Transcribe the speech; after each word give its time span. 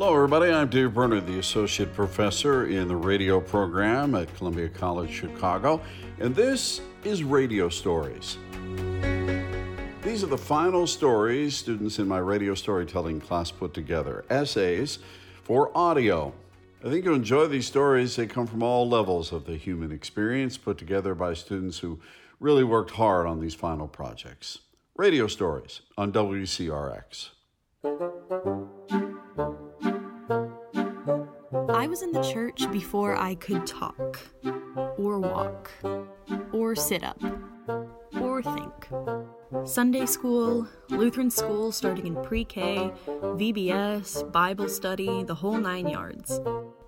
Hello, 0.00 0.14
everybody. 0.14 0.52
I'm 0.52 0.68
Dave 0.68 0.94
Brenner, 0.94 1.20
the 1.20 1.40
Associate 1.40 1.92
Professor 1.92 2.68
in 2.68 2.86
the 2.86 2.94
radio 2.94 3.40
program 3.40 4.14
at 4.14 4.32
Columbia 4.36 4.68
College 4.68 5.10
Chicago, 5.10 5.80
and 6.20 6.32
this 6.36 6.80
is 7.02 7.24
Radio 7.24 7.68
Stories. 7.68 8.38
These 10.04 10.22
are 10.22 10.28
the 10.28 10.38
final 10.38 10.86
stories 10.86 11.56
students 11.56 11.98
in 11.98 12.06
my 12.06 12.18
radio 12.18 12.54
storytelling 12.54 13.20
class 13.20 13.50
put 13.50 13.74
together 13.74 14.24
essays 14.30 15.00
for 15.42 15.76
audio. 15.76 16.32
I 16.84 16.90
think 16.90 17.04
you'll 17.04 17.16
enjoy 17.16 17.48
these 17.48 17.66
stories. 17.66 18.14
They 18.14 18.28
come 18.28 18.46
from 18.46 18.62
all 18.62 18.88
levels 18.88 19.32
of 19.32 19.46
the 19.46 19.56
human 19.56 19.90
experience, 19.90 20.56
put 20.56 20.78
together 20.78 21.16
by 21.16 21.34
students 21.34 21.80
who 21.80 21.98
really 22.38 22.62
worked 22.62 22.92
hard 22.92 23.26
on 23.26 23.40
these 23.40 23.54
final 23.54 23.88
projects. 23.88 24.58
Radio 24.94 25.26
Stories 25.26 25.80
on 25.96 26.12
WCRX. 26.12 27.30
I 31.78 31.86
was 31.86 32.02
in 32.02 32.10
the 32.10 32.22
church 32.22 32.68
before 32.72 33.16
I 33.16 33.36
could 33.36 33.64
talk, 33.64 34.18
or 34.98 35.20
walk, 35.20 35.70
or 36.52 36.74
sit 36.74 37.04
up, 37.04 37.22
or 38.20 38.42
think. 38.42 38.88
Sunday 39.64 40.04
school, 40.04 40.66
Lutheran 40.88 41.30
school 41.30 41.70
starting 41.70 42.08
in 42.08 42.16
pre 42.16 42.44
K, 42.44 42.90
VBS, 43.06 44.32
Bible 44.32 44.68
study, 44.68 45.22
the 45.22 45.36
whole 45.36 45.56
nine 45.56 45.86
yards. 45.86 46.40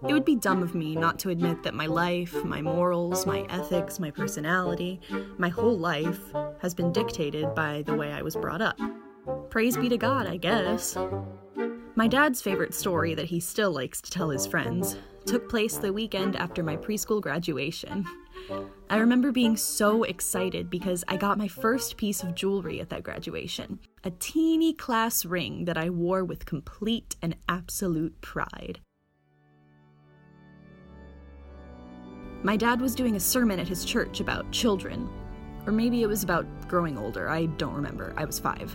It 0.08 0.12
would 0.12 0.24
be 0.24 0.34
dumb 0.34 0.60
of 0.60 0.74
me 0.74 0.96
not 0.96 1.20
to 1.20 1.30
admit 1.30 1.62
that 1.62 1.72
my 1.72 1.86
life, 1.86 2.34
my 2.42 2.60
morals, 2.60 3.26
my 3.26 3.46
ethics, 3.48 4.00
my 4.00 4.10
personality, 4.10 5.00
my 5.38 5.50
whole 5.50 5.78
life 5.78 6.32
has 6.58 6.74
been 6.74 6.90
dictated 6.90 7.54
by 7.54 7.82
the 7.82 7.94
way 7.94 8.10
I 8.10 8.22
was 8.22 8.34
brought 8.34 8.60
up. 8.60 8.76
Praise 9.50 9.76
be 9.76 9.88
to 9.88 9.96
God, 9.96 10.26
I 10.26 10.36
guess. 10.36 10.96
My 12.00 12.08
dad's 12.08 12.40
favorite 12.40 12.72
story 12.72 13.12
that 13.12 13.26
he 13.26 13.40
still 13.40 13.72
likes 13.72 14.00
to 14.00 14.10
tell 14.10 14.30
his 14.30 14.46
friends 14.46 14.96
took 15.26 15.50
place 15.50 15.76
the 15.76 15.92
weekend 15.92 16.34
after 16.34 16.62
my 16.62 16.74
preschool 16.74 17.20
graduation. 17.20 18.06
I 18.88 18.96
remember 18.96 19.32
being 19.32 19.54
so 19.54 20.04
excited 20.04 20.70
because 20.70 21.04
I 21.08 21.18
got 21.18 21.36
my 21.36 21.46
first 21.46 21.98
piece 21.98 22.22
of 22.22 22.34
jewelry 22.34 22.80
at 22.80 22.88
that 22.88 23.02
graduation 23.02 23.80
a 24.02 24.12
teeny 24.12 24.72
class 24.72 25.26
ring 25.26 25.66
that 25.66 25.76
I 25.76 25.90
wore 25.90 26.24
with 26.24 26.46
complete 26.46 27.16
and 27.20 27.36
absolute 27.50 28.18
pride. 28.22 28.80
My 32.42 32.56
dad 32.56 32.80
was 32.80 32.94
doing 32.94 33.16
a 33.16 33.20
sermon 33.20 33.60
at 33.60 33.68
his 33.68 33.84
church 33.84 34.20
about 34.20 34.50
children, 34.52 35.06
or 35.66 35.72
maybe 35.72 36.02
it 36.02 36.06
was 36.06 36.22
about 36.22 36.46
growing 36.66 36.96
older, 36.96 37.28
I 37.28 37.44
don't 37.44 37.74
remember, 37.74 38.14
I 38.16 38.24
was 38.24 38.38
five. 38.38 38.74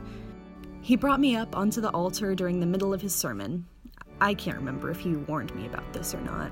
He 0.85 0.95
brought 0.95 1.19
me 1.19 1.35
up 1.35 1.57
onto 1.57 1.81
the 1.81 1.89
altar 1.89 2.35
during 2.35 2.59
the 2.59 2.65
middle 2.67 2.93
of 2.93 3.01
his 3.01 3.15
sermon. 3.15 3.65
I 4.21 4.35
can't 4.35 4.57
remember 4.57 4.91
if 4.91 4.99
he 4.99 5.15
warned 5.15 5.55
me 5.55 5.65
about 5.65 5.91
this 5.93 6.13
or 6.13 6.21
not. 6.21 6.51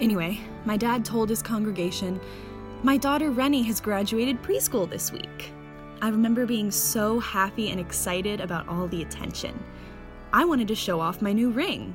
Anyway, 0.00 0.40
my 0.64 0.76
dad 0.76 1.04
told 1.04 1.28
his 1.28 1.42
congregation, 1.42 2.20
My 2.82 2.96
daughter 2.96 3.30
Rennie 3.30 3.62
has 3.62 3.80
graduated 3.80 4.42
preschool 4.42 4.90
this 4.90 5.12
week. 5.12 5.52
I 6.02 6.08
remember 6.08 6.44
being 6.44 6.72
so 6.72 7.20
happy 7.20 7.70
and 7.70 7.78
excited 7.78 8.40
about 8.40 8.66
all 8.66 8.88
the 8.88 9.02
attention. 9.02 9.56
I 10.32 10.44
wanted 10.44 10.66
to 10.66 10.74
show 10.74 10.98
off 10.98 11.22
my 11.22 11.32
new 11.32 11.50
ring. 11.50 11.94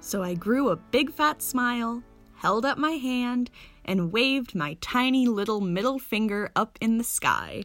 So 0.00 0.20
I 0.20 0.34
grew 0.34 0.70
a 0.70 0.76
big 0.90 1.12
fat 1.12 1.42
smile, 1.42 2.02
held 2.34 2.64
up 2.66 2.76
my 2.76 2.94
hand, 2.94 3.52
and 3.84 4.10
waved 4.10 4.52
my 4.52 4.76
tiny 4.80 5.28
little 5.28 5.60
middle 5.60 6.00
finger 6.00 6.50
up 6.56 6.76
in 6.80 6.98
the 6.98 7.04
sky 7.04 7.62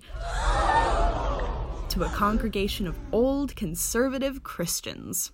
to 1.95 2.03
a 2.03 2.09
congregation 2.09 2.87
of 2.87 2.99
old 3.13 3.55
conservative 3.55 4.43
Christians. 4.43 5.31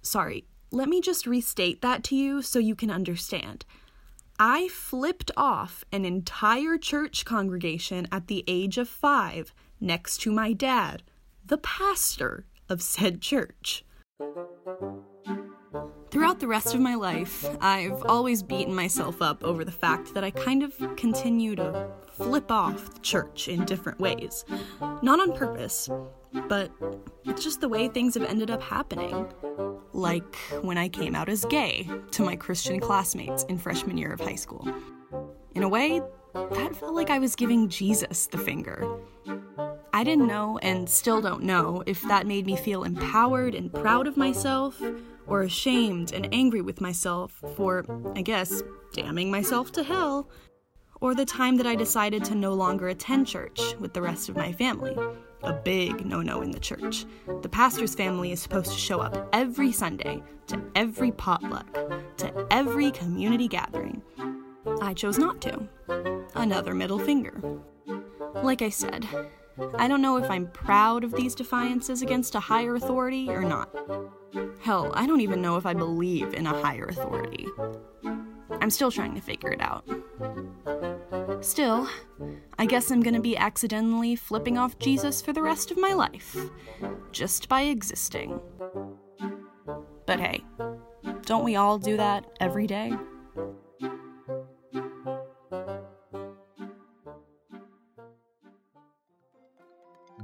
Sorry, 0.00 0.46
let 0.70 0.88
me 0.88 1.02
just 1.02 1.26
restate 1.26 1.82
that 1.82 2.02
to 2.04 2.16
you 2.16 2.40
so 2.40 2.58
you 2.58 2.74
can 2.74 2.90
understand. 2.90 3.66
I 4.38 4.68
flipped 4.68 5.30
off 5.36 5.84
an 5.92 6.06
entire 6.06 6.78
church 6.78 7.26
congregation 7.26 8.08
at 8.10 8.28
the 8.28 8.42
age 8.46 8.78
of 8.78 8.88
five 8.88 9.52
next 9.82 10.22
to 10.22 10.32
my 10.32 10.54
dad, 10.54 11.02
the 11.44 11.58
pastor 11.58 12.46
of 12.70 12.80
said 12.80 13.20
church. 13.20 13.84
Throughout 16.10 16.40
the 16.40 16.46
rest 16.46 16.74
of 16.74 16.80
my 16.80 16.94
life, 16.94 17.46
I've 17.60 18.02
always 18.04 18.42
beaten 18.42 18.74
myself 18.74 19.22
up 19.22 19.42
over 19.42 19.64
the 19.64 19.72
fact 19.72 20.12
that 20.14 20.22
I 20.22 20.30
kind 20.30 20.62
of 20.62 20.74
continue 20.96 21.56
to 21.56 21.88
flip 22.12 22.50
off 22.50 22.94
the 22.94 23.00
church 23.00 23.48
in 23.48 23.64
different 23.64 23.98
ways. 23.98 24.44
Not 25.02 25.20
on 25.20 25.32
purpose, 25.32 25.88
but 26.48 26.70
it's 27.24 27.42
just 27.42 27.60
the 27.60 27.68
way 27.68 27.88
things 27.88 28.14
have 28.14 28.24
ended 28.24 28.50
up 28.50 28.62
happening. 28.62 29.32
Like 29.94 30.36
when 30.60 30.76
I 30.76 30.88
came 30.88 31.14
out 31.14 31.28
as 31.28 31.44
gay 31.46 31.88
to 32.10 32.22
my 32.22 32.36
Christian 32.36 32.78
classmates 32.78 33.44
in 33.44 33.58
freshman 33.58 33.96
year 33.96 34.12
of 34.12 34.20
high 34.20 34.34
school. 34.34 34.68
In 35.54 35.62
a 35.62 35.68
way, 35.68 36.02
that 36.34 36.76
felt 36.76 36.94
like 36.94 37.10
I 37.10 37.18
was 37.18 37.34
giving 37.34 37.68
Jesus 37.68 38.26
the 38.26 38.38
finger. 38.38 38.98
I 39.94 40.04
didn't 40.04 40.26
know 40.26 40.58
and 40.62 40.88
still 40.88 41.20
don't 41.20 41.42
know 41.42 41.82
if 41.86 42.02
that 42.02 42.26
made 42.26 42.46
me 42.46 42.56
feel 42.56 42.84
empowered 42.84 43.54
and 43.54 43.72
proud 43.72 44.06
of 44.06 44.16
myself 44.16 44.80
or 45.26 45.42
ashamed 45.42 46.12
and 46.12 46.28
angry 46.32 46.60
with 46.60 46.80
myself 46.80 47.42
for, 47.56 47.84
I 48.16 48.22
guess, 48.22 48.62
damning 48.92 49.30
myself 49.30 49.72
to 49.72 49.82
hell, 49.82 50.28
or 51.00 51.14
the 51.14 51.24
time 51.24 51.56
that 51.56 51.66
I 51.66 51.74
decided 51.74 52.24
to 52.26 52.34
no 52.34 52.54
longer 52.54 52.88
attend 52.88 53.26
church 53.26 53.60
with 53.80 53.92
the 53.92 54.02
rest 54.02 54.28
of 54.28 54.36
my 54.36 54.52
family. 54.52 54.96
A 55.42 55.52
big 55.52 56.06
no 56.06 56.22
no 56.22 56.42
in 56.42 56.52
the 56.52 56.60
church. 56.60 57.04
The 57.42 57.48
pastor's 57.48 57.94
family 57.94 58.30
is 58.30 58.40
supposed 58.40 58.70
to 58.70 58.78
show 58.78 59.00
up 59.00 59.28
every 59.32 59.72
Sunday 59.72 60.22
to 60.46 60.62
every 60.76 61.10
potluck, 61.10 61.72
to 62.18 62.46
every 62.52 62.92
community 62.92 63.48
gathering. 63.48 64.00
I 64.80 64.94
chose 64.94 65.18
not 65.18 65.40
to. 65.40 65.68
Another 66.36 66.74
middle 66.74 67.00
finger. 67.00 67.40
Like 68.36 68.62
I 68.62 68.68
said, 68.68 69.06
I 69.74 69.88
don't 69.88 70.02
know 70.02 70.16
if 70.16 70.30
I'm 70.30 70.46
proud 70.48 71.02
of 71.02 71.12
these 71.12 71.34
defiances 71.34 72.02
against 72.02 72.36
a 72.36 72.40
higher 72.40 72.76
authority 72.76 73.28
or 73.28 73.42
not. 73.42 73.68
Hell, 74.60 74.92
I 74.94 75.06
don't 75.06 75.20
even 75.20 75.42
know 75.42 75.56
if 75.56 75.66
I 75.66 75.74
believe 75.74 76.34
in 76.34 76.46
a 76.46 76.62
higher 76.62 76.86
authority. 76.86 77.46
I'm 78.60 78.70
still 78.70 78.90
trying 78.90 79.14
to 79.14 79.20
figure 79.20 79.50
it 79.50 79.60
out. 79.60 79.84
Still, 81.40 81.88
I 82.58 82.66
guess 82.66 82.90
I'm 82.90 83.02
gonna 83.02 83.20
be 83.20 83.36
accidentally 83.36 84.14
flipping 84.14 84.56
off 84.56 84.78
Jesus 84.78 85.20
for 85.20 85.32
the 85.32 85.42
rest 85.42 85.70
of 85.70 85.78
my 85.78 85.92
life, 85.92 86.36
just 87.10 87.48
by 87.48 87.62
existing. 87.62 88.40
But 90.06 90.20
hey, 90.20 90.44
don't 91.22 91.44
we 91.44 91.56
all 91.56 91.78
do 91.78 91.96
that 91.96 92.24
every 92.40 92.66
day? 92.66 92.92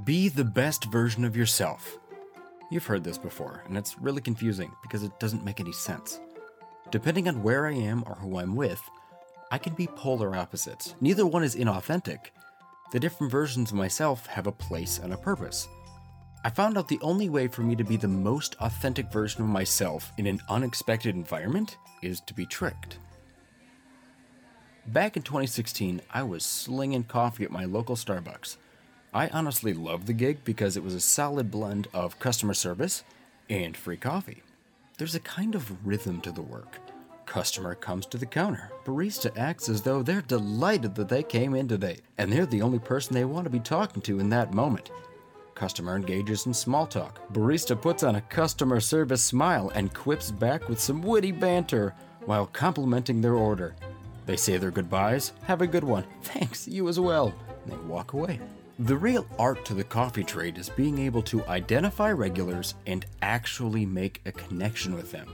Be 0.05 0.29
the 0.29 0.45
best 0.45 0.85
version 0.85 1.25
of 1.25 1.35
yourself. 1.35 1.99
You've 2.71 2.85
heard 2.85 3.03
this 3.03 3.17
before, 3.17 3.63
and 3.67 3.75
it's 3.75 3.97
really 3.97 4.21
confusing 4.21 4.71
because 4.83 5.01
it 5.01 5.19
doesn't 5.19 5.43
make 5.43 5.59
any 5.59 5.71
sense. 5.71 6.19
Depending 6.91 7.27
on 7.27 7.41
where 7.41 7.65
I 7.65 7.73
am 7.73 8.03
or 8.05 8.15
who 8.15 8.37
I'm 8.37 8.55
with, 8.55 8.81
I 9.51 9.57
can 9.57 9.73
be 9.73 9.87
polar 9.87 10.35
opposites. 10.35 10.93
Neither 11.01 11.25
one 11.25 11.43
is 11.43 11.55
inauthentic. 11.55 12.27
The 12.91 12.99
different 12.99 13.31
versions 13.31 13.71
of 13.71 13.77
myself 13.77 14.27
have 14.27 14.45
a 14.45 14.51
place 14.51 14.99
and 14.99 15.13
a 15.13 15.17
purpose. 15.17 15.67
I 16.43 16.51
found 16.51 16.77
out 16.77 16.87
the 16.87 17.01
only 17.01 17.27
way 17.27 17.47
for 17.47 17.63
me 17.63 17.75
to 17.75 17.83
be 17.83 17.97
the 17.97 18.07
most 18.07 18.55
authentic 18.59 19.11
version 19.11 19.41
of 19.41 19.49
myself 19.49 20.13
in 20.17 20.27
an 20.27 20.39
unexpected 20.47 21.15
environment 21.15 21.77
is 22.03 22.21
to 22.21 22.35
be 22.35 22.45
tricked. 22.45 22.99
Back 24.87 25.17
in 25.17 25.23
2016, 25.23 26.01
I 26.11 26.21
was 26.23 26.45
slinging 26.45 27.03
coffee 27.03 27.43
at 27.43 27.51
my 27.51 27.65
local 27.65 27.95
Starbucks. 27.95 28.57
I 29.13 29.27
honestly 29.29 29.73
loved 29.73 30.05
the 30.05 30.13
gig 30.13 30.43
because 30.43 30.77
it 30.77 30.83
was 30.83 30.93
a 30.93 30.99
solid 30.99 31.49
blend 31.49 31.87
of 31.93 32.19
customer 32.19 32.53
service 32.53 33.03
and 33.49 33.75
free 33.75 33.97
coffee. 33.97 34.43
There's 34.99 35.15
a 35.15 35.19
kind 35.21 35.55
of 35.55 35.85
rhythm 35.85 36.21
to 36.21 36.31
the 36.31 36.43
work. 36.43 36.77
Customer 37.25 37.73
comes 37.73 38.05
to 38.07 38.17
the 38.17 38.25
counter. 38.27 38.71
Barista 38.85 39.35
acts 39.35 39.67
as 39.67 39.81
though 39.81 40.03
they're 40.03 40.21
delighted 40.21 40.93
that 40.95 41.09
they 41.09 41.23
came 41.23 41.55
in 41.55 41.67
today, 41.67 41.97
and 42.19 42.31
they're 42.31 42.45
the 42.45 42.61
only 42.61 42.79
person 42.79 43.15
they 43.15 43.25
want 43.25 43.45
to 43.45 43.49
be 43.49 43.59
talking 43.59 44.01
to 44.03 44.19
in 44.19 44.29
that 44.29 44.53
moment. 44.53 44.91
Customer 45.55 45.95
engages 45.95 46.45
in 46.45 46.53
small 46.53 46.85
talk. 46.85 47.19
Barista 47.33 47.79
puts 47.79 48.03
on 48.03 48.15
a 48.15 48.21
customer 48.21 48.79
service 48.79 49.23
smile 49.23 49.71
and 49.73 49.93
quips 49.93 50.29
back 50.29 50.69
with 50.69 50.79
some 50.79 51.01
witty 51.01 51.31
banter 51.31 51.95
while 52.25 52.45
complimenting 52.45 53.21
their 53.21 53.35
order. 53.35 53.75
They 54.27 54.35
say 54.35 54.57
their 54.57 54.71
goodbyes, 54.71 55.33
have 55.45 55.61
a 55.61 55.67
good 55.67 55.83
one, 55.83 56.05
thanks, 56.21 56.67
you 56.67 56.87
as 56.87 56.99
well, 56.99 57.33
and 57.63 57.73
they 57.73 57.77
walk 57.87 58.13
away. 58.13 58.39
The 58.79 58.95
real 58.95 59.27
art 59.37 59.65
to 59.65 59.73
the 59.73 59.83
coffee 59.83 60.23
trade 60.23 60.57
is 60.57 60.69
being 60.69 60.99
able 60.99 61.21
to 61.23 61.45
identify 61.47 62.11
regulars 62.11 62.75
and 62.87 63.05
actually 63.21 63.85
make 63.85 64.21
a 64.25 64.31
connection 64.31 64.95
with 64.95 65.11
them. 65.11 65.27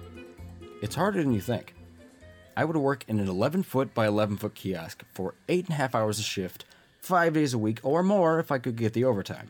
It's 0.81 0.95
harder 0.95 1.21
than 1.21 1.31
you 1.31 1.41
think. 1.41 1.75
I 2.57 2.65
would 2.65 2.75
work 2.75 3.05
in 3.07 3.19
an 3.19 3.27
11 3.27 3.61
foot 3.61 3.93
by 3.93 4.07
11 4.07 4.37
foot 4.37 4.55
kiosk 4.55 5.03
for 5.13 5.35
8.5 5.47 5.93
hours 5.93 6.17
a 6.17 6.23
shift, 6.23 6.65
5 7.01 7.33
days 7.33 7.53
a 7.53 7.59
week, 7.59 7.79
or 7.83 8.01
more 8.01 8.39
if 8.39 8.51
I 8.51 8.57
could 8.57 8.77
get 8.77 8.93
the 8.93 9.03
overtime. 9.03 9.49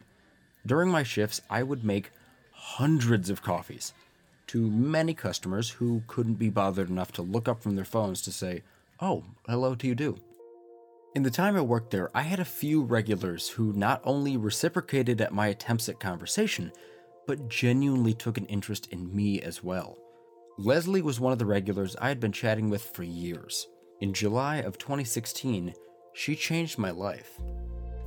During 0.65 0.89
my 0.89 1.03
shifts, 1.03 1.42
I 1.50 1.63
would 1.63 1.86
make 1.86 2.12
hundreds 2.51 3.30
of 3.30 3.42
coffees. 3.42 3.94
to 4.47 4.69
many 4.69 5.13
customers 5.13 5.69
who 5.71 6.03
couldn't 6.07 6.36
be 6.36 6.50
bothered 6.50 6.89
enough 6.89 7.12
to 7.13 7.21
look 7.21 7.47
up 7.47 7.63
from 7.63 7.75
their 7.75 7.86
phones 7.86 8.21
to 8.21 8.31
say, 8.31 8.62
Oh, 9.00 9.24
hello 9.47 9.74
to 9.74 9.88
you 9.88 9.95
do. 9.95 10.19
In 11.15 11.23
the 11.23 11.31
time 11.31 11.56
I 11.56 11.62
worked 11.62 11.91
there, 11.91 12.12
I 12.13 12.23
had 12.23 12.41
a 12.41 12.45
few 12.45 12.83
regulars 12.83 13.47
who 13.47 13.71
not 13.71 14.01
only 14.03 14.35
reciprocated 14.35 15.21
at 15.21 15.33
my 15.33 15.47
attempts 15.47 15.88
at 15.88 15.97
conversation, 15.97 16.73
but 17.25 17.47
genuinely 17.47 18.13
took 18.13 18.38
an 18.38 18.45
interest 18.47 18.89
in 18.91 19.15
me 19.15 19.41
as 19.41 19.63
well. 19.63 19.97
Leslie 20.57 21.01
was 21.01 21.17
one 21.17 21.31
of 21.31 21.39
the 21.39 21.45
regulars 21.45 21.95
I 22.01 22.09
had 22.09 22.19
been 22.19 22.33
chatting 22.33 22.69
with 22.69 22.83
for 22.83 23.03
years. 23.03 23.65
In 24.01 24.13
July 24.13 24.57
of 24.57 24.77
2016, 24.77 25.73
she 26.13 26.35
changed 26.35 26.77
my 26.77 26.91
life. 26.91 27.39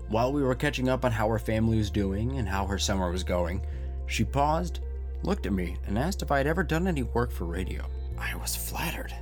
While 0.09 0.35
we 0.35 0.43
were 0.43 0.55
catching 0.55 0.91
up 0.91 1.07
on 1.07 1.13
how 1.13 1.31
her 1.31 1.39
family 1.39 1.79
was 1.79 1.91
doing 1.91 2.37
and 2.37 2.47
how 2.47 2.67
her 2.67 2.79
summer 2.79 3.11
was 3.11 3.25
going, 3.25 3.65
she 4.07 4.23
paused, 4.23 4.81
looked 5.23 5.47
at 5.47 5.55
me, 5.55 5.79
and 5.87 5.99
asked 5.99 6.21
if 6.21 6.31
I 6.31 6.37
had 6.37 6.47
ever 6.47 6.63
done 6.63 6.87
any 6.87 7.05
work 7.05 7.33
for 7.33 7.47
radio. 7.47 7.87
I 8.19 8.37
was 8.37 8.55
flattered. 8.55 9.15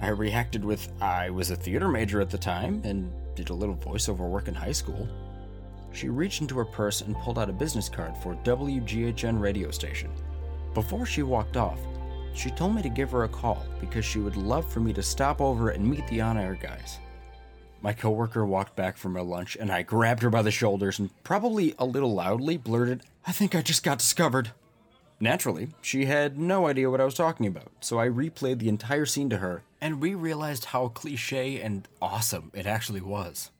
I 0.00 0.08
reacted 0.08 0.64
with 0.64 0.92
I 1.00 1.30
was 1.30 1.50
a 1.50 1.56
theater 1.56 1.88
major 1.88 2.20
at 2.20 2.28
the 2.28 2.38
time 2.38 2.82
and 2.84 3.10
did 3.34 3.48
a 3.50 3.54
little 3.54 3.76
voiceover 3.76 4.28
work 4.28 4.48
in 4.48 4.54
high 4.54 4.72
school. 4.72 5.08
She 5.92 6.10
reached 6.10 6.42
into 6.42 6.58
her 6.58 6.64
purse 6.64 7.00
and 7.00 7.16
pulled 7.16 7.38
out 7.38 7.48
a 7.48 7.54
business 7.54 7.88
card 7.88 8.14
for 8.18 8.34
WGHN 8.44 9.40
radio 9.40 9.70
station. 9.70 10.10
Before 10.74 11.06
she 11.06 11.22
walked 11.22 11.56
off, 11.56 11.80
she 12.34 12.50
told 12.50 12.74
me 12.74 12.82
to 12.82 12.90
give 12.90 13.10
her 13.12 13.24
a 13.24 13.28
call 13.28 13.64
because 13.80 14.04
she 14.04 14.18
would 14.18 14.36
love 14.36 14.70
for 14.70 14.80
me 14.80 14.92
to 14.92 15.02
stop 15.02 15.40
over 15.40 15.70
and 15.70 15.88
meet 15.88 16.06
the 16.08 16.20
on 16.20 16.36
air 16.36 16.58
guys. 16.60 16.98
My 17.80 17.94
coworker 17.94 18.44
walked 18.44 18.76
back 18.76 18.98
from 18.98 19.14
her 19.14 19.22
lunch 19.22 19.56
and 19.58 19.72
I 19.72 19.82
grabbed 19.82 20.22
her 20.22 20.30
by 20.30 20.42
the 20.42 20.50
shoulders 20.50 20.98
and 20.98 21.08
probably 21.24 21.74
a 21.78 21.86
little 21.86 22.12
loudly 22.12 22.58
blurted, 22.58 23.02
I 23.26 23.32
think 23.32 23.54
I 23.54 23.62
just 23.62 23.82
got 23.82 23.98
discovered. 23.98 24.50
Naturally, 25.18 25.68
she 25.80 26.04
had 26.04 26.38
no 26.38 26.66
idea 26.66 26.90
what 26.90 27.00
I 27.00 27.06
was 27.06 27.14
talking 27.14 27.46
about, 27.46 27.72
so 27.80 27.98
I 27.98 28.08
replayed 28.08 28.58
the 28.58 28.68
entire 28.68 29.06
scene 29.06 29.30
to 29.30 29.38
her 29.38 29.62
and 29.80 30.00
we 30.00 30.14
realized 30.14 30.66
how 30.66 30.88
cliche 30.88 31.60
and 31.60 31.88
awesome 32.00 32.50
it 32.54 32.66
actually 32.66 33.00
was. 33.00 33.50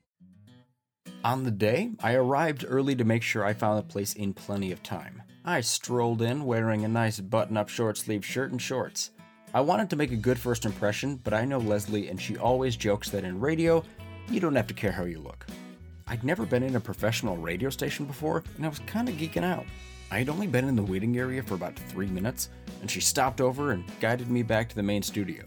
On 1.24 1.44
the 1.44 1.50
day, 1.50 1.90
I 2.02 2.14
arrived 2.14 2.64
early 2.68 2.94
to 2.96 3.04
make 3.04 3.22
sure 3.22 3.44
I 3.44 3.52
found 3.52 3.78
the 3.78 3.82
place 3.82 4.14
in 4.14 4.32
plenty 4.32 4.72
of 4.72 4.82
time. 4.82 5.22
I 5.44 5.60
strolled 5.60 6.22
in 6.22 6.44
wearing 6.44 6.84
a 6.84 6.88
nice 6.88 7.20
button 7.20 7.56
up 7.56 7.68
short 7.68 7.98
sleeve 7.98 8.24
shirt 8.24 8.52
and 8.52 8.60
shorts. 8.60 9.10
I 9.54 9.60
wanted 9.60 9.90
to 9.90 9.96
make 9.96 10.12
a 10.12 10.16
good 10.16 10.38
first 10.38 10.64
impression, 10.64 11.16
but 11.22 11.34
I 11.34 11.44
know 11.44 11.58
Leslie 11.58 12.08
and 12.08 12.20
she 12.20 12.36
always 12.36 12.76
jokes 12.76 13.10
that 13.10 13.24
in 13.24 13.40
radio, 13.40 13.82
you 14.28 14.40
don't 14.40 14.56
have 14.56 14.66
to 14.66 14.74
care 14.74 14.92
how 14.92 15.04
you 15.04 15.20
look. 15.20 15.46
I'd 16.08 16.24
never 16.24 16.46
been 16.46 16.62
in 16.62 16.76
a 16.76 16.80
professional 16.80 17.36
radio 17.36 17.70
station 17.70 18.06
before, 18.06 18.44
and 18.56 18.64
I 18.64 18.69
was 18.69 18.78
kind 18.80 19.08
of 19.08 19.16
geeking 19.16 19.44
out. 19.44 19.66
I 20.10 20.19
had 20.19 20.28
only 20.28 20.46
been 20.46 20.69
in 20.69 20.76
the 20.76 20.82
waiting 20.82 21.19
area 21.19 21.42
for 21.42 21.54
about 21.54 21.76
three 21.76 22.06
minutes, 22.06 22.48
and 22.80 22.90
she 22.90 23.00
stopped 23.00 23.40
over 23.40 23.72
and 23.72 23.84
guided 24.00 24.30
me 24.30 24.42
back 24.42 24.69
to 24.69 24.76
the 24.76 24.82
main 24.82 25.02
studio. 25.02 25.44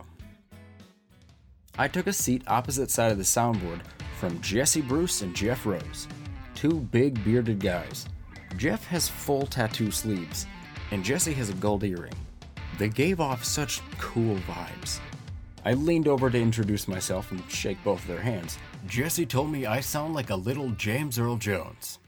I 1.77 1.87
took 1.87 2.07
a 2.07 2.13
seat 2.13 2.43
opposite 2.47 2.91
side 2.91 3.11
of 3.11 3.17
the 3.17 3.23
soundboard 3.23 3.81
from 4.19 4.41
Jesse 4.41 4.81
Bruce 4.81 5.21
and 5.21 5.35
Jeff 5.35 5.65
Rose, 5.65 6.07
two 6.55 6.79
big 6.91 7.23
bearded 7.23 7.59
guys. 7.59 8.05
Jeff 8.57 8.85
has 8.87 9.07
full 9.07 9.45
tattoo 9.45 9.91
sleeves, 9.91 10.45
and 10.91 11.03
Jesse 11.03 11.33
has 11.33 11.49
a 11.49 11.53
gold 11.53 11.83
earring. 11.83 12.15
They 12.77 12.89
gave 12.89 13.19
off 13.19 13.43
such 13.43 13.81
cool 13.97 14.35
vibes. 14.37 14.99
I 15.65 15.73
leaned 15.73 16.07
over 16.07 16.29
to 16.29 16.41
introduce 16.41 16.87
myself 16.87 17.31
and 17.31 17.49
shake 17.49 17.81
both 17.83 18.01
of 18.01 18.07
their 18.07 18.21
hands. 18.21 18.57
Jesse 18.87 19.25
told 19.25 19.51
me 19.51 19.65
I 19.65 19.81
sound 19.81 20.13
like 20.13 20.29
a 20.29 20.35
little 20.35 20.69
James 20.71 21.19
Earl 21.19 21.37
Jones. 21.37 21.99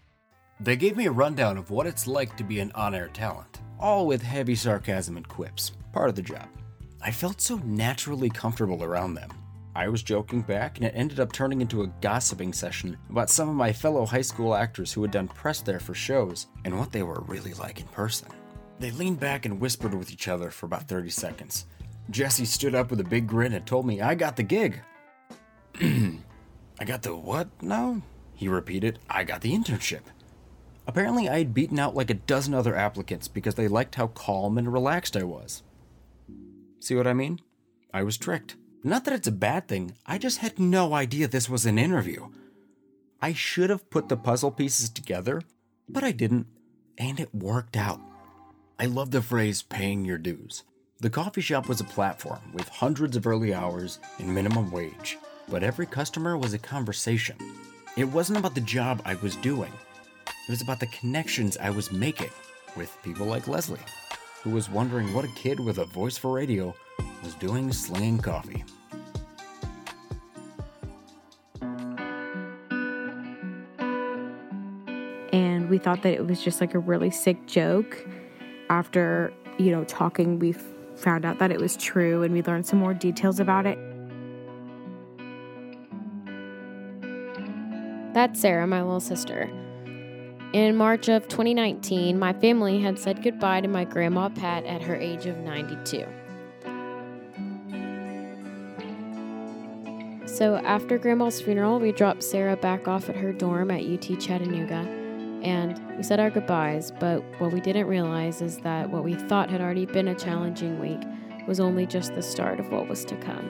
They 0.59 0.75
gave 0.75 0.95
me 0.95 1.07
a 1.07 1.11
rundown 1.11 1.57
of 1.57 1.71
what 1.71 1.87
it's 1.87 2.07
like 2.07 2.37
to 2.37 2.43
be 2.43 2.59
an 2.59 2.71
on 2.75 2.93
air 2.93 3.09
talent, 3.09 3.59
all 3.79 4.07
with 4.07 4.21
heavy 4.21 4.55
sarcasm 4.55 5.17
and 5.17 5.27
quips, 5.27 5.71
part 5.91 6.09
of 6.09 6.15
the 6.15 6.21
job. 6.21 6.47
I 7.01 7.11
felt 7.11 7.41
so 7.41 7.57
naturally 7.65 8.29
comfortable 8.29 8.83
around 8.83 9.15
them. 9.15 9.31
I 9.73 9.87
was 9.87 10.03
joking 10.03 10.41
back, 10.41 10.77
and 10.77 10.85
it 10.85 10.93
ended 10.95 11.19
up 11.19 11.31
turning 11.31 11.61
into 11.61 11.83
a 11.83 11.87
gossiping 12.01 12.51
session 12.51 12.97
about 13.09 13.29
some 13.29 13.47
of 13.47 13.55
my 13.55 13.71
fellow 13.71 14.05
high 14.05 14.21
school 14.21 14.53
actors 14.53 14.91
who 14.91 15.01
had 15.01 15.11
done 15.11 15.29
press 15.29 15.61
there 15.61 15.79
for 15.79 15.93
shows 15.93 16.47
and 16.65 16.77
what 16.77 16.91
they 16.91 17.03
were 17.03 17.21
really 17.21 17.53
like 17.53 17.79
in 17.79 17.87
person. 17.87 18.27
They 18.79 18.91
leaned 18.91 19.19
back 19.19 19.45
and 19.45 19.61
whispered 19.61 19.93
with 19.93 20.11
each 20.11 20.27
other 20.27 20.51
for 20.51 20.65
about 20.65 20.87
30 20.87 21.09
seconds. 21.09 21.67
Jesse 22.09 22.45
stood 22.45 22.75
up 22.75 22.89
with 22.89 22.99
a 22.99 23.05
big 23.05 23.27
grin 23.27 23.53
and 23.53 23.65
told 23.65 23.85
me 23.85 24.01
I 24.01 24.15
got 24.15 24.35
the 24.35 24.43
gig. 24.43 24.81
I 25.81 26.85
got 26.85 27.03
the 27.03 27.15
what 27.15 27.47
now? 27.61 28.01
He 28.33 28.47
repeated. 28.47 28.99
I 29.09 29.23
got 29.23 29.41
the 29.41 29.53
internship. 29.53 30.01
Apparently, 30.87 31.29
I 31.29 31.37
had 31.37 31.53
beaten 31.53 31.79
out 31.79 31.95
like 31.95 32.09
a 32.09 32.15
dozen 32.15 32.53
other 32.53 32.75
applicants 32.75 33.27
because 33.27 33.55
they 33.55 33.67
liked 33.67 33.95
how 33.95 34.07
calm 34.07 34.57
and 34.57 34.73
relaxed 34.73 35.15
I 35.15 35.23
was. 35.23 35.63
See 36.79 36.95
what 36.95 37.07
I 37.07 37.13
mean? 37.13 37.39
I 37.93 38.03
was 38.03 38.17
tricked. 38.17 38.55
Not 38.83 39.05
that 39.05 39.13
it's 39.13 39.27
a 39.27 39.31
bad 39.31 39.67
thing, 39.67 39.93
I 40.07 40.17
just 40.17 40.39
had 40.39 40.57
no 40.57 40.95
idea 40.95 41.27
this 41.27 41.47
was 41.47 41.67
an 41.67 41.77
interview. 41.77 42.29
I 43.21 43.33
should 43.33 43.69
have 43.69 43.91
put 43.91 44.09
the 44.09 44.17
puzzle 44.17 44.49
pieces 44.49 44.89
together, 44.89 45.43
but 45.87 46.03
I 46.03 46.11
didn't, 46.11 46.47
and 46.97 47.19
it 47.19 47.35
worked 47.35 47.77
out. 47.77 47.99
I 48.79 48.85
love 48.87 49.11
the 49.11 49.21
phrase 49.21 49.61
paying 49.61 50.03
your 50.03 50.17
dues. 50.17 50.63
The 50.99 51.11
coffee 51.11 51.41
shop 51.41 51.69
was 51.69 51.79
a 51.79 51.83
platform 51.85 52.39
with 52.53 52.67
hundreds 52.69 53.15
of 53.15 53.27
early 53.27 53.53
hours 53.53 53.99
and 54.17 54.33
minimum 54.33 54.71
wage, 54.71 55.19
but 55.47 55.61
every 55.61 55.85
customer 55.85 56.35
was 56.35 56.53
a 56.55 56.59
conversation. 56.59 57.35
It 57.95 58.05
wasn't 58.05 58.39
about 58.39 58.55
the 58.55 58.61
job 58.61 59.03
I 59.05 59.13
was 59.15 59.35
doing, 59.35 59.73
it 60.25 60.49
was 60.49 60.63
about 60.63 60.79
the 60.79 60.87
connections 60.87 61.55
I 61.57 61.69
was 61.69 61.91
making 61.91 62.31
with 62.75 62.97
people 63.03 63.27
like 63.27 63.47
Leslie, 63.47 63.79
who 64.43 64.49
was 64.49 64.69
wondering 64.69 65.13
what 65.13 65.23
a 65.23 65.27
kid 65.29 65.59
with 65.59 65.77
a 65.77 65.85
voice 65.85 66.17
for 66.17 66.33
radio 66.33 66.73
was 67.23 67.35
doing 67.35 67.71
slinging 67.71 68.17
coffee. 68.17 68.63
And 75.31 75.69
we 75.69 75.77
thought 75.77 76.01
that 76.01 76.13
it 76.13 76.25
was 76.25 76.43
just 76.43 76.59
like 76.59 76.73
a 76.73 76.79
really 76.79 77.11
sick 77.11 77.45
joke. 77.45 78.05
After, 78.69 79.31
you 79.57 79.71
know, 79.71 79.83
talking, 79.83 80.39
we 80.39 80.55
found 80.95 81.25
out 81.25 81.39
that 81.39 81.51
it 81.51 81.59
was 81.59 81.77
true 81.77 82.23
and 82.23 82.33
we 82.33 82.41
learned 82.41 82.65
some 82.65 82.79
more 82.79 82.93
details 82.93 83.39
about 83.39 83.65
it. 83.65 83.77
That's 88.13 88.41
Sarah, 88.41 88.67
my 88.67 88.81
little 88.81 88.99
sister. 88.99 89.49
In 90.53 90.75
March 90.75 91.07
of 91.07 91.29
2019, 91.29 92.19
my 92.19 92.33
family 92.33 92.81
had 92.81 92.99
said 92.99 93.23
goodbye 93.23 93.61
to 93.61 93.69
my 93.69 93.85
grandma 93.85 94.27
Pat 94.27 94.65
at 94.65 94.81
her 94.81 94.95
age 94.95 95.25
of 95.25 95.37
92. 95.37 96.05
So 100.25 100.57
after 100.57 100.97
Grandma's 100.97 101.41
funeral, 101.41 101.79
we 101.79 101.93
dropped 101.93 102.21
Sarah 102.21 102.57
back 102.57 102.89
off 102.89 103.07
at 103.07 103.15
her 103.15 103.31
dorm 103.31 103.71
at 103.71 103.81
UT 103.81 104.19
Chattanooga 104.19 104.85
and 105.41 105.79
we 105.95 106.03
said 106.03 106.19
our 106.19 106.29
goodbyes. 106.29 106.91
But 106.91 107.23
what 107.39 107.53
we 107.53 107.61
didn't 107.61 107.87
realize 107.87 108.41
is 108.41 108.57
that 108.57 108.89
what 108.89 109.05
we 109.05 109.13
thought 109.15 109.49
had 109.49 109.61
already 109.61 109.85
been 109.85 110.09
a 110.09 110.15
challenging 110.15 110.81
week 110.81 110.99
was 111.47 111.61
only 111.61 111.85
just 111.85 112.13
the 112.13 112.21
start 112.21 112.59
of 112.59 112.69
what 112.73 112.89
was 112.89 113.05
to 113.05 113.15
come. 113.15 113.49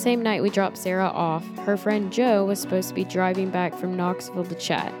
Same 0.00 0.22
night 0.22 0.42
we 0.42 0.48
dropped 0.48 0.78
Sarah 0.78 1.08
off, 1.08 1.46
her 1.58 1.76
friend 1.76 2.10
Joe 2.10 2.46
was 2.46 2.58
supposed 2.58 2.88
to 2.88 2.94
be 2.94 3.04
driving 3.04 3.50
back 3.50 3.74
from 3.74 3.98
Knoxville 3.98 4.46
to 4.46 4.54
chat. 4.54 4.94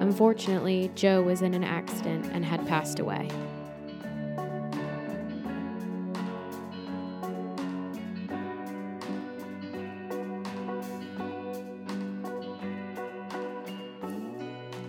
Unfortunately, 0.00 0.90
Joe 0.94 1.20
was 1.20 1.42
in 1.42 1.52
an 1.52 1.62
accident 1.62 2.30
and 2.32 2.42
had 2.42 2.66
passed 2.66 3.00
away. 3.00 3.28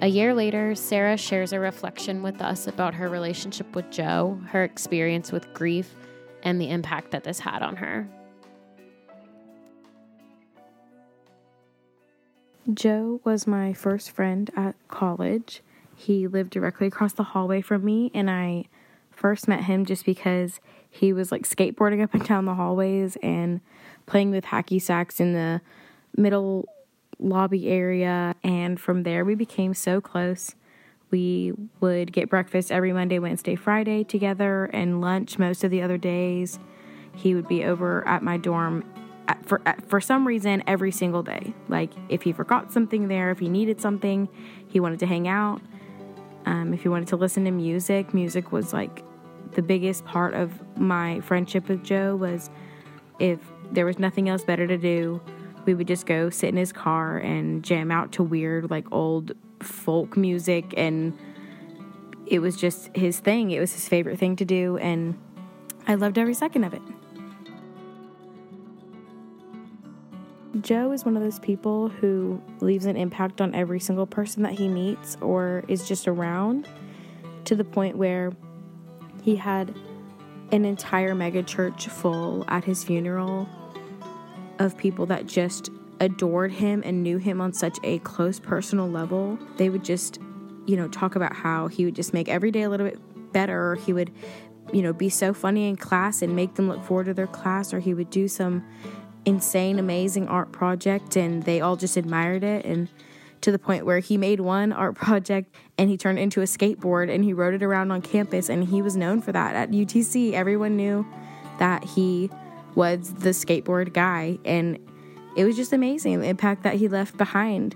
A 0.02 0.08
year 0.08 0.34
later, 0.34 0.76
Sarah 0.76 1.18
shares 1.18 1.52
a 1.52 1.60
reflection 1.60 2.24
with 2.24 2.42
us 2.42 2.68
about 2.68 2.94
her 2.94 3.10
relationship 3.10 3.76
with 3.76 3.92
Joe, 3.92 4.40
her 4.48 4.64
experience 4.64 5.34
with 5.34 5.54
grief, 5.54 5.94
and 6.44 6.62
the 6.62 6.70
impact 6.70 7.12
that 7.12 7.26
this 7.26 7.40
had 7.40 7.62
on 7.62 7.76
her. 7.76 8.08
Joe 12.74 13.22
was 13.24 13.46
my 13.46 13.74
first 13.74 14.10
friend 14.12 14.50
at 14.56 14.76
college. 14.88 15.62
He 15.96 16.28
lived 16.28 16.50
directly 16.50 16.88
across 16.88 17.14
the 17.14 17.24
hallway 17.24 17.62
from 17.62 17.86
me, 17.86 18.10
and 18.14 18.30
I 18.30 18.66
first 19.12 19.48
met 19.48 19.66
him 19.66 19.86
just 19.86 20.06
because 20.06 20.60
he 20.90 21.14
was 21.14 21.32
like 21.32 21.44
skateboarding 21.44 22.04
up 22.04 22.14
and 22.14 22.26
down 22.28 22.46
the 22.46 22.56
hallways 22.56 23.18
and 23.22 23.62
playing 24.08 24.32
with 24.32 24.46
hacky 24.46 24.82
sacks 24.82 25.20
in 25.20 25.34
the 25.34 25.62
middle 26.18 26.68
lobby 27.20 27.70
area. 27.70 28.36
And 28.44 28.80
from 28.80 29.04
there, 29.04 29.24
we 29.24 29.36
became 29.36 29.74
so 29.74 30.02
close. 30.02 30.56
We 31.12 31.54
would 31.80 32.12
get 32.12 32.30
breakfast 32.30 32.72
every 32.72 32.92
Monday, 32.92 33.20
Wednesday, 33.20 33.56
Friday 33.56 34.04
together, 34.04 34.66
and 34.66 35.02
lunch 35.02 35.38
most 35.38 35.64
of 35.64 35.70
the 35.70 35.84
other 35.84 35.98
days. 35.98 36.60
He 37.14 37.36
would 37.36 37.48
be 37.48 37.64
over 37.64 38.06
at 38.08 38.24
my 38.24 38.38
dorm 38.38 38.84
for 39.44 39.62
for 39.88 40.02
some 40.02 40.28
reason 40.28 40.64
every 40.68 40.92
single 40.92 41.24
day. 41.24 41.54
Like 41.68 41.92
if 42.10 42.24
he 42.24 42.34
forgot 42.34 42.72
something 42.72 43.08
there, 43.08 43.32
if 43.32 43.40
he 43.40 43.50
needed 43.50 43.82
something, 43.82 44.30
he 44.68 44.80
wanted 44.80 45.00
to 45.00 45.06
hang 45.06 45.28
out. 45.28 45.62
Um, 46.46 46.74
if 46.74 46.84
he 46.84 46.90
wanted 46.90 47.08
to 47.10 47.16
listen 47.16 47.46
to 47.46 47.52
music, 47.52 48.14
music 48.14 48.52
was 48.52 48.74
like 48.74 49.04
the 49.52 49.62
biggest 49.62 50.06
part 50.06 50.34
of 50.34 50.52
my 50.78 51.22
friendship 51.22 51.68
with 51.68 51.84
Joe. 51.84 52.16
Was 52.16 52.50
if 53.20 53.40
there 53.72 53.86
was 53.86 54.00
nothing 54.00 54.30
else 54.30 54.44
better 54.44 54.68
to 54.68 54.78
do, 54.78 55.22
we 55.66 55.74
would 55.74 55.88
just 55.88 56.06
go 56.06 56.30
sit 56.30 56.50
in 56.50 56.58
his 56.58 56.72
car 56.72 57.18
and 57.18 57.64
jam 57.64 57.92
out 57.92 58.12
to 58.14 58.24
weird 58.24 58.70
like 58.70 58.92
old 58.92 59.34
folk 59.62 60.16
music 60.16 60.74
and 60.78 61.18
it 62.28 62.40
was 62.40 62.56
just 62.56 62.96
his 62.96 63.20
thing. 63.20 63.52
It 63.52 63.60
was 63.60 63.74
his 63.74 63.88
favorite 63.88 64.20
thing 64.20 64.36
to 64.38 64.46
do 64.46 64.78
and 64.78 65.18
I 65.88 65.96
loved 65.96 66.18
every 66.18 66.34
second 66.34 66.64
of 66.64 66.74
it. 66.74 66.82
Joe 70.62 70.94
is 70.94 71.04
one 71.04 71.18
of 71.18 71.24
those 71.24 71.40
people 71.40 71.90
who 71.90 72.42
leaves 72.62 72.86
an 72.86 72.96
impact 72.96 73.42
on 73.42 73.54
every 73.54 73.80
single 73.80 74.06
person 74.06 74.44
that 74.44 74.54
he 74.54 74.70
meets 74.70 75.18
or 75.22 75.64
is 75.68 75.88
just 75.88 76.08
around 76.08 76.68
to 77.46 77.56
the 77.56 77.64
point 77.64 77.98
where 77.98 78.32
he 79.22 79.36
had 79.36 79.76
an 80.52 80.64
entire 80.64 81.14
mega 81.14 81.44
church 81.44 81.88
full 81.88 82.46
at 82.48 82.64
his 82.64 82.84
funeral 82.84 83.50
of 84.60 84.78
people 84.78 85.06
that 85.08 85.26
just 85.26 85.70
adored 86.00 86.52
him 86.52 86.82
and 86.86 87.04
knew 87.04 87.18
him 87.18 87.42
on 87.42 87.52
such 87.52 87.78
a 87.84 88.00
close 88.00 88.40
personal 88.40 88.90
level. 88.90 89.38
They 89.58 89.70
would 89.70 89.84
just, 89.84 90.20
you 90.66 90.78
know, 90.78 90.88
talk 90.88 91.16
about 91.16 91.36
how 91.36 91.68
he 91.68 91.84
would 91.84 91.96
just 91.96 92.14
make 92.14 92.30
every 92.30 92.52
day 92.52 92.62
a 92.62 92.70
little 92.70 92.88
bit 92.88 93.00
better. 93.34 93.76
He 93.76 93.92
would, 93.92 94.12
you 94.72 94.82
know, 94.82 94.94
be 94.94 95.10
so 95.10 95.34
funny 95.34 95.68
in 95.68 95.76
class 95.76 96.22
and 96.22 96.36
make 96.36 96.56
them 96.56 96.70
look 96.70 96.84
forward 96.84 97.08
to 97.08 97.14
their 97.14 97.28
class, 97.28 97.74
or 97.74 97.80
he 97.80 97.94
would 97.94 98.10
do 98.10 98.28
some 98.28 98.64
insane, 99.26 99.80
amazing 99.80 100.28
art 100.28 100.52
project 100.52 101.16
and 101.16 101.44
they 101.44 101.60
all 101.60 101.76
just 101.76 101.98
admired 101.98 102.44
it. 102.44 102.66
And 102.66 102.88
to 103.42 103.52
the 103.52 103.60
point 103.60 103.86
where 103.86 104.00
he 104.00 104.18
made 104.18 104.40
one 104.40 104.72
art 104.72 104.96
project 104.96 105.54
and 105.78 105.90
he 105.90 105.98
turned 105.98 106.20
it 106.20 106.22
into 106.22 106.42
a 106.42 106.46
skateboard 106.46 107.14
and 107.14 107.24
he 107.24 107.34
rode 107.34 107.54
it 107.54 107.64
around 107.64 107.92
on 107.92 108.02
campus 108.02 108.50
and 108.50 108.64
he 108.66 108.82
was 108.82 108.96
known 108.96 109.22
for 109.22 109.32
that 109.32 109.56
at 109.56 109.72
UTC. 109.72 110.34
Everyone 110.34 110.76
knew 110.76 111.06
that 111.60 111.84
he 111.84 112.30
was 112.76 113.14
the 113.14 113.30
skateboard 113.30 113.94
guy 113.94 114.38
and 114.46 114.80
it 115.36 115.44
was 115.44 115.56
just 115.56 115.74
amazing 115.74 116.22
the 116.22 116.28
impact 116.28 116.64
that 116.64 116.76
he 116.76 116.88
left 116.88 117.18
behind. 117.18 117.76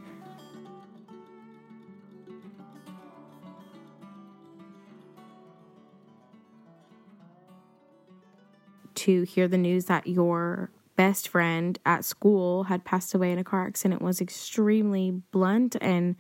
To 8.96 9.24
hear 9.24 9.48
the 9.48 9.58
news 9.58 9.86
that 9.86 10.08
your 10.08 10.70
best 11.00 11.30
friend 11.30 11.80
at 11.86 12.04
school 12.04 12.64
had 12.64 12.84
passed 12.84 13.16
away 13.16 13.32
in 13.32 13.40
a 13.40 13.44
car 13.44 13.66
accident 13.66 14.02
was 14.02 14.20
extremely 14.20 15.12
blunt 15.32 15.78
and 15.80 16.18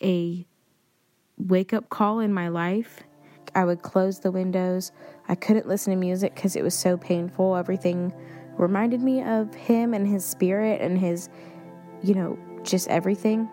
a 0.00 0.46
wake 1.36 1.72
up 1.72 1.88
call 1.88 2.20
in 2.20 2.32
my 2.32 2.46
life. 2.46 3.02
I 3.56 3.64
would 3.64 3.82
close 3.82 4.20
the 4.20 4.30
windows. 4.30 4.92
I 5.28 5.34
couldn't 5.34 5.66
listen 5.66 5.92
to 5.92 5.96
music 5.96 6.32
because 6.36 6.54
it 6.54 6.62
was 6.62 6.74
so 6.74 6.96
painful. 6.96 7.56
Everything 7.56 8.14
reminded 8.56 9.00
me 9.00 9.20
of 9.20 9.52
him 9.52 9.94
and 9.94 10.06
his 10.06 10.24
spirit 10.24 10.80
and 10.80 10.96
his, 10.96 11.28
you 12.00 12.14
know, 12.14 12.38
just 12.62 12.86
everything. 12.86 13.48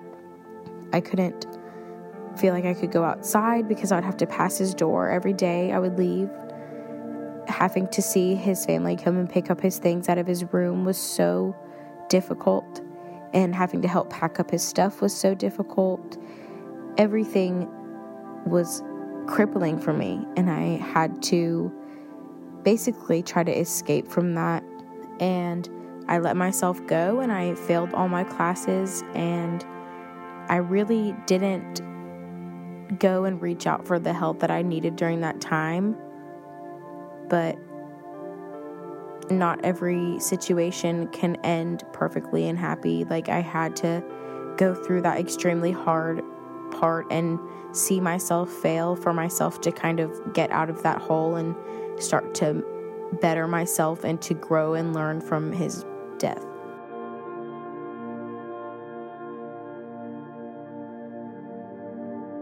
I 0.93 1.01
couldn't 1.01 1.47
feel 2.37 2.53
like 2.53 2.65
I 2.65 2.75
could 2.75 2.91
go 2.91 3.03
outside 3.03 3.67
because 3.67 3.91
I 3.91 3.95
would 3.95 4.05
have 4.05 4.17
to 4.17 4.27
pass 4.27 4.59
his 4.59 4.75
door 4.75 5.09
every 5.09 5.33
day. 5.33 5.71
I 5.71 5.79
would 5.79 5.97
leave 5.97 6.29
having 7.47 7.87
to 7.89 8.01
see 8.01 8.35
his 8.35 8.65
family 8.65 8.95
come 8.95 9.17
and 9.17 9.29
pick 9.29 9.49
up 9.49 9.61
his 9.61 9.77
things 9.77 10.09
out 10.09 10.17
of 10.17 10.27
his 10.27 10.43
room 10.53 10.85
was 10.85 10.97
so 10.97 11.55
difficult, 12.09 12.81
and 13.33 13.55
having 13.55 13.81
to 13.81 13.87
help 13.87 14.09
pack 14.09 14.39
up 14.39 14.51
his 14.51 14.63
stuff 14.63 15.01
was 15.01 15.15
so 15.15 15.33
difficult. 15.33 16.17
Everything 16.97 17.69
was 18.45 18.83
crippling 19.27 19.79
for 19.79 19.93
me, 19.93 20.25
and 20.35 20.49
I 20.49 20.77
had 20.77 21.21
to 21.23 21.71
basically 22.63 23.23
try 23.23 23.43
to 23.43 23.51
escape 23.51 24.07
from 24.07 24.35
that. 24.35 24.63
And 25.19 25.69
I 26.07 26.17
let 26.19 26.35
myself 26.35 26.85
go, 26.87 27.19
and 27.19 27.31
I 27.31 27.55
failed 27.55 27.93
all 27.93 28.09
my 28.09 28.23
classes, 28.23 29.03
and 29.13 29.63
I 30.49 30.57
really 30.57 31.15
didn't 31.27 31.81
go 32.99 33.23
and 33.23 33.41
reach 33.41 33.67
out 33.67 33.87
for 33.87 33.99
the 33.99 34.11
help 34.11 34.39
that 34.39 34.51
I 34.51 34.63
needed 34.63 34.97
during 34.97 35.21
that 35.21 35.39
time 35.39 35.95
but 37.31 37.57
not 39.31 39.63
every 39.63 40.19
situation 40.19 41.07
can 41.07 41.37
end 41.45 41.81
perfectly 41.93 42.49
and 42.49 42.59
happy. 42.59 43.05
Like, 43.05 43.29
I 43.29 43.39
had 43.39 43.73
to 43.77 44.03
go 44.57 44.75
through 44.75 45.03
that 45.03 45.17
extremely 45.17 45.71
hard 45.71 46.21
part 46.71 47.07
and 47.09 47.39
see 47.71 48.01
myself 48.01 48.51
fail 48.51 48.97
for 48.97 49.13
myself 49.13 49.61
to 49.61 49.71
kind 49.71 50.01
of 50.01 50.33
get 50.33 50.51
out 50.51 50.69
of 50.69 50.83
that 50.83 51.01
hole 51.01 51.37
and 51.37 51.55
start 52.03 52.35
to 52.35 52.65
better 53.21 53.47
myself 53.47 54.03
and 54.03 54.21
to 54.23 54.33
grow 54.33 54.73
and 54.73 54.93
learn 54.93 55.21
from 55.21 55.53
his 55.53 55.85
death. 56.17 56.45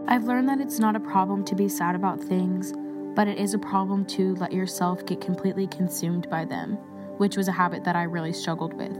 I've 0.08 0.24
learned 0.24 0.48
that 0.48 0.60
it's 0.60 0.80
not 0.80 0.96
a 0.96 1.00
problem 1.00 1.44
to 1.44 1.54
be 1.54 1.68
sad 1.68 1.94
about 1.94 2.18
things 2.18 2.72
but 3.20 3.28
it 3.28 3.36
is 3.36 3.52
a 3.52 3.58
problem 3.58 4.02
to 4.06 4.34
let 4.36 4.50
yourself 4.50 5.04
get 5.04 5.20
completely 5.20 5.66
consumed 5.66 6.26
by 6.30 6.42
them, 6.42 6.72
which 7.18 7.36
was 7.36 7.48
a 7.48 7.52
habit 7.52 7.84
that 7.84 7.94
I 7.94 8.04
really 8.04 8.32
struggled 8.32 8.72
with. 8.72 8.96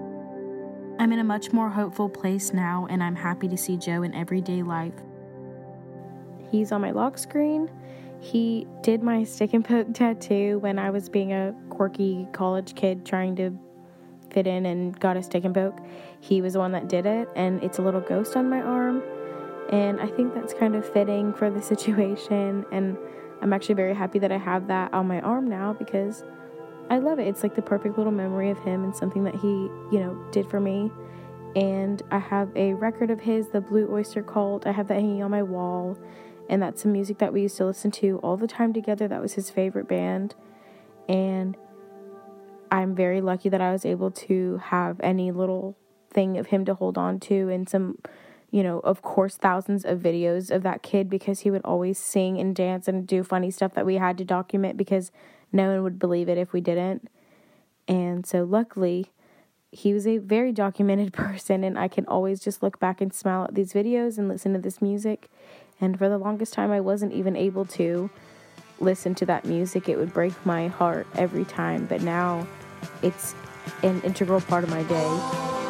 I'm 0.98 1.10
in 1.10 1.20
a 1.20 1.24
much 1.24 1.54
more 1.54 1.70
hopeful 1.70 2.06
place 2.06 2.52
now, 2.52 2.86
and 2.90 3.02
I'm 3.02 3.16
happy 3.16 3.48
to 3.48 3.56
see 3.56 3.78
Joe 3.78 4.02
in 4.02 4.14
everyday 4.14 4.62
life. 4.62 4.92
He's 6.50 6.70
on 6.70 6.82
my 6.82 6.90
lock 6.90 7.16
screen. 7.16 7.70
He 8.20 8.66
did 8.82 9.02
my 9.02 9.24
stick 9.24 9.54
and 9.54 9.64
poke 9.64 9.86
tattoo 9.94 10.58
when 10.58 10.78
I 10.78 10.90
was 10.90 11.08
being 11.08 11.32
a 11.32 11.54
quirky 11.70 12.28
college 12.32 12.74
kid 12.74 13.06
trying 13.06 13.36
to 13.36 13.58
fit 14.30 14.46
in 14.46 14.66
and 14.66 15.00
got 15.00 15.16
a 15.16 15.22
stick 15.22 15.46
and 15.46 15.54
poke. 15.54 15.78
He 16.20 16.42
was 16.42 16.52
the 16.52 16.58
one 16.58 16.72
that 16.72 16.90
did 16.90 17.06
it, 17.06 17.26
and 17.36 17.64
it's 17.64 17.78
a 17.78 17.82
little 17.82 18.02
ghost 18.02 18.36
on 18.36 18.50
my 18.50 18.60
arm. 18.60 19.02
And 19.72 19.98
I 19.98 20.08
think 20.08 20.34
that's 20.34 20.52
kind 20.52 20.76
of 20.76 20.86
fitting 20.92 21.32
for 21.32 21.48
the 21.48 21.62
situation. 21.72 22.66
And 22.70 22.98
I'm 23.42 23.52
actually 23.52 23.74
very 23.74 23.94
happy 23.94 24.18
that 24.18 24.32
I 24.32 24.38
have 24.38 24.66
that 24.68 24.92
on 24.92 25.08
my 25.08 25.20
arm 25.20 25.48
now 25.48 25.72
because 25.72 26.24
I 26.90 26.98
love 26.98 27.18
it. 27.18 27.28
It's 27.28 27.42
like 27.42 27.54
the 27.54 27.62
perfect 27.62 27.96
little 27.96 28.12
memory 28.12 28.50
of 28.50 28.58
him 28.58 28.84
and 28.84 28.94
something 28.94 29.24
that 29.24 29.34
he, 29.34 29.48
you 29.48 30.00
know, 30.00 30.14
did 30.32 30.48
for 30.48 30.60
me. 30.60 30.90
And 31.56 32.02
I 32.10 32.18
have 32.18 32.50
a 32.56 32.74
record 32.74 33.10
of 33.10 33.20
his, 33.20 33.48
the 33.48 33.60
Blue 33.60 33.88
Oyster 33.90 34.22
Cult. 34.22 34.66
I 34.66 34.72
have 34.72 34.88
that 34.88 34.94
hanging 34.94 35.22
on 35.22 35.30
my 35.30 35.42
wall. 35.42 35.98
And 36.48 36.60
that's 36.60 36.82
some 36.82 36.92
music 36.92 37.18
that 37.18 37.32
we 37.32 37.42
used 37.42 37.56
to 37.58 37.66
listen 37.66 37.90
to 37.92 38.18
all 38.18 38.36
the 38.36 38.48
time 38.48 38.72
together. 38.72 39.06
That 39.08 39.22
was 39.22 39.34
his 39.34 39.50
favorite 39.50 39.88
band. 39.88 40.34
And 41.08 41.56
I'm 42.70 42.94
very 42.94 43.20
lucky 43.20 43.48
that 43.48 43.60
I 43.60 43.72
was 43.72 43.84
able 43.84 44.10
to 44.12 44.58
have 44.58 45.00
any 45.00 45.30
little 45.30 45.76
thing 46.10 46.38
of 46.38 46.46
him 46.46 46.64
to 46.64 46.74
hold 46.74 46.98
on 46.98 47.20
to 47.20 47.48
and 47.48 47.68
some 47.68 47.98
you 48.50 48.62
know, 48.62 48.80
of 48.80 49.02
course, 49.02 49.36
thousands 49.36 49.84
of 49.84 50.00
videos 50.00 50.50
of 50.50 50.62
that 50.62 50.82
kid 50.82 51.08
because 51.08 51.40
he 51.40 51.50
would 51.50 51.64
always 51.64 51.98
sing 51.98 52.38
and 52.38 52.54
dance 52.54 52.88
and 52.88 53.06
do 53.06 53.22
funny 53.22 53.50
stuff 53.50 53.74
that 53.74 53.86
we 53.86 53.96
had 53.96 54.18
to 54.18 54.24
document 54.24 54.76
because 54.76 55.12
no 55.52 55.70
one 55.70 55.82
would 55.82 55.98
believe 55.98 56.28
it 56.28 56.38
if 56.38 56.52
we 56.52 56.60
didn't. 56.60 57.08
And 57.86 58.26
so, 58.26 58.44
luckily, 58.44 59.06
he 59.72 59.94
was 59.94 60.06
a 60.06 60.18
very 60.18 60.52
documented 60.52 61.12
person, 61.14 61.62
and 61.62 61.78
I 61.78 61.88
can 61.88 62.06
always 62.06 62.40
just 62.40 62.62
look 62.62 62.80
back 62.80 63.00
and 63.00 63.12
smile 63.12 63.44
at 63.44 63.54
these 63.54 63.72
videos 63.72 64.18
and 64.18 64.28
listen 64.28 64.52
to 64.54 64.58
this 64.58 64.82
music. 64.82 65.30
And 65.80 65.98
for 65.98 66.08
the 66.08 66.18
longest 66.18 66.52
time, 66.52 66.70
I 66.70 66.80
wasn't 66.80 67.12
even 67.12 67.36
able 67.36 67.64
to 67.66 68.10
listen 68.80 69.14
to 69.16 69.26
that 69.26 69.44
music. 69.44 69.88
It 69.88 69.96
would 69.96 70.12
break 70.12 70.34
my 70.44 70.68
heart 70.68 71.06
every 71.14 71.44
time, 71.44 71.86
but 71.86 72.02
now 72.02 72.46
it's 73.02 73.34
an 73.82 74.00
integral 74.02 74.40
part 74.40 74.64
of 74.64 74.70
my 74.70 74.82
day. 74.84 75.69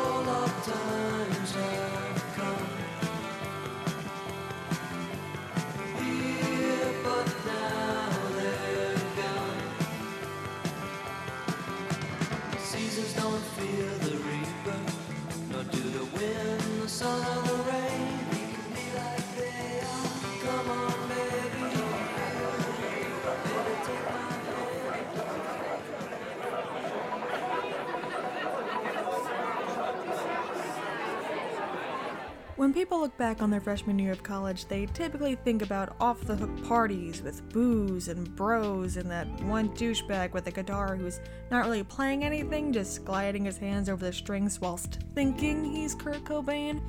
When 32.71 32.75
people 32.79 33.01
look 33.01 33.19
back 33.19 33.43
on 33.43 33.51
their 33.51 33.61
freshman 33.61 33.99
year 33.99 34.13
of 34.13 34.23
college, 34.23 34.67
they 34.67 34.87
typically 34.87 35.35
think 35.35 35.61
about 35.61 35.97
off 35.99 36.21
the 36.21 36.37
hook 36.37 36.69
parties 36.69 37.21
with 37.21 37.53
booze 37.53 38.07
and 38.07 38.37
bros 38.37 38.97
and 38.97 39.11
that 39.11 39.27
one 39.43 39.71
douchebag 39.71 40.33
with 40.33 40.47
a 40.47 40.53
guitar 40.53 40.95
who's 40.95 41.19
not 41.51 41.65
really 41.65 41.83
playing 41.83 42.23
anything, 42.23 42.73
just 42.73 43.05
gliding 43.05 43.45
his 43.45 43.59
hands 43.59 43.89
over 43.89 44.05
the 44.05 44.13
strings 44.13 44.61
whilst 44.61 45.01
thinking 45.17 45.65
he's 45.65 45.97
Kurt 45.97 46.23
Cobain. 46.23 46.81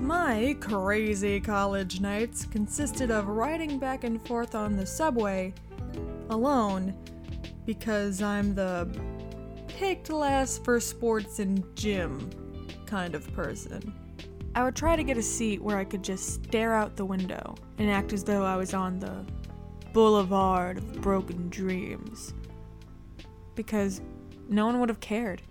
My 0.00 0.56
crazy 0.58 1.38
college 1.38 2.00
nights 2.00 2.46
consisted 2.46 3.12
of 3.12 3.28
riding 3.28 3.78
back 3.78 4.02
and 4.02 4.20
forth 4.26 4.56
on 4.56 4.74
the 4.74 4.86
subway 4.86 5.54
alone 6.30 6.96
because 7.64 8.20
I'm 8.20 8.56
the 8.56 8.90
picked 9.68 10.10
last 10.10 10.64
for 10.64 10.80
sports 10.80 11.38
and 11.38 11.64
gym 11.76 12.28
kind 12.86 13.14
of 13.14 13.32
person. 13.32 13.94
I 14.56 14.62
would 14.62 14.74
try 14.74 14.96
to 14.96 15.04
get 15.04 15.18
a 15.18 15.22
seat 15.22 15.62
where 15.62 15.76
I 15.76 15.84
could 15.84 16.02
just 16.02 16.42
stare 16.44 16.72
out 16.72 16.96
the 16.96 17.04
window 17.04 17.56
and 17.76 17.90
act 17.90 18.14
as 18.14 18.24
though 18.24 18.42
I 18.42 18.56
was 18.56 18.72
on 18.72 18.98
the 18.98 19.26
boulevard 19.92 20.78
of 20.78 21.02
broken 21.02 21.50
dreams. 21.50 22.32
Because 23.54 24.00
no 24.48 24.64
one 24.64 24.80
would 24.80 24.88
have 24.88 25.00
cared. 25.00 25.42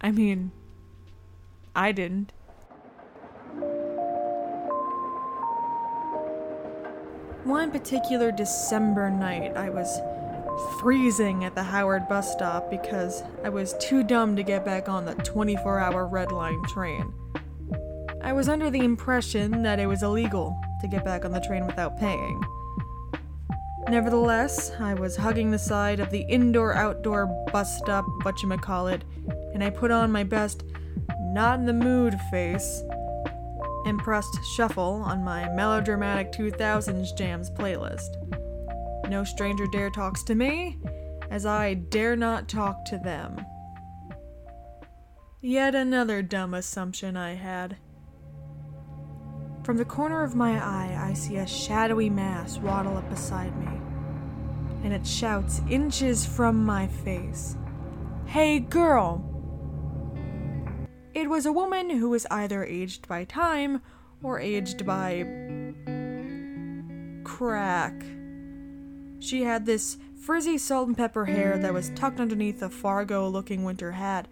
I 0.00 0.10
mean, 0.10 0.50
I 1.76 1.92
didn't. 1.92 2.32
One 7.44 7.70
particular 7.70 8.32
December 8.32 9.08
night, 9.08 9.56
I 9.56 9.70
was 9.70 10.00
freezing 10.80 11.44
at 11.44 11.54
the 11.54 11.62
Howard 11.62 12.08
bus 12.08 12.32
stop 12.32 12.72
because 12.72 13.22
I 13.44 13.50
was 13.50 13.76
too 13.78 14.02
dumb 14.02 14.34
to 14.34 14.42
get 14.42 14.64
back 14.64 14.88
on 14.88 15.04
the 15.04 15.14
24 15.14 15.78
hour 15.78 16.08
Red 16.08 16.32
Line 16.32 16.60
train. 16.64 17.14
I 18.24 18.32
was 18.32 18.48
under 18.48 18.70
the 18.70 18.82
impression 18.82 19.62
that 19.64 19.78
it 19.78 19.86
was 19.86 20.02
illegal 20.02 20.58
to 20.80 20.88
get 20.88 21.04
back 21.04 21.26
on 21.26 21.30
the 21.30 21.40
train 21.40 21.66
without 21.66 22.00
paying. 22.00 22.42
Nevertheless, 23.90 24.72
I 24.80 24.94
was 24.94 25.14
hugging 25.14 25.50
the 25.50 25.58
side 25.58 26.00
of 26.00 26.08
the 26.08 26.22
indoor 26.22 26.74
outdoor 26.74 27.26
bus 27.52 27.76
stop 27.76 28.06
whatchamacallit, 28.22 29.02
and 29.52 29.62
I 29.62 29.68
put 29.68 29.90
on 29.90 30.10
my 30.10 30.24
best 30.24 30.64
not 31.20 31.58
in 31.58 31.66
the 31.66 31.74
mood 31.74 32.18
face 32.30 32.82
and 33.84 33.98
pressed 33.98 34.42
shuffle 34.56 35.02
on 35.04 35.22
my 35.22 35.46
melodramatic 35.50 36.32
2000s 36.32 37.14
jams 37.18 37.50
playlist. 37.50 38.08
No 39.10 39.22
stranger 39.22 39.66
dare 39.70 39.90
talks 39.90 40.22
to 40.22 40.34
me, 40.34 40.78
as 41.30 41.44
I 41.44 41.74
dare 41.74 42.16
not 42.16 42.48
talk 42.48 42.86
to 42.86 42.96
them. 42.96 43.44
Yet 45.42 45.74
another 45.74 46.22
dumb 46.22 46.54
assumption 46.54 47.18
I 47.18 47.34
had. 47.34 47.76
From 49.64 49.78
the 49.78 49.84
corner 49.86 50.22
of 50.22 50.36
my 50.36 50.62
eye, 50.62 51.08
I 51.08 51.14
see 51.14 51.36
a 51.36 51.46
shadowy 51.46 52.10
mass 52.10 52.58
waddle 52.58 52.98
up 52.98 53.08
beside 53.08 53.56
me, 53.58 53.80
and 54.84 54.92
it 54.92 55.06
shouts 55.06 55.62
inches 55.70 56.26
from 56.26 56.66
my 56.66 56.86
face 56.86 57.56
Hey, 58.26 58.60
girl! 58.60 59.24
It 61.14 61.30
was 61.30 61.46
a 61.46 61.52
woman 61.52 61.88
who 61.88 62.10
was 62.10 62.26
either 62.30 62.62
aged 62.62 63.08
by 63.08 63.24
time 63.24 63.80
or 64.22 64.38
aged 64.38 64.84
by. 64.84 65.24
crack. 67.24 68.04
She 69.18 69.44
had 69.44 69.64
this 69.64 69.96
frizzy 70.14 70.58
salt 70.58 70.88
and 70.88 70.96
pepper 70.96 71.24
hair 71.24 71.56
that 71.56 71.72
was 71.72 71.88
tucked 71.94 72.20
underneath 72.20 72.60
a 72.60 72.68
Fargo 72.68 73.28
looking 73.28 73.64
winter 73.64 73.92
hat 73.92 74.28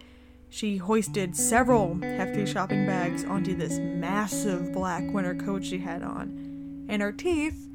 she 0.53 0.77
hoisted 0.77 1.35
several 1.35 1.99
hefty 2.03 2.45
shopping 2.45 2.85
bags 2.85 3.25
onto 3.25 3.57
this 3.57 3.79
massive 3.79 4.71
black 4.71 5.03
winter 5.11 5.35
coat 5.35 5.65
she 5.65 5.79
had 5.79 6.03
on, 6.03 6.85
and 6.91 7.01
her 7.01 7.11
teeth 7.11 7.71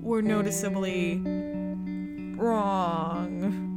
were 0.00 0.22
noticeably 0.22 1.20
wrong. 2.36 3.68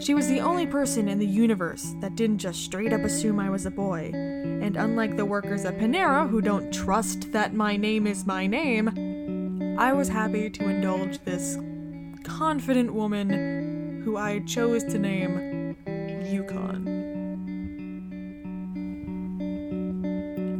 She 0.00 0.14
was 0.14 0.26
the 0.26 0.40
only 0.40 0.66
person 0.66 1.08
in 1.08 1.20
the 1.20 1.26
universe 1.26 1.94
that 2.00 2.16
didn't 2.16 2.38
just 2.38 2.64
straight 2.64 2.92
up 2.92 3.02
assume 3.02 3.38
I 3.38 3.50
was 3.50 3.66
a 3.66 3.70
boy, 3.70 4.10
and 4.12 4.76
unlike 4.76 5.16
the 5.16 5.24
workers 5.24 5.64
at 5.64 5.78
Panera 5.78 6.28
who 6.28 6.40
don't 6.40 6.74
trust 6.74 7.30
that 7.30 7.54
my 7.54 7.76
name 7.76 8.08
is 8.08 8.26
my 8.26 8.48
name, 8.48 9.76
I 9.78 9.92
was 9.92 10.08
happy 10.08 10.50
to 10.50 10.68
indulge 10.68 11.20
this 11.20 11.56
confident 12.24 12.92
woman 12.92 14.02
who 14.04 14.16
I 14.16 14.40
chose 14.40 14.82
to 14.84 14.98
name 14.98 15.76
Yukon. 16.28 16.95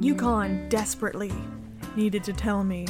Yukon 0.01 0.69
desperately 0.69 1.33
needed 1.97 2.23
to 2.25 2.33
tell 2.33 2.63
me, 2.63 2.87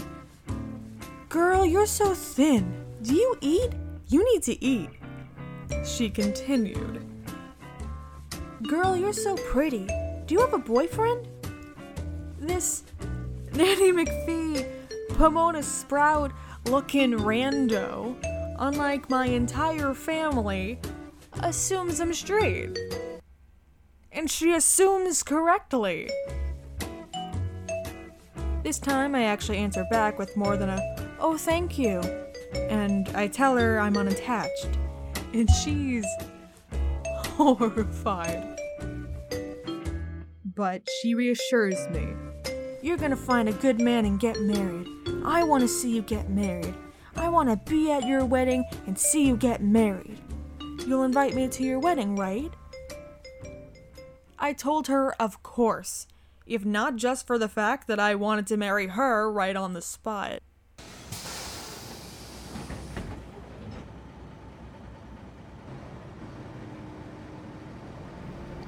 Girl, 1.28 1.64
you're 1.64 1.86
so 1.86 2.14
thin. 2.14 2.84
Do 3.02 3.14
you 3.14 3.36
eat? 3.40 3.70
You 4.08 4.24
need 4.32 4.42
to 4.44 4.64
eat. 4.64 4.90
She 5.84 6.10
continued, 6.10 7.04
Girl, 8.68 8.96
you're 8.96 9.12
so 9.12 9.36
pretty. 9.36 9.86
Do 10.26 10.34
you 10.34 10.40
have 10.40 10.54
a 10.54 10.58
boyfriend? 10.58 11.28
This 12.38 12.84
Nanny 13.52 13.92
McPhee, 13.92 14.68
Pomona 15.10 15.62
Sprout 15.62 16.32
looking 16.64 17.12
rando, 17.12 18.16
unlike 18.58 19.08
my 19.08 19.26
entire 19.26 19.94
family, 19.94 20.80
assumes 21.40 22.00
I'm 22.00 22.12
straight. 22.12 22.78
And 24.10 24.30
she 24.30 24.52
assumes 24.52 25.22
correctly. 25.22 26.10
This 28.66 28.80
time 28.80 29.14
I 29.14 29.26
actually 29.26 29.58
answer 29.58 29.86
back 29.92 30.18
with 30.18 30.36
more 30.36 30.56
than 30.56 30.70
a, 30.70 31.14
oh, 31.20 31.38
thank 31.38 31.78
you. 31.78 32.00
And 32.68 33.08
I 33.10 33.28
tell 33.28 33.56
her 33.56 33.78
I'm 33.78 33.96
unattached. 33.96 34.66
And 35.32 35.48
she's 35.48 36.04
horrified. 37.36 38.58
But 40.44 40.82
she 41.00 41.14
reassures 41.14 41.78
me. 41.90 42.08
You're 42.82 42.96
gonna 42.96 43.14
find 43.14 43.48
a 43.48 43.52
good 43.52 43.80
man 43.80 44.04
and 44.04 44.18
get 44.18 44.40
married. 44.40 44.88
I 45.24 45.44
wanna 45.44 45.68
see 45.68 45.94
you 45.94 46.02
get 46.02 46.28
married. 46.28 46.74
I 47.14 47.28
wanna 47.28 47.58
be 47.68 47.92
at 47.92 48.04
your 48.04 48.24
wedding 48.24 48.64
and 48.88 48.98
see 48.98 49.28
you 49.28 49.36
get 49.36 49.62
married. 49.62 50.18
You'll 50.84 51.04
invite 51.04 51.36
me 51.36 51.46
to 51.46 51.62
your 51.62 51.78
wedding, 51.78 52.16
right? 52.16 52.52
I 54.40 54.54
told 54.54 54.88
her, 54.88 55.14
of 55.22 55.44
course 55.44 56.08
if 56.46 56.64
not 56.64 56.96
just 56.96 57.26
for 57.26 57.38
the 57.38 57.48
fact 57.48 57.88
that 57.88 58.00
I 58.00 58.14
wanted 58.14 58.46
to 58.48 58.56
marry 58.56 58.88
her 58.88 59.30
right 59.30 59.56
on 59.56 59.72
the 59.72 59.82
spot. 59.82 60.40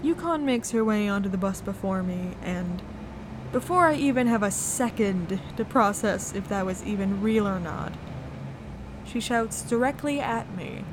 Yukon 0.02 0.46
makes 0.46 0.70
her 0.70 0.84
way 0.84 1.08
onto 1.08 1.28
the 1.28 1.36
bus 1.36 1.60
before 1.60 2.02
me, 2.02 2.36
and 2.42 2.82
before 3.52 3.86
I 3.86 3.94
even 3.94 4.26
have 4.26 4.42
a 4.42 4.50
second 4.50 5.40
to 5.56 5.64
process 5.64 6.34
if 6.34 6.48
that 6.48 6.64
was 6.64 6.84
even 6.84 7.20
real 7.20 7.48
or 7.48 7.58
not, 7.58 7.92
she 9.04 9.20
shouts 9.20 9.62
directly 9.62 10.20
at 10.20 10.54
me 10.56 10.84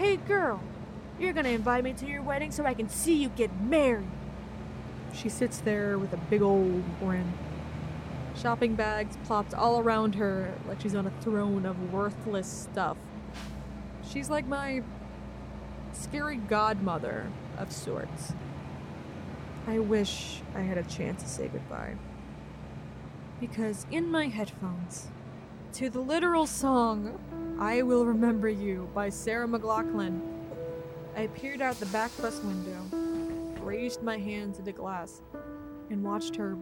Hey 0.00 0.16
girl, 0.16 0.62
you're 1.18 1.34
gonna 1.34 1.50
invite 1.50 1.84
me 1.84 1.92
to 1.92 2.06
your 2.06 2.22
wedding 2.22 2.50
so 2.50 2.64
I 2.64 2.72
can 2.72 2.88
see 2.88 3.12
you 3.14 3.28
get 3.28 3.60
married. 3.60 4.08
She 5.14 5.28
sits 5.28 5.58
there 5.58 5.98
with 5.98 6.12
a 6.12 6.16
big 6.16 6.42
old 6.42 6.82
grin. 7.00 7.32
Shopping 8.36 8.74
bags 8.74 9.16
plopped 9.24 9.54
all 9.54 9.80
around 9.80 10.14
her 10.14 10.54
like 10.68 10.80
she's 10.80 10.94
on 10.94 11.06
a 11.06 11.10
throne 11.22 11.66
of 11.66 11.92
worthless 11.92 12.46
stuff. 12.46 12.96
She's 14.08 14.30
like 14.30 14.46
my 14.46 14.82
scary 15.92 16.36
godmother 16.36 17.30
of 17.58 17.72
sorts. 17.72 18.32
I 19.66 19.78
wish 19.78 20.40
I 20.54 20.60
had 20.60 20.78
a 20.78 20.82
chance 20.84 21.22
to 21.22 21.28
say 21.28 21.48
goodbye. 21.48 21.96
Because 23.38 23.86
in 23.90 24.10
my 24.10 24.28
headphones, 24.28 25.08
to 25.74 25.90
the 25.90 26.00
literal 26.00 26.46
song 26.46 27.18
I 27.60 27.82
Will 27.82 28.06
Remember 28.06 28.48
You 28.48 28.88
by 28.94 29.10
Sarah 29.10 29.46
McLachlan, 29.46 30.20
I 31.16 31.26
peered 31.28 31.60
out 31.60 31.78
the 31.78 31.86
back 31.86 32.10
bus 32.20 32.42
window 32.42 32.89
raised 33.62 34.02
my 34.02 34.18
hands 34.18 34.56
to 34.56 34.62
the 34.62 34.72
glass 34.72 35.22
and 35.90 36.02
watched 36.02 36.36
her 36.36 36.56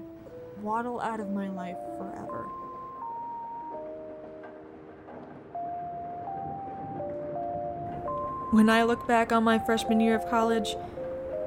waddle 0.61 1.01
out 1.01 1.21
of 1.21 1.31
my 1.31 1.49
life 1.49 1.77
forever. 1.97 2.49
When 8.51 8.71
I 8.71 8.83
look 8.83 9.07
back 9.07 9.31
on 9.31 9.45
my 9.45 9.59
freshman 9.59 10.01
year 10.01 10.15
of 10.15 10.29
college, 10.31 10.75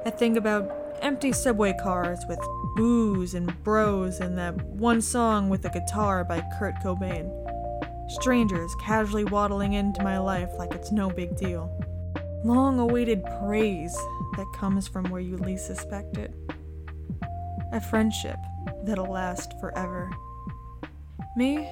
I 0.06 0.10
think 0.10 0.36
about 0.36 0.70
empty 1.00 1.32
subway 1.32 1.74
cars 1.82 2.20
with 2.28 2.38
booze 2.76 3.34
and 3.34 3.52
bros 3.64 4.20
and 4.20 4.38
that 4.38 4.54
one 4.66 5.00
song 5.00 5.48
with 5.48 5.64
a 5.64 5.70
guitar 5.70 6.24
by 6.24 6.44
Kurt 6.58 6.76
Cobain. 6.76 7.30
Strangers 8.08 8.72
casually 8.76 9.24
waddling 9.24 9.72
into 9.72 10.02
my 10.02 10.18
life 10.18 10.50
like 10.58 10.74
it's 10.74 10.92
no 10.92 11.10
big 11.10 11.36
deal. 11.36 11.81
Long 12.44 12.78
awaited 12.80 13.24
praise 13.40 13.94
that 14.36 14.46
comes 14.54 14.88
from 14.88 15.04
where 15.10 15.20
you 15.20 15.36
least 15.36 15.66
suspect 15.66 16.18
it. 16.18 16.34
a 17.72 17.80
friendship 17.80 18.36
that'll 18.84 19.10
last 19.10 19.58
forever. 19.60 20.10
Me, 21.36 21.68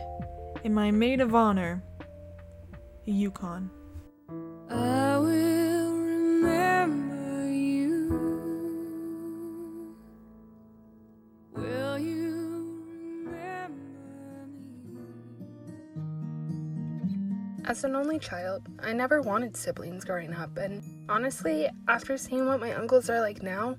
in 0.64 0.72
my 0.72 0.90
maid 0.90 1.20
of 1.20 1.35
honor, 1.35 1.83
Yukon. 3.04 3.70
I 4.70 4.99
As 17.81 17.85
an 17.85 17.97
only 17.97 18.19
child, 18.19 18.69
I 18.81 18.93
never 18.93 19.23
wanted 19.23 19.57
siblings 19.57 20.05
growing 20.05 20.35
up, 20.35 20.55
and 20.59 20.83
honestly, 21.09 21.66
after 21.88 22.19
seeing 22.19 22.45
what 22.45 22.61
my 22.61 22.75
uncles 22.75 23.09
are 23.09 23.21
like 23.21 23.43
now, 23.43 23.75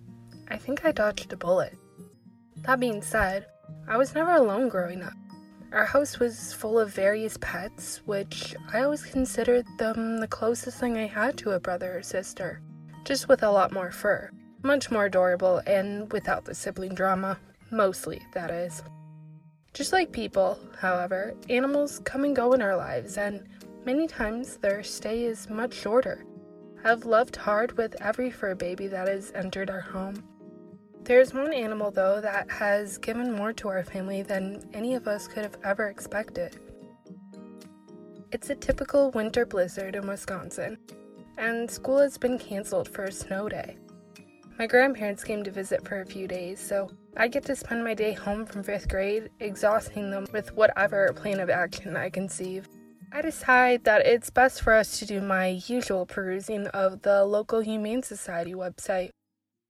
I 0.47 0.57
think 0.57 0.83
I 0.83 0.91
dodged 0.91 1.31
a 1.33 1.37
bullet. 1.37 1.77
That 2.63 2.79
being 2.79 3.03
said, 3.03 3.45
I 3.87 3.97
was 3.97 4.15
never 4.15 4.31
alone 4.31 4.69
growing 4.69 5.03
up. 5.03 5.13
Our 5.71 5.85
house 5.85 6.17
was 6.17 6.51
full 6.51 6.79
of 6.79 6.91
various 6.91 7.37
pets, 7.41 8.01
which 8.05 8.55
I 8.73 8.81
always 8.81 9.03
considered 9.03 9.67
them 9.77 10.17
the 10.17 10.27
closest 10.27 10.79
thing 10.79 10.97
I 10.97 11.05
had 11.05 11.37
to 11.37 11.51
a 11.51 11.59
brother 11.59 11.95
or 11.95 12.01
sister, 12.01 12.59
just 13.05 13.29
with 13.29 13.43
a 13.43 13.51
lot 13.51 13.71
more 13.71 13.91
fur. 13.91 14.31
Much 14.63 14.89
more 14.89 15.05
adorable 15.05 15.61
and 15.67 16.11
without 16.11 16.45
the 16.45 16.55
sibling 16.55 16.95
drama. 16.95 17.37
Mostly, 17.69 18.19
that 18.33 18.49
is. 18.49 18.81
Just 19.75 19.93
like 19.93 20.11
people, 20.11 20.57
however, 20.79 21.35
animals 21.49 21.99
come 22.03 22.23
and 22.23 22.35
go 22.35 22.53
in 22.53 22.63
our 22.63 22.75
lives, 22.75 23.17
and 23.17 23.47
many 23.85 24.07
times 24.07 24.57
their 24.57 24.83
stay 24.83 25.23
is 25.23 25.49
much 25.49 25.73
shorter. 25.73 26.25
I've 26.83 27.05
loved 27.05 27.35
hard 27.35 27.77
with 27.77 27.95
every 28.01 28.31
fur 28.31 28.55
baby 28.55 28.87
that 28.87 29.07
has 29.07 29.31
entered 29.35 29.69
our 29.69 29.81
home. 29.81 30.23
There's 31.03 31.33
one 31.33 31.53
animal, 31.53 31.91
though, 31.91 32.21
that 32.21 32.49
has 32.49 32.97
given 32.97 33.31
more 33.31 33.53
to 33.53 33.69
our 33.69 33.83
family 33.83 34.21
than 34.21 34.67
any 34.73 34.95
of 34.95 35.07
us 35.07 35.27
could 35.27 35.43
have 35.43 35.57
ever 35.63 35.87
expected. 35.87 36.59
It's 38.31 38.49
a 38.49 38.55
typical 38.55 39.11
winter 39.11 39.45
blizzard 39.45 39.95
in 39.95 40.07
Wisconsin, 40.07 40.77
and 41.37 41.69
school 41.69 41.99
has 41.99 42.17
been 42.17 42.37
canceled 42.37 42.87
for 42.87 43.05
a 43.05 43.11
snow 43.11 43.49
day. 43.49 43.77
My 44.57 44.67
grandparents 44.67 45.23
came 45.23 45.43
to 45.43 45.51
visit 45.51 45.87
for 45.87 46.01
a 46.01 46.05
few 46.05 46.27
days, 46.27 46.59
so 46.59 46.89
I 47.17 47.27
get 47.27 47.45
to 47.45 47.55
spend 47.55 47.83
my 47.83 47.93
day 47.93 48.13
home 48.13 48.45
from 48.45 48.63
fifth 48.63 48.87
grade, 48.87 49.31
exhausting 49.39 50.11
them 50.11 50.27
with 50.31 50.55
whatever 50.55 51.11
plan 51.13 51.39
of 51.39 51.49
action 51.49 51.97
I 51.97 52.09
conceive. 52.09 52.67
I 53.13 53.21
decide 53.21 53.83
that 53.83 54.05
it's 54.05 54.29
best 54.29 54.61
for 54.61 54.73
us 54.73 54.97
to 54.99 55.05
do 55.05 55.19
my 55.19 55.61
usual 55.67 56.05
perusing 56.05 56.67
of 56.67 57.01
the 57.01 57.25
local 57.25 57.59
Humane 57.59 58.03
Society 58.03 58.53
website. 58.53 59.09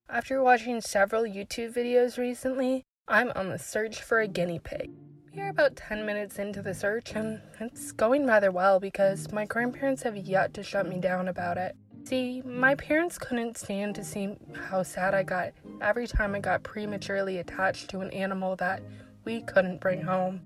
After 0.07 0.43
watching 0.43 0.79
several 0.79 1.23
YouTube 1.23 1.73
videos 1.73 2.19
recently, 2.19 2.83
I'm 3.07 3.31
on 3.35 3.49
the 3.49 3.57
search 3.57 3.99
for 3.99 4.19
a 4.19 4.27
guinea 4.27 4.59
pig. 4.59 4.91
We 5.33 5.41
are 5.41 5.49
about 5.49 5.75
10 5.75 6.05
minutes 6.05 6.37
into 6.37 6.61
the 6.61 6.75
search, 6.75 7.13
and 7.15 7.41
it's 7.59 7.91
going 7.91 8.27
rather 8.27 8.51
well 8.51 8.79
because 8.79 9.31
my 9.31 9.45
grandparents 9.45 10.03
have 10.03 10.17
yet 10.17 10.53
to 10.53 10.61
shut 10.61 10.87
me 10.87 10.99
down 10.99 11.27
about 11.27 11.57
it. 11.57 11.75
See, 12.03 12.43
my 12.45 12.75
parents 12.75 13.17
couldn't 13.17 13.57
stand 13.57 13.95
to 13.95 14.03
see 14.03 14.35
how 14.69 14.83
sad 14.83 15.15
I 15.15 15.23
got 15.23 15.53
every 15.81 16.05
time 16.05 16.35
I 16.35 16.41
got 16.41 16.61
prematurely 16.61 17.39
attached 17.39 17.89
to 17.89 18.01
an 18.01 18.11
animal 18.11 18.55
that 18.57 18.83
we 19.25 19.41
couldn't 19.41 19.81
bring 19.81 20.03
home. 20.03 20.41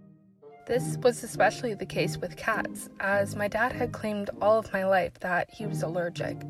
This 0.65 0.97
was 0.97 1.23
especially 1.23 1.75
the 1.75 1.86
case 1.86 2.17
with 2.17 2.38
cats, 2.38 2.89
as 2.99 3.36
my 3.36 3.47
dad 3.47 3.71
had 3.71 3.91
claimed 3.91 4.32
all 4.41 4.58
of 4.58 4.73
my 4.73 4.84
life 4.84 5.19
that 5.19 5.51
he 5.51 5.67
was 5.67 5.84
allergic. 5.84 6.41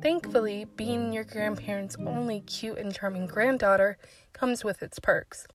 Thankfully, 0.00 0.64
being 0.74 1.12
your 1.12 1.24
grandparents' 1.24 1.96
only 2.00 2.40
cute 2.40 2.78
and 2.78 2.94
charming 2.94 3.26
granddaughter 3.26 3.98
comes 4.32 4.64
with 4.64 4.82
its 4.82 4.98
perks. 4.98 5.46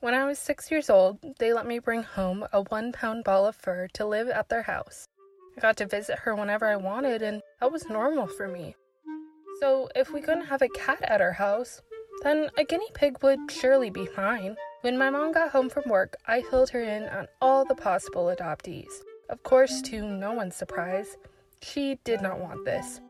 When 0.00 0.14
I 0.14 0.24
was 0.24 0.38
six 0.40 0.68
years 0.72 0.90
old, 0.90 1.20
they 1.38 1.52
let 1.52 1.64
me 1.64 1.78
bring 1.78 2.02
home 2.02 2.44
a 2.52 2.62
one 2.62 2.90
pound 2.90 3.22
ball 3.22 3.46
of 3.46 3.54
fur 3.54 3.86
to 3.94 4.04
live 4.04 4.28
at 4.28 4.48
their 4.48 4.62
house. 4.62 5.06
I 5.56 5.60
got 5.60 5.76
to 5.76 5.86
visit 5.86 6.18
her 6.18 6.34
whenever 6.34 6.66
I 6.66 6.74
wanted, 6.74 7.22
and 7.22 7.40
that 7.60 7.70
was 7.70 7.88
normal 7.88 8.26
for 8.26 8.48
me. 8.48 8.74
So, 9.60 9.88
if 9.94 10.12
we 10.12 10.20
couldn't 10.20 10.46
have 10.46 10.60
a 10.60 10.68
cat 10.70 10.98
at 11.02 11.20
our 11.20 11.32
house, 11.32 11.80
then 12.24 12.50
a 12.58 12.64
guinea 12.64 12.90
pig 12.94 13.22
would 13.22 13.38
surely 13.48 13.90
be 13.90 14.06
fine. 14.06 14.56
When 14.84 14.98
my 14.98 15.08
mom 15.08 15.32
got 15.32 15.48
home 15.48 15.70
from 15.70 15.84
work, 15.86 16.14
I 16.26 16.42
filled 16.42 16.68
her 16.68 16.82
in 16.82 17.04
on 17.04 17.26
all 17.40 17.64
the 17.64 17.74
possible 17.74 18.26
adoptees. 18.26 18.92
Of 19.30 19.42
course, 19.42 19.80
to 19.80 20.02
no 20.02 20.34
one's 20.34 20.56
surprise, 20.56 21.16
she 21.62 21.98
did 22.04 22.20
not 22.20 22.38
want 22.38 22.66
this. 22.66 23.00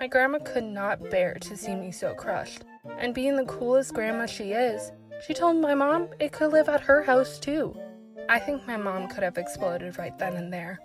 My 0.00 0.08
grandma 0.08 0.40
could 0.40 0.64
not 0.64 1.08
bear 1.08 1.34
to 1.34 1.56
see 1.56 1.76
me 1.76 1.92
so 1.92 2.14
crushed, 2.14 2.64
and 2.98 3.14
being 3.14 3.36
the 3.36 3.44
coolest 3.44 3.94
grandma 3.94 4.26
she 4.26 4.50
is, 4.50 4.90
she 5.24 5.32
told 5.32 5.58
my 5.58 5.72
mom 5.72 6.08
it 6.18 6.32
could 6.32 6.50
live 6.50 6.68
at 6.68 6.80
her 6.80 7.04
house 7.04 7.38
too. 7.38 7.76
I 8.28 8.40
think 8.40 8.66
my 8.66 8.76
mom 8.76 9.06
could 9.06 9.22
have 9.22 9.38
exploded 9.38 9.98
right 9.98 10.18
then 10.18 10.34
and 10.34 10.52
there. 10.52 10.80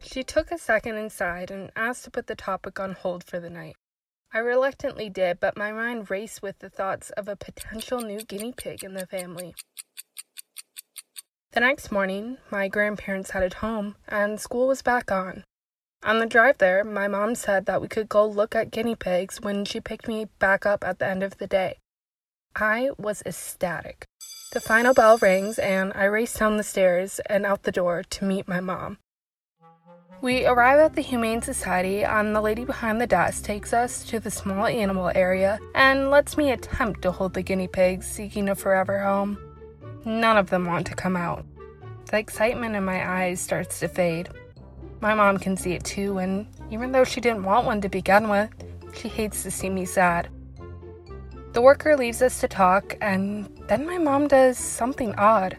She 0.00 0.24
took 0.24 0.50
a 0.50 0.58
second 0.58 0.96
inside 0.96 1.52
and 1.52 1.70
asked 1.76 2.02
to 2.06 2.10
put 2.10 2.26
the 2.26 2.34
topic 2.34 2.80
on 2.80 2.94
hold 2.94 3.22
for 3.22 3.38
the 3.38 3.50
night. 3.50 3.76
I 4.32 4.38
reluctantly 4.38 5.08
did, 5.08 5.40
but 5.40 5.56
my 5.56 5.72
mind 5.72 6.10
raced 6.10 6.42
with 6.42 6.58
the 6.58 6.68
thoughts 6.68 7.10
of 7.10 7.28
a 7.28 7.36
potential 7.36 8.00
new 8.00 8.20
guinea 8.20 8.52
pig 8.52 8.84
in 8.84 8.94
the 8.94 9.06
family. 9.06 9.54
The 11.52 11.60
next 11.60 11.90
morning, 11.90 12.36
my 12.50 12.68
grandparents 12.68 13.30
headed 13.30 13.54
home, 13.54 13.96
and 14.06 14.38
school 14.38 14.68
was 14.68 14.82
back 14.82 15.10
on. 15.10 15.44
On 16.02 16.18
the 16.18 16.26
drive 16.26 16.58
there, 16.58 16.84
my 16.84 17.08
mom 17.08 17.34
said 17.34 17.66
that 17.66 17.80
we 17.80 17.88
could 17.88 18.08
go 18.08 18.26
look 18.26 18.54
at 18.54 18.70
guinea 18.70 18.94
pigs 18.94 19.40
when 19.40 19.64
she 19.64 19.80
picked 19.80 20.06
me 20.06 20.26
back 20.38 20.66
up 20.66 20.84
at 20.84 20.98
the 20.98 21.06
end 21.06 21.22
of 21.22 21.38
the 21.38 21.46
day. 21.46 21.78
I 22.54 22.90
was 22.98 23.22
ecstatic. 23.24 24.04
The 24.52 24.60
final 24.60 24.94
bell 24.94 25.18
rings, 25.18 25.58
and 25.58 25.92
I 25.94 26.04
race 26.04 26.34
down 26.34 26.58
the 26.58 26.62
stairs 26.62 27.20
and 27.26 27.46
out 27.46 27.62
the 27.62 27.72
door 27.72 28.02
to 28.02 28.24
meet 28.24 28.46
my 28.46 28.60
mom. 28.60 28.98
We 30.22 30.46
arrive 30.46 30.78
at 30.78 30.94
the 30.94 31.02
Humane 31.02 31.42
Society, 31.42 32.02
and 32.02 32.34
the 32.34 32.40
lady 32.40 32.64
behind 32.64 33.00
the 33.00 33.06
desk 33.06 33.44
takes 33.44 33.74
us 33.74 34.02
to 34.04 34.18
the 34.18 34.30
small 34.30 34.64
animal 34.64 35.12
area 35.14 35.58
and 35.74 36.10
lets 36.10 36.38
me 36.38 36.50
attempt 36.50 37.02
to 37.02 37.12
hold 37.12 37.34
the 37.34 37.42
guinea 37.42 37.68
pigs 37.68 38.06
seeking 38.06 38.48
a 38.48 38.54
forever 38.54 38.98
home. 38.98 39.36
None 40.06 40.38
of 40.38 40.48
them 40.48 40.64
want 40.64 40.86
to 40.86 40.94
come 40.94 41.16
out. 41.16 41.44
The 42.10 42.18
excitement 42.18 42.76
in 42.76 42.84
my 42.84 43.06
eyes 43.06 43.40
starts 43.40 43.78
to 43.80 43.88
fade. 43.88 44.30
My 45.00 45.12
mom 45.12 45.36
can 45.36 45.54
see 45.54 45.74
it 45.74 45.84
too, 45.84 46.16
and 46.16 46.46
even 46.70 46.92
though 46.92 47.04
she 47.04 47.20
didn't 47.20 47.44
want 47.44 47.66
one 47.66 47.82
to 47.82 47.88
begin 47.90 48.30
with, 48.30 48.48
she 48.94 49.08
hates 49.08 49.42
to 49.42 49.50
see 49.50 49.68
me 49.68 49.84
sad. 49.84 50.30
The 51.52 51.60
worker 51.60 51.94
leaves 51.94 52.22
us 52.22 52.40
to 52.40 52.48
talk, 52.48 52.96
and 53.02 53.50
then 53.68 53.84
my 53.86 53.98
mom 53.98 54.28
does 54.28 54.56
something 54.56 55.14
odd. 55.16 55.58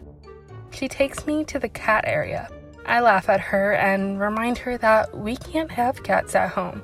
She 0.72 0.88
takes 0.88 1.26
me 1.26 1.44
to 1.44 1.60
the 1.60 1.68
cat 1.68 2.04
area. 2.08 2.50
I 2.88 3.00
laugh 3.00 3.28
at 3.28 3.40
her 3.40 3.74
and 3.74 4.18
remind 4.20 4.58
her 4.58 4.78
that 4.78 5.16
we 5.16 5.36
can't 5.36 5.70
have 5.70 6.02
cats 6.02 6.34
at 6.34 6.50
home. 6.50 6.82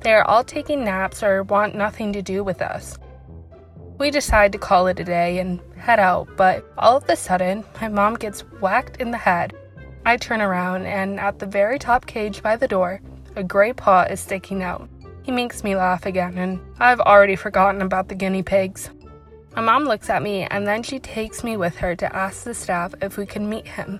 They 0.00 0.14
are 0.14 0.24
all 0.24 0.44
taking 0.44 0.84
naps 0.84 1.22
or 1.22 1.42
want 1.42 1.74
nothing 1.74 2.12
to 2.12 2.22
do 2.22 2.44
with 2.44 2.62
us. 2.62 2.98
We 3.98 4.10
decide 4.10 4.52
to 4.52 4.58
call 4.58 4.86
it 4.86 5.00
a 5.00 5.04
day 5.04 5.38
and 5.38 5.60
head 5.76 6.00
out, 6.00 6.28
but 6.36 6.64
all 6.78 6.96
of 6.96 7.08
a 7.08 7.16
sudden, 7.16 7.64
my 7.80 7.88
mom 7.88 8.14
gets 8.14 8.40
whacked 8.60 8.96
in 8.96 9.10
the 9.10 9.18
head 9.18 9.54
I 10.06 10.18
turn 10.18 10.42
around, 10.42 10.84
and 10.84 11.18
at 11.18 11.38
the 11.38 11.46
very 11.46 11.78
top 11.78 12.04
cage 12.04 12.42
by 12.42 12.56
the 12.56 12.68
door, 12.68 13.00
a 13.36 13.42
gray 13.42 13.72
paw 13.72 14.02
is 14.02 14.20
sticking 14.20 14.62
out. 14.62 14.86
He 15.22 15.32
makes 15.32 15.64
me 15.64 15.76
laugh 15.76 16.04
again, 16.04 16.36
and 16.36 16.60
I've 16.78 17.00
already 17.00 17.36
forgotten 17.36 17.80
about 17.80 18.08
the 18.08 18.14
guinea 18.14 18.42
pigs. 18.42 18.90
My 19.56 19.62
mom 19.62 19.84
looks 19.84 20.10
at 20.10 20.22
me, 20.22 20.42
and 20.42 20.66
then 20.66 20.82
she 20.82 20.98
takes 20.98 21.42
me 21.42 21.56
with 21.56 21.76
her 21.76 21.96
to 21.96 22.14
ask 22.14 22.44
the 22.44 22.52
staff 22.52 22.94
if 23.00 23.16
we 23.16 23.24
can 23.24 23.48
meet 23.48 23.66
him. 23.66 23.98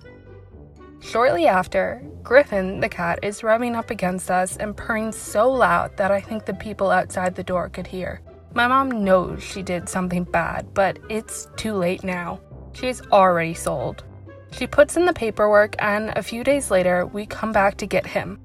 Shortly 1.04 1.46
after, 1.46 2.02
Griffin, 2.22 2.80
the 2.80 2.88
cat, 2.88 3.18
is 3.22 3.44
rubbing 3.44 3.76
up 3.76 3.90
against 3.90 4.30
us 4.30 4.56
and 4.56 4.74
purring 4.74 5.12
so 5.12 5.50
loud 5.50 5.94
that 5.98 6.10
I 6.10 6.20
think 6.20 6.46
the 6.46 6.54
people 6.54 6.90
outside 6.90 7.34
the 7.34 7.44
door 7.44 7.68
could 7.68 7.86
hear. 7.86 8.22
My 8.54 8.66
mom 8.66 9.04
knows 9.04 9.42
she 9.42 9.62
did 9.62 9.86
something 9.86 10.24
bad, 10.24 10.72
but 10.72 10.98
it's 11.10 11.46
too 11.56 11.74
late 11.74 12.04
now. 12.04 12.40
She's 12.72 13.02
already 13.08 13.52
sold. 13.52 14.02
She 14.50 14.66
puts 14.66 14.96
in 14.96 15.04
the 15.04 15.12
paperwork, 15.12 15.76
and 15.78 16.10
a 16.16 16.22
few 16.22 16.42
days 16.42 16.70
later, 16.70 17.04
we 17.04 17.26
come 17.26 17.52
back 17.52 17.76
to 17.76 17.86
get 17.86 18.06
him. 18.06 18.40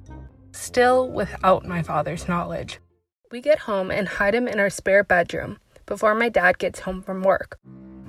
Still 0.51 1.09
without 1.09 1.65
my 1.65 1.81
father's 1.81 2.27
knowledge. 2.27 2.79
We 3.31 3.39
get 3.39 3.59
home 3.59 3.89
and 3.89 4.07
hide 4.07 4.35
him 4.35 4.49
in 4.49 4.59
our 4.59 4.69
spare 4.69 5.05
bedroom 5.05 5.59
before 5.85 6.13
my 6.13 6.27
dad 6.27 6.57
gets 6.57 6.81
home 6.81 7.01
from 7.01 7.23
work. 7.23 7.57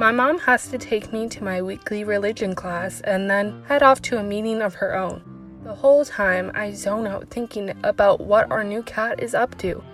My 0.00 0.12
mom 0.12 0.38
has 0.38 0.68
to 0.68 0.78
take 0.78 1.12
me 1.12 1.28
to 1.28 1.44
my 1.44 1.60
weekly 1.60 2.04
religion 2.04 2.54
class 2.54 3.02
and 3.02 3.28
then 3.28 3.62
head 3.68 3.82
off 3.82 4.00
to 4.02 4.18
a 4.18 4.22
meeting 4.22 4.62
of 4.62 4.74
her 4.76 4.96
own. 4.96 5.20
The 5.62 5.74
whole 5.74 6.06
time, 6.06 6.50
I 6.54 6.72
zone 6.72 7.06
out 7.06 7.28
thinking 7.28 7.74
about 7.84 8.20
what 8.20 8.50
our 8.50 8.64
new 8.64 8.82
cat 8.82 9.22
is 9.22 9.34
up 9.34 9.58
to. 9.58 9.84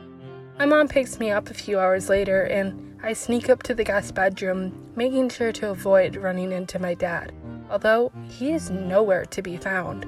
My 0.61 0.65
mom 0.65 0.87
picks 0.87 1.19
me 1.19 1.33
up 1.33 1.51
a 1.51 1.55
few 1.55 1.81
hours 1.81 2.09
later, 2.09 2.45
and 2.45 2.97
I 3.03 3.15
sneak 3.15 3.51
up 3.51 3.65
to 3.65 3.75
the 3.75 3.83
guest 3.83 4.15
bedroom, 4.15 4.93
making 4.95 5.31
sure 5.31 5.51
to 5.53 5.71
avoid 5.71 6.15
running 6.15 6.53
into 6.53 6.79
my 6.79 6.95
dad 6.95 7.33
although 7.71 8.13
he 8.29 8.53
is 8.53 8.71
nowhere 8.71 9.25
to 9.27 9.43
be 9.43 9.57
found. 9.57 10.07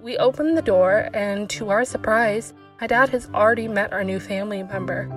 We 0.00 0.18
open 0.18 0.54
the 0.54 0.62
door, 0.62 1.08
and 1.14 1.48
to 1.50 1.70
our 1.70 1.84
surprise, 1.84 2.52
my 2.80 2.86
dad 2.86 3.08
has 3.10 3.28
already 3.32 3.68
met 3.68 3.92
our 3.92 4.04
new 4.04 4.20
family 4.20 4.62
member. 4.62 5.08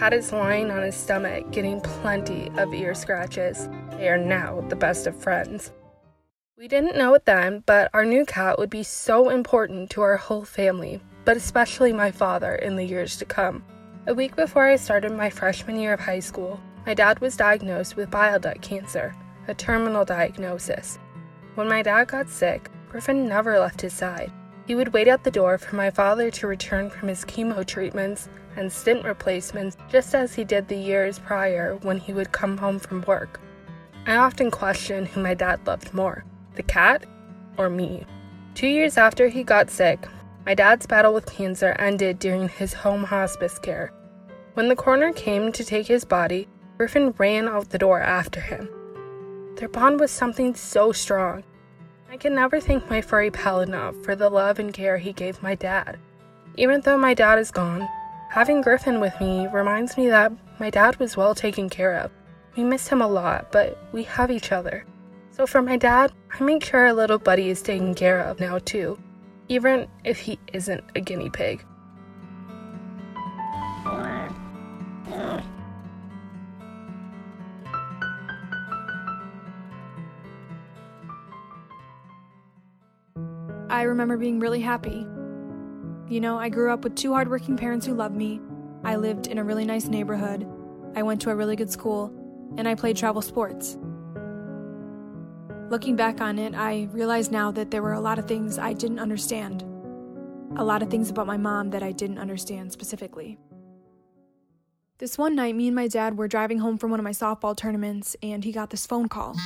The 0.00 0.04
cat 0.04 0.14
is 0.14 0.32
lying 0.32 0.70
on 0.70 0.80
his 0.80 0.96
stomach, 0.96 1.50
getting 1.50 1.78
plenty 1.82 2.50
of 2.56 2.72
ear 2.72 2.94
scratches. 2.94 3.68
They 3.98 4.08
are 4.08 4.16
now 4.16 4.64
the 4.70 4.74
best 4.74 5.06
of 5.06 5.14
friends. 5.14 5.72
We 6.56 6.68
didn't 6.68 6.96
know 6.96 7.12
it 7.12 7.26
then, 7.26 7.62
but 7.66 7.90
our 7.92 8.06
new 8.06 8.24
cat 8.24 8.58
would 8.58 8.70
be 8.70 8.82
so 8.82 9.28
important 9.28 9.90
to 9.90 10.00
our 10.00 10.16
whole 10.16 10.46
family, 10.46 11.02
but 11.26 11.36
especially 11.36 11.92
my 11.92 12.10
father 12.10 12.54
in 12.54 12.76
the 12.76 12.82
years 12.82 13.18
to 13.18 13.26
come. 13.26 13.62
A 14.06 14.14
week 14.14 14.36
before 14.36 14.64
I 14.64 14.76
started 14.76 15.12
my 15.12 15.28
freshman 15.28 15.78
year 15.78 15.92
of 15.92 16.00
high 16.00 16.20
school, 16.20 16.58
my 16.86 16.94
dad 16.94 17.20
was 17.20 17.36
diagnosed 17.36 17.94
with 17.94 18.10
bile 18.10 18.40
duct 18.40 18.62
cancer, 18.62 19.14
a 19.48 19.54
terminal 19.54 20.06
diagnosis. 20.06 20.98
When 21.56 21.68
my 21.68 21.82
dad 21.82 22.08
got 22.08 22.30
sick, 22.30 22.70
Griffin 22.88 23.28
never 23.28 23.58
left 23.58 23.82
his 23.82 23.92
side. 23.92 24.32
He 24.66 24.74
would 24.74 24.94
wait 24.94 25.08
at 25.08 25.24
the 25.24 25.30
door 25.30 25.58
for 25.58 25.76
my 25.76 25.90
father 25.90 26.30
to 26.30 26.46
return 26.46 26.88
from 26.88 27.08
his 27.08 27.22
chemo 27.26 27.66
treatments 27.66 28.30
and 28.60 28.70
stent 28.70 29.04
replacements 29.04 29.76
just 29.90 30.14
as 30.14 30.34
he 30.34 30.44
did 30.44 30.68
the 30.68 30.76
years 30.76 31.18
prior 31.18 31.76
when 31.76 31.98
he 31.98 32.12
would 32.12 32.30
come 32.30 32.58
home 32.58 32.78
from 32.78 33.00
work. 33.02 33.40
I 34.06 34.16
often 34.16 34.50
question 34.50 35.06
who 35.06 35.22
my 35.22 35.34
dad 35.34 35.66
loved 35.66 35.92
more 35.92 36.24
the 36.54 36.62
cat 36.62 37.06
or 37.56 37.70
me. 37.70 38.04
Two 38.54 38.66
years 38.66 38.98
after 38.98 39.28
he 39.28 39.42
got 39.42 39.70
sick, 39.70 40.06
my 40.44 40.54
dad's 40.54 40.86
battle 40.86 41.14
with 41.14 41.26
cancer 41.26 41.72
ended 41.78 42.18
during 42.18 42.48
his 42.48 42.74
home 42.74 43.04
hospice 43.04 43.58
care. 43.58 43.92
When 44.54 44.68
the 44.68 44.76
coroner 44.76 45.12
came 45.12 45.52
to 45.52 45.64
take 45.64 45.86
his 45.86 46.04
body, 46.04 46.48
Griffin 46.76 47.14
ran 47.18 47.48
out 47.48 47.70
the 47.70 47.78
door 47.78 48.00
after 48.00 48.40
him. 48.40 48.68
Their 49.56 49.68
bond 49.68 50.00
was 50.00 50.10
something 50.10 50.54
so 50.54 50.92
strong. 50.92 51.44
I 52.10 52.16
can 52.16 52.34
never 52.34 52.60
thank 52.60 52.90
my 52.90 53.00
furry 53.00 53.30
pal 53.30 53.60
enough 53.60 53.94
for 54.02 54.16
the 54.16 54.28
love 54.28 54.58
and 54.58 54.74
care 54.74 54.98
he 54.98 55.12
gave 55.12 55.42
my 55.42 55.54
dad. 55.54 55.98
Even 56.56 56.80
though 56.80 56.98
my 56.98 57.14
dad 57.14 57.38
is 57.38 57.50
gone, 57.50 57.88
having 58.30 58.60
Griffin 58.60 59.00
with 59.00 59.20
me 59.20 59.48
reminds 59.48 59.96
me 59.96 60.08
that 60.08 60.32
my 60.60 60.70
dad 60.70 60.96
was 61.00 61.16
well 61.16 61.34
taken 61.34 61.68
care 61.68 61.96
of. 61.96 62.12
We 62.56 62.62
miss 62.62 62.86
him 62.86 63.02
a 63.02 63.08
lot, 63.08 63.50
but 63.50 63.76
we 63.92 64.04
have 64.04 64.30
each 64.30 64.52
other. 64.52 64.84
So 65.32 65.48
for 65.48 65.60
my 65.60 65.76
dad, 65.76 66.12
I 66.32 66.42
make 66.44 66.64
sure 66.64 66.80
our 66.80 66.92
little 66.92 67.18
buddy 67.18 67.50
is 67.50 67.60
taken 67.60 67.92
care 67.92 68.20
of 68.20 68.38
now 68.38 68.58
too, 68.60 68.98
even 69.48 69.88
if 70.04 70.20
he 70.20 70.38
isn't 70.52 70.84
a 70.94 71.00
guinea 71.00 71.28
pig. 71.28 71.64
I 83.68 83.82
remember 83.82 84.16
being 84.16 84.38
really 84.38 84.60
happy. 84.60 85.04
You 86.10 86.20
know, 86.20 86.36
I 86.36 86.48
grew 86.48 86.72
up 86.72 86.82
with 86.82 86.96
two 86.96 87.12
hardworking 87.12 87.56
parents 87.56 87.86
who 87.86 87.94
loved 87.94 88.16
me. 88.16 88.40
I 88.82 88.96
lived 88.96 89.28
in 89.28 89.38
a 89.38 89.44
really 89.44 89.64
nice 89.64 89.86
neighborhood. 89.86 90.44
I 90.96 91.04
went 91.04 91.20
to 91.20 91.30
a 91.30 91.36
really 91.36 91.54
good 91.54 91.70
school, 91.70 92.12
and 92.58 92.66
I 92.66 92.74
played 92.74 92.96
travel 92.96 93.22
sports. 93.22 93.78
Looking 95.70 95.94
back 95.94 96.20
on 96.20 96.36
it, 96.40 96.52
I 96.56 96.88
realize 96.90 97.30
now 97.30 97.52
that 97.52 97.70
there 97.70 97.80
were 97.80 97.92
a 97.92 98.00
lot 98.00 98.18
of 98.18 98.26
things 98.26 98.58
I 98.58 98.72
didn't 98.72 98.98
understand. 98.98 99.62
A 100.56 100.64
lot 100.64 100.82
of 100.82 100.90
things 100.90 101.10
about 101.10 101.28
my 101.28 101.36
mom 101.36 101.70
that 101.70 101.84
I 101.84 101.92
didn't 101.92 102.18
understand 102.18 102.72
specifically. 102.72 103.38
This 104.98 105.16
one 105.16 105.36
night, 105.36 105.54
me 105.54 105.68
and 105.68 105.76
my 105.76 105.86
dad 105.86 106.18
were 106.18 106.26
driving 106.26 106.58
home 106.58 106.76
from 106.76 106.90
one 106.90 106.98
of 106.98 107.04
my 107.04 107.12
softball 107.12 107.56
tournaments, 107.56 108.16
and 108.20 108.42
he 108.42 108.50
got 108.50 108.70
this 108.70 108.84
phone 108.84 109.08
call. 109.08 109.36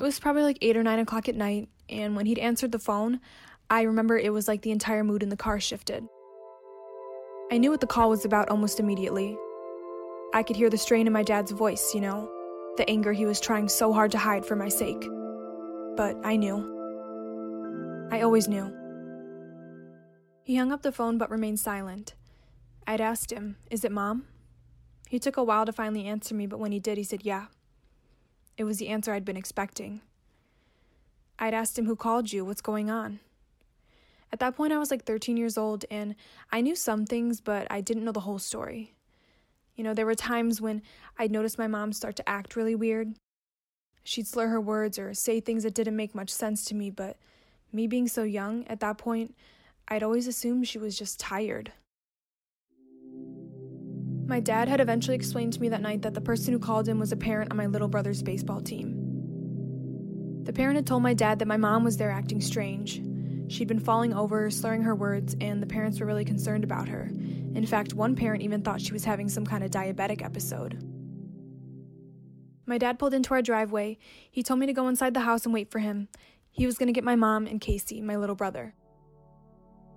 It 0.00 0.02
was 0.02 0.18
probably 0.18 0.42
like 0.42 0.58
8 0.62 0.78
or 0.78 0.82
9 0.82 1.00
o'clock 1.00 1.28
at 1.28 1.36
night, 1.36 1.68
and 1.90 2.16
when 2.16 2.24
he'd 2.24 2.38
answered 2.38 2.72
the 2.72 2.78
phone, 2.78 3.20
I 3.68 3.82
remember 3.82 4.16
it 4.16 4.32
was 4.32 4.46
like 4.46 4.62
the 4.62 4.70
entire 4.70 5.02
mood 5.02 5.22
in 5.22 5.28
the 5.28 5.36
car 5.36 5.58
shifted. 5.58 6.06
I 7.50 7.58
knew 7.58 7.70
what 7.70 7.80
the 7.80 7.86
call 7.86 8.10
was 8.10 8.24
about 8.24 8.48
almost 8.48 8.78
immediately. 8.78 9.36
I 10.34 10.42
could 10.42 10.56
hear 10.56 10.70
the 10.70 10.78
strain 10.78 11.06
in 11.06 11.12
my 11.12 11.22
dad's 11.22 11.50
voice, 11.50 11.94
you 11.94 12.00
know, 12.00 12.30
the 12.76 12.88
anger 12.88 13.12
he 13.12 13.26
was 13.26 13.40
trying 13.40 13.68
so 13.68 13.92
hard 13.92 14.12
to 14.12 14.18
hide 14.18 14.46
for 14.46 14.54
my 14.54 14.68
sake. 14.68 15.00
But 15.96 16.16
I 16.24 16.36
knew. 16.36 18.08
I 18.12 18.20
always 18.20 18.46
knew. 18.46 18.72
He 20.44 20.56
hung 20.56 20.70
up 20.70 20.82
the 20.82 20.92
phone 20.92 21.18
but 21.18 21.30
remained 21.30 21.58
silent. 21.58 22.14
I'd 22.86 23.00
asked 23.00 23.32
him, 23.32 23.56
Is 23.68 23.84
it 23.84 23.90
mom? 23.90 24.26
He 25.08 25.18
took 25.18 25.36
a 25.36 25.44
while 25.44 25.66
to 25.66 25.72
finally 25.72 26.06
answer 26.06 26.34
me, 26.36 26.46
but 26.46 26.60
when 26.60 26.70
he 26.70 26.78
did, 26.78 26.98
he 26.98 27.04
said, 27.04 27.24
Yeah. 27.24 27.46
It 28.56 28.64
was 28.64 28.78
the 28.78 28.88
answer 28.88 29.12
I'd 29.12 29.24
been 29.24 29.36
expecting. 29.36 30.02
I'd 31.38 31.54
asked 31.54 31.76
him, 31.76 31.86
Who 31.86 31.96
called 31.96 32.32
you? 32.32 32.44
What's 32.44 32.60
going 32.60 32.90
on? 32.90 33.18
At 34.32 34.40
that 34.40 34.56
point, 34.56 34.72
I 34.72 34.78
was 34.78 34.90
like 34.90 35.04
13 35.04 35.36
years 35.36 35.56
old, 35.56 35.84
and 35.90 36.14
I 36.50 36.60
knew 36.60 36.74
some 36.74 37.06
things, 37.06 37.40
but 37.40 37.66
I 37.70 37.80
didn't 37.80 38.04
know 38.04 38.12
the 38.12 38.20
whole 38.20 38.38
story. 38.38 38.94
You 39.76 39.84
know, 39.84 39.94
there 39.94 40.06
were 40.06 40.14
times 40.14 40.60
when 40.60 40.82
I'd 41.18 41.30
notice 41.30 41.58
my 41.58 41.66
mom 41.66 41.92
start 41.92 42.16
to 42.16 42.28
act 42.28 42.56
really 42.56 42.74
weird. 42.74 43.14
She'd 44.04 44.26
slur 44.26 44.48
her 44.48 44.60
words 44.60 44.98
or 44.98 45.14
say 45.14 45.40
things 45.40 45.62
that 45.62 45.74
didn't 45.74 45.96
make 45.96 46.14
much 46.14 46.30
sense 46.30 46.64
to 46.66 46.74
me, 46.74 46.90
but 46.90 47.16
me 47.72 47.86
being 47.86 48.08
so 48.08 48.22
young 48.22 48.66
at 48.68 48.80
that 48.80 48.98
point, 48.98 49.34
I'd 49.88 50.02
always 50.02 50.26
assumed 50.26 50.66
she 50.66 50.78
was 50.78 50.98
just 50.98 51.20
tired. 51.20 51.72
My 54.26 54.40
dad 54.40 54.68
had 54.68 54.80
eventually 54.80 55.14
explained 55.14 55.52
to 55.52 55.60
me 55.60 55.68
that 55.68 55.82
night 55.82 56.02
that 56.02 56.14
the 56.14 56.20
person 56.20 56.52
who 56.52 56.58
called 56.58 56.88
him 56.88 56.98
was 56.98 57.12
a 57.12 57.16
parent 57.16 57.52
on 57.52 57.56
my 57.56 57.66
little 57.66 57.86
brother's 57.86 58.22
baseball 58.22 58.60
team. 58.60 60.42
The 60.42 60.52
parent 60.52 60.76
had 60.76 60.86
told 60.86 61.02
my 61.02 61.14
dad 61.14 61.38
that 61.38 61.48
my 61.48 61.56
mom 61.56 61.84
was 61.84 61.96
there 61.96 62.10
acting 62.10 62.40
strange. 62.40 63.00
She'd 63.48 63.68
been 63.68 63.80
falling 63.80 64.12
over, 64.12 64.50
slurring 64.50 64.82
her 64.82 64.94
words, 64.94 65.36
and 65.40 65.62
the 65.62 65.66
parents 65.66 66.00
were 66.00 66.06
really 66.06 66.24
concerned 66.24 66.64
about 66.64 66.88
her. 66.88 67.10
In 67.54 67.66
fact, 67.66 67.94
one 67.94 68.16
parent 68.16 68.42
even 68.42 68.62
thought 68.62 68.80
she 68.80 68.92
was 68.92 69.04
having 69.04 69.28
some 69.28 69.46
kind 69.46 69.62
of 69.62 69.70
diabetic 69.70 70.22
episode. 70.22 70.82
My 72.66 72.78
dad 72.78 72.98
pulled 72.98 73.14
into 73.14 73.32
our 73.32 73.42
driveway. 73.42 73.98
He 74.30 74.42
told 74.42 74.58
me 74.58 74.66
to 74.66 74.72
go 74.72 74.88
inside 74.88 75.14
the 75.14 75.20
house 75.20 75.44
and 75.44 75.54
wait 75.54 75.70
for 75.70 75.78
him. 75.78 76.08
He 76.50 76.66
was 76.66 76.76
going 76.76 76.88
to 76.88 76.92
get 76.92 77.04
my 77.04 77.14
mom 77.14 77.46
and 77.46 77.60
Casey, 77.60 78.02
my 78.02 78.16
little 78.16 78.34
brother. 78.34 78.74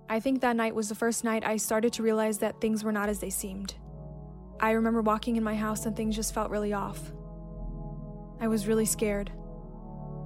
I 0.08 0.20
think 0.20 0.40
that 0.40 0.56
night 0.56 0.74
was 0.74 0.88
the 0.88 0.94
first 0.94 1.24
night 1.24 1.44
I 1.44 1.56
started 1.56 1.92
to 1.94 2.02
realize 2.02 2.38
that 2.38 2.60
things 2.60 2.84
were 2.84 2.92
not 2.92 3.08
as 3.08 3.20
they 3.20 3.30
seemed. 3.30 3.74
I 4.60 4.72
remember 4.72 5.02
walking 5.02 5.36
in 5.36 5.42
my 5.42 5.54
house 5.56 5.86
and 5.86 5.96
things 5.96 6.14
just 6.14 6.34
felt 6.34 6.50
really 6.50 6.72
off. 6.72 7.12
I 8.40 8.48
was 8.48 8.66
really 8.66 8.86
scared. 8.86 9.32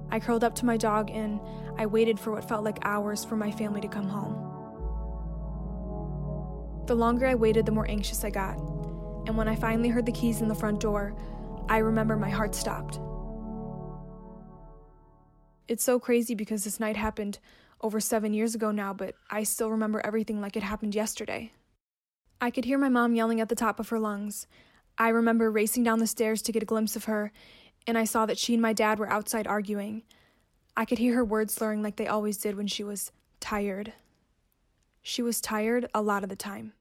I 0.09 0.19
curled 0.19 0.43
up 0.43 0.55
to 0.55 0.65
my 0.65 0.77
dog 0.77 1.09
and 1.11 1.39
I 1.77 1.85
waited 1.85 2.19
for 2.19 2.31
what 2.31 2.47
felt 2.47 2.63
like 2.63 2.79
hours 2.83 3.25
for 3.25 3.35
my 3.35 3.51
family 3.51 3.81
to 3.81 3.87
come 3.87 4.07
home. 4.07 4.51
The 6.87 6.95
longer 6.95 7.25
I 7.25 7.35
waited, 7.35 7.65
the 7.65 7.71
more 7.71 7.89
anxious 7.89 8.23
I 8.23 8.29
got. 8.29 8.57
And 9.27 9.35
when 9.35 9.47
I 9.47 9.55
finally 9.55 9.89
heard 9.89 10.05
the 10.05 10.11
keys 10.11 10.41
in 10.41 10.47
the 10.47 10.55
front 10.55 10.79
door, 10.79 11.15
I 11.67 11.79
remember 11.79 12.15
my 12.15 12.29
heart 12.29 12.53
stopped. 12.53 12.99
It's 15.67 15.83
so 15.83 15.99
crazy 15.99 16.35
because 16.35 16.63
this 16.63 16.79
night 16.79 16.95
happened 16.95 17.39
over 17.81 17.99
seven 17.99 18.33
years 18.33 18.53
ago 18.53 18.69
now, 18.71 18.93
but 18.93 19.15
I 19.31 19.43
still 19.43 19.71
remember 19.71 19.99
everything 20.05 20.41
like 20.41 20.55
it 20.55 20.63
happened 20.63 20.93
yesterday. 20.93 21.51
I 22.39 22.51
could 22.51 22.65
hear 22.65 22.77
my 22.77 22.89
mom 22.89 23.15
yelling 23.15 23.41
at 23.41 23.49
the 23.49 23.55
top 23.55 23.79
of 23.79 23.89
her 23.89 23.99
lungs. 23.99 24.45
I 24.97 25.09
remember 25.09 25.49
racing 25.49 25.83
down 25.83 25.99
the 25.99 26.07
stairs 26.07 26.41
to 26.43 26.51
get 26.51 26.63
a 26.63 26.67
glimpse 26.67 26.95
of 26.95 27.05
her, 27.05 27.31
and 27.87 27.97
I 27.97 28.03
saw 28.03 28.25
that 28.25 28.37
she 28.37 28.53
and 28.53 28.61
my 28.61 28.73
dad 28.73 28.99
were 28.99 29.09
outside 29.09 29.47
arguing. 29.47 30.03
I 30.75 30.85
could 30.85 30.97
hear 30.97 31.15
her 31.15 31.25
words 31.25 31.53
slurring 31.53 31.81
like 31.81 31.95
they 31.95 32.07
always 32.07 32.37
did 32.37 32.55
when 32.55 32.67
she 32.67 32.83
was 32.83 33.11
tired. 33.39 33.93
She 35.01 35.21
was 35.21 35.39
tired 35.39 35.87
a 35.93 36.01
lot 36.01 36.23
of 36.23 36.29
the 36.29 36.35
time. 36.35 36.73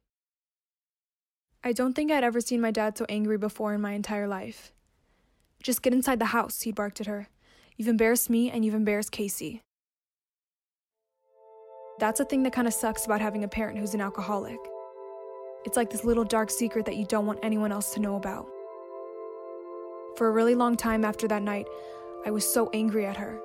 I 1.63 1.73
don't 1.73 1.95
think 1.95 2.11
I'd 2.11 2.25
ever 2.25 2.41
seen 2.41 2.61
my 2.61 2.71
dad 2.71 2.99
so 2.99 3.07
angry 3.09 3.39
before 3.39 3.75
in 3.75 3.81
my 3.81 3.93
entire 3.93 4.29
life. 4.29 4.73
Just 5.63 5.83
get 5.83 5.95
inside 5.95 6.19
the 6.19 6.27
house, 6.27 6.63
he 6.63 6.73
barked 6.73 7.01
at 7.01 7.07
her. 7.07 7.29
You've 7.77 7.89
embarrassed 7.89 8.29
me 8.29 8.51
and 8.51 8.65
you've 8.65 8.75
embarrassed 8.75 9.13
Casey. 9.13 9.63
That's 11.99 12.21
a 12.21 12.25
thing 12.25 12.43
that 12.43 12.53
kind 12.53 12.67
of 12.67 12.75
sucks 12.75 13.07
about 13.07 13.21
having 13.21 13.45
a 13.45 13.49
parent 13.49 13.79
who's 13.79 13.95
an 13.95 14.01
alcoholic. 14.01 14.59
It's 15.65 15.77
like 15.77 15.91
this 15.91 16.05
little 16.05 16.25
dark 16.25 16.51
secret 16.51 16.85
that 16.87 16.97
you 16.97 17.07
don't 17.07 17.27
want 17.27 17.39
anyone 17.43 17.73
else 17.73 17.95
to 17.95 18.01
know 18.01 18.17
about. 18.17 18.47
For 20.17 20.29
a 20.29 20.31
really 20.31 20.55
long 20.55 20.77
time 20.77 21.05
after 21.05 21.27
that 21.27 21.43
night, 21.43 21.67
I 22.25 22.31
was 22.31 22.47
so 22.47 22.71
angry 22.73 23.05
at 23.05 23.17
her. 23.17 23.41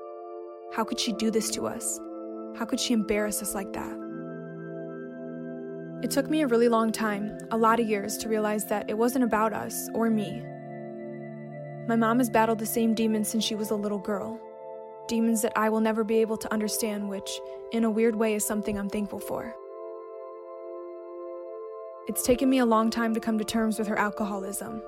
How 0.72 0.84
could 0.84 1.00
she 1.00 1.14
do 1.14 1.32
this 1.32 1.50
to 1.52 1.66
us? 1.66 2.00
How 2.58 2.66
could 2.66 2.80
she 2.80 2.94
embarrass 2.94 3.42
us 3.42 3.56
like 3.56 3.74
that? 3.74 3.98
It 6.04 6.12
took 6.12 6.30
me 6.30 6.44
a 6.44 6.48
really 6.48 6.70
long 6.70 6.92
time, 6.92 7.40
a 7.50 7.58
lot 7.58 7.80
of 7.80 7.90
years, 7.90 8.18
to 8.18 8.30
realize 8.30 8.66
that 8.66 8.88
it 8.88 8.98
wasn't 8.98 9.24
about 9.24 9.52
us 9.52 9.90
or 9.96 10.12
me. 10.12 10.44
My 11.88 11.96
mom 11.96 12.20
has 12.20 12.30
battled 12.30 12.60
the 12.60 12.68
same 12.68 12.94
demons 12.94 13.28
since 13.30 13.44
she 13.44 13.56
was 13.56 13.72
a 13.72 13.76
little 13.76 13.98
girl. 13.98 14.40
Demons 15.08 15.42
that 15.42 15.54
I 15.56 15.70
will 15.70 15.80
never 15.80 16.04
be 16.04 16.18
able 16.18 16.38
to 16.38 16.54
understand, 16.54 17.10
which, 17.10 17.42
in 17.72 17.84
a 17.84 17.90
weird 17.90 18.16
way, 18.16 18.36
is 18.36 18.46
something 18.46 18.78
I'm 18.78 18.90
thankful 18.90 19.20
for. 19.20 19.56
It's 22.08 22.22
taken 22.22 22.48
me 22.48 22.60
a 22.60 22.66
long 22.66 22.92
time 22.92 23.16
to 23.16 23.20
come 23.20 23.40
to 23.40 23.44
terms 23.44 23.80
with 23.80 23.88
her 23.88 23.98
alcoholism. 23.98 24.84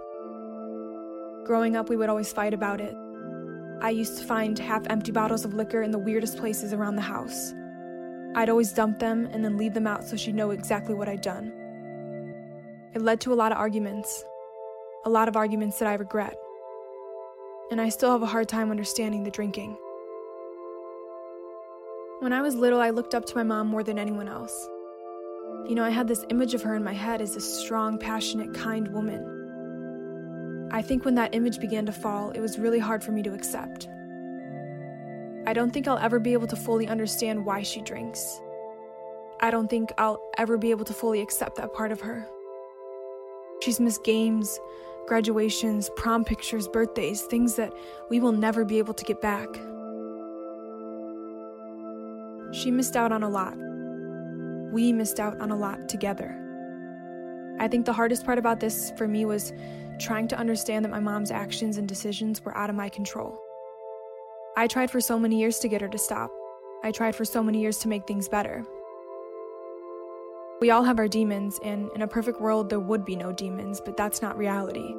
Growing 1.45 1.75
up, 1.75 1.89
we 1.89 1.95
would 1.95 2.09
always 2.09 2.31
fight 2.31 2.53
about 2.53 2.79
it. 2.79 2.95
I 3.81 3.89
used 3.89 4.17
to 4.19 4.23
find 4.23 4.59
half 4.59 4.85
empty 4.89 5.11
bottles 5.11 5.43
of 5.43 5.55
liquor 5.55 5.81
in 5.81 5.89
the 5.89 5.97
weirdest 5.97 6.37
places 6.37 6.71
around 6.71 6.97
the 6.97 7.01
house. 7.01 7.53
I'd 8.35 8.49
always 8.49 8.71
dump 8.71 8.99
them 8.99 9.27
and 9.31 9.43
then 9.43 9.57
leave 9.57 9.73
them 9.73 9.87
out 9.87 10.03
so 10.03 10.15
she'd 10.15 10.35
know 10.35 10.51
exactly 10.51 10.93
what 10.93 11.09
I'd 11.09 11.21
done. 11.21 11.51
It 12.93 13.01
led 13.01 13.21
to 13.21 13.33
a 13.33 13.35
lot 13.35 13.51
of 13.51 13.57
arguments, 13.57 14.23
a 15.03 15.09
lot 15.09 15.27
of 15.27 15.35
arguments 15.35 15.79
that 15.79 15.87
I 15.87 15.95
regret. 15.95 16.37
And 17.71 17.81
I 17.81 17.89
still 17.89 18.11
have 18.11 18.21
a 18.21 18.27
hard 18.27 18.47
time 18.47 18.69
understanding 18.69 19.23
the 19.23 19.31
drinking. 19.31 19.77
When 22.19 22.33
I 22.33 22.41
was 22.41 22.53
little, 22.53 22.79
I 22.79 22.91
looked 22.91 23.15
up 23.15 23.25
to 23.25 23.35
my 23.35 23.43
mom 23.43 23.67
more 23.67 23.83
than 23.83 23.97
anyone 23.97 24.27
else. 24.27 24.69
You 25.67 25.73
know, 25.73 25.83
I 25.83 25.89
had 25.89 26.07
this 26.07 26.23
image 26.29 26.53
of 26.53 26.61
her 26.61 26.75
in 26.75 26.83
my 26.83 26.93
head 26.93 27.19
as 27.19 27.35
a 27.35 27.41
strong, 27.41 27.97
passionate, 27.97 28.53
kind 28.53 28.87
woman. 28.89 29.40
I 30.73 30.81
think 30.81 31.03
when 31.03 31.15
that 31.15 31.35
image 31.35 31.59
began 31.59 31.85
to 31.85 31.91
fall, 31.91 32.31
it 32.31 32.39
was 32.39 32.57
really 32.57 32.79
hard 32.79 33.03
for 33.03 33.11
me 33.11 33.21
to 33.23 33.33
accept. 33.33 33.89
I 35.45 35.51
don't 35.53 35.71
think 35.71 35.87
I'll 35.87 35.97
ever 35.97 36.17
be 36.17 36.31
able 36.31 36.47
to 36.47 36.55
fully 36.55 36.87
understand 36.87 37.45
why 37.45 37.61
she 37.61 37.81
drinks. 37.81 38.39
I 39.41 39.51
don't 39.51 39.69
think 39.69 39.91
I'll 39.97 40.21
ever 40.37 40.57
be 40.57 40.71
able 40.71 40.85
to 40.85 40.93
fully 40.93 41.19
accept 41.19 41.57
that 41.57 41.73
part 41.73 41.91
of 41.91 41.99
her. 42.01 42.25
She's 43.61 43.81
missed 43.81 44.05
games, 44.05 44.59
graduations, 45.07 45.89
prom 45.97 46.23
pictures, 46.23 46.69
birthdays, 46.69 47.23
things 47.23 47.55
that 47.55 47.73
we 48.09 48.21
will 48.21 48.31
never 48.31 48.63
be 48.63 48.77
able 48.77 48.93
to 48.93 49.03
get 49.03 49.21
back. 49.21 49.49
She 52.53 52.71
missed 52.71 52.95
out 52.95 53.11
on 53.11 53.23
a 53.23 53.29
lot. 53.29 53.57
We 54.71 54.93
missed 54.93 55.19
out 55.19 55.39
on 55.41 55.51
a 55.51 55.57
lot 55.57 55.89
together. 55.89 56.40
I 57.61 57.67
think 57.67 57.85
the 57.85 57.93
hardest 57.93 58.25
part 58.25 58.39
about 58.39 58.59
this 58.59 58.91
for 58.97 59.07
me 59.07 59.23
was 59.23 59.53
trying 59.99 60.27
to 60.29 60.35
understand 60.37 60.83
that 60.83 60.89
my 60.89 60.99
mom's 60.99 61.29
actions 61.29 61.77
and 61.77 61.87
decisions 61.87 62.43
were 62.43 62.57
out 62.57 62.71
of 62.71 62.75
my 62.75 62.89
control. 62.89 63.39
I 64.57 64.65
tried 64.65 64.89
for 64.89 64.99
so 64.99 65.19
many 65.19 65.39
years 65.39 65.59
to 65.59 65.67
get 65.67 65.79
her 65.81 65.87
to 65.89 65.97
stop. 65.99 66.31
I 66.83 66.91
tried 66.91 67.15
for 67.15 67.23
so 67.23 67.43
many 67.43 67.61
years 67.61 67.77
to 67.77 67.87
make 67.87 68.07
things 68.07 68.27
better. 68.27 68.65
We 70.59 70.71
all 70.71 70.81
have 70.81 70.97
our 70.97 71.07
demons, 71.07 71.59
and 71.63 71.87
in 71.93 72.01
a 72.01 72.07
perfect 72.07 72.41
world, 72.41 72.67
there 72.67 72.79
would 72.79 73.05
be 73.05 73.15
no 73.15 73.31
demons, 73.31 73.79
but 73.79 73.95
that's 73.95 74.23
not 74.23 74.39
reality. 74.39 74.95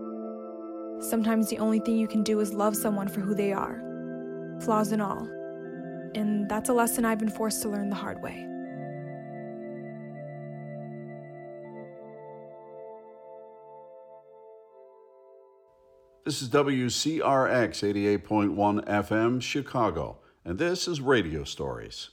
Sometimes 1.01 1.51
the 1.51 1.59
only 1.59 1.81
thing 1.81 1.99
you 1.99 2.07
can 2.07 2.23
do 2.23 2.39
is 2.39 2.55
love 2.55 2.77
someone 2.77 3.09
for 3.09 3.23
who 3.23 3.35
they 3.35 3.53
are, 3.53 3.83
flaws 4.61 4.93
and 4.93 5.03
all. 5.03 5.29
And 6.15 6.49
that's 6.49 6.69
a 6.69 6.75
lesson 6.75 7.05
I've 7.05 7.19
been 7.19 7.29
forced 7.29 7.61
to 7.63 7.69
learn 7.69 7.91
the 7.91 7.97
hard 7.97 8.23
way. 8.23 8.52
This 16.25 16.41
is 16.41 16.51
WCRX 16.51 18.21
88.1 18.23 18.87
FM, 18.87 19.43
Chicago, 19.43 20.19
and 20.45 20.57
this 20.57 20.87
is 20.87 21.01
Radio 21.01 21.43
Stories. 21.43 22.11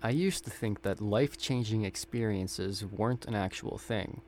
I 0.00 0.10
used 0.10 0.44
to 0.44 0.50
think 0.50 0.82
that 0.82 1.00
life 1.00 1.36
changing 1.36 1.84
experiences 1.84 2.84
weren't 2.84 3.24
an 3.24 3.34
actual 3.34 3.76
thing. 3.76 4.20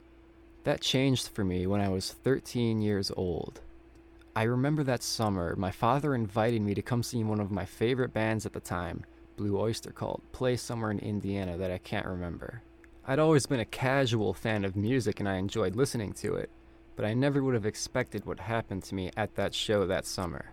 That 0.65 0.81
changed 0.81 1.29
for 1.29 1.45
me 1.45 1.69
when 1.69 1.81
I 1.81 1.89
was 1.89 2.15
13 2.25 2.83
years 2.83 3.13
old. 3.17 3.61
I 4.35 4.43
remember 4.43 4.83
that 4.83 5.05
summer, 5.05 5.55
my 5.55 5.71
father 5.71 6.13
invited 6.17 6.61
me 6.61 6.75
to 6.75 6.83
come 6.83 7.05
see 7.05 7.23
one 7.23 7.39
of 7.39 7.53
my 7.53 7.65
favorite 7.65 8.13
bands 8.13 8.45
at 8.45 8.55
the 8.55 8.61
time, 8.61 9.05
Blue 9.37 9.57
Oyster 9.57 9.93
Cult, 9.93 10.21
play 10.33 10.57
somewhere 10.57 10.91
in 10.91 10.99
Indiana 10.99 11.57
that 11.59 11.71
I 11.71 11.79
can't 11.79 12.07
remember. 12.07 12.61
I'd 13.07 13.21
always 13.21 13.47
been 13.47 13.61
a 13.61 13.65
casual 13.65 14.35
fan 14.35 14.65
of 14.65 14.75
music 14.75 15.21
and 15.21 15.29
I 15.29 15.37
enjoyed 15.37 15.77
listening 15.77 16.13
to 16.15 16.35
it, 16.35 16.51
but 16.97 17.05
I 17.05 17.15
never 17.15 17.43
would 17.43 17.55
have 17.55 17.67
expected 17.67 18.25
what 18.25 18.41
happened 18.41 18.83
to 18.85 18.95
me 18.95 19.11
at 19.17 19.37
that 19.37 19.55
show 19.55 19.87
that 19.87 20.07
summer. 20.07 20.53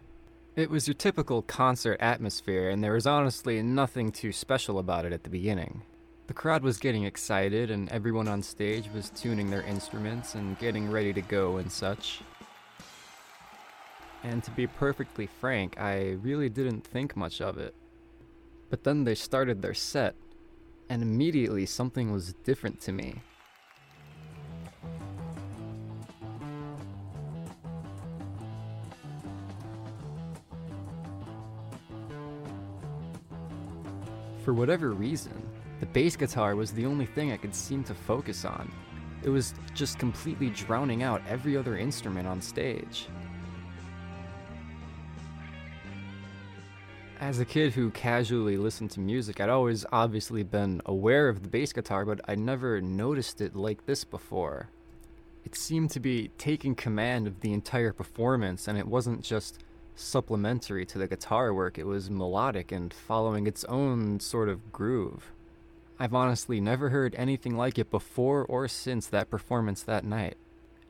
It 0.56 0.70
was 0.70 0.88
your 0.88 0.94
typical 0.94 1.42
concert 1.42 1.98
atmosphere, 2.00 2.70
and 2.70 2.84
there 2.84 2.94
was 2.94 3.08
honestly 3.08 3.64
nothing 3.64 4.12
too 4.12 4.32
special 4.32 4.78
about 4.78 5.06
it 5.06 5.14
at 5.14 5.24
the 5.24 5.30
beginning. 5.30 5.82
The 6.28 6.34
crowd 6.34 6.62
was 6.62 6.78
getting 6.78 7.06
excited, 7.06 7.72
and 7.72 7.90
everyone 7.90 8.28
on 8.28 8.44
stage 8.44 8.88
was 8.94 9.10
tuning 9.10 9.50
their 9.50 9.64
instruments 9.64 10.36
and 10.36 10.60
getting 10.60 10.92
ready 10.92 11.12
to 11.14 11.22
go 11.22 11.58
and 11.58 11.72
such. 11.72 12.22
And 14.24 14.44
to 14.44 14.52
be 14.52 14.68
perfectly 14.68 15.28
frank, 15.28 15.80
I 15.80 16.18
really 16.22 16.50
didn't 16.50 16.86
think 16.86 17.18
much 17.18 17.42
of 17.42 17.58
it. 17.58 17.74
But 18.70 18.84
then 18.84 19.04
they 19.04 19.16
started 19.16 19.62
their 19.62 19.74
set, 19.74 20.16
and 20.88 21.02
immediately 21.02 21.66
something 21.66 22.12
was 22.12 22.34
different 22.44 22.80
to 22.82 22.92
me. 22.92 23.22
For 34.44 34.54
whatever 34.54 34.92
reason, 34.92 35.42
the 35.80 35.86
bass 35.86 36.18
guitar 36.18 36.58
was 36.58 36.74
the 36.74 36.86
only 36.86 37.06
thing 37.06 37.32
I 37.32 37.38
could 37.38 37.56
seem 37.56 37.82
to 37.86 37.94
focus 37.94 38.44
on. 38.44 38.70
It 39.24 39.30
was 39.30 39.54
just 39.74 39.98
completely 40.00 40.50
drowning 40.50 41.02
out 41.02 41.22
every 41.30 41.56
other 41.56 41.78
instrument 41.78 42.28
on 42.28 42.42
stage. 42.42 43.08
As 47.22 47.40
a 47.40 47.46
kid 47.46 47.72
who 47.72 47.90
casually 47.92 48.58
listened 48.58 48.92
to 48.92 49.00
music, 49.00 49.40
I'd 49.40 49.48
always 49.48 49.86
obviously 49.94 50.44
been 50.44 50.82
aware 50.86 51.30
of 51.30 51.42
the 51.42 51.48
bass 51.48 51.72
guitar, 51.72 52.04
but 52.04 52.20
I'd 52.28 52.40
never 52.40 52.82
noticed 52.82 53.40
it 53.40 53.56
like 53.56 53.86
this 53.86 54.04
before. 54.04 54.68
It 55.46 55.56
seemed 55.56 55.92
to 55.92 56.02
be 56.02 56.32
taking 56.38 56.76
command 56.76 57.28
of 57.28 57.40
the 57.40 57.54
entire 57.54 57.94
performance, 57.94 58.68
and 58.68 58.78
it 58.78 58.88
wasn't 58.88 59.22
just 59.22 59.64
supplementary 59.96 60.86
to 60.88 60.98
the 60.98 61.08
guitar 61.08 61.54
work, 61.54 61.78
it 61.78 61.86
was 61.86 62.10
melodic 62.10 62.72
and 62.72 62.94
following 62.94 63.48
its 63.48 63.64
own 63.66 64.20
sort 64.20 64.50
of 64.50 64.72
groove. 64.72 65.32
I've 66.00 66.14
honestly 66.14 66.60
never 66.60 66.90
heard 66.90 67.16
anything 67.16 67.56
like 67.56 67.78
it 67.78 67.92
before 67.92 68.46
or 68.46 68.68
since 68.68 69.08
that 69.08 69.30
performance 69.30 69.84
that 69.84 70.04
night. 70.04 70.36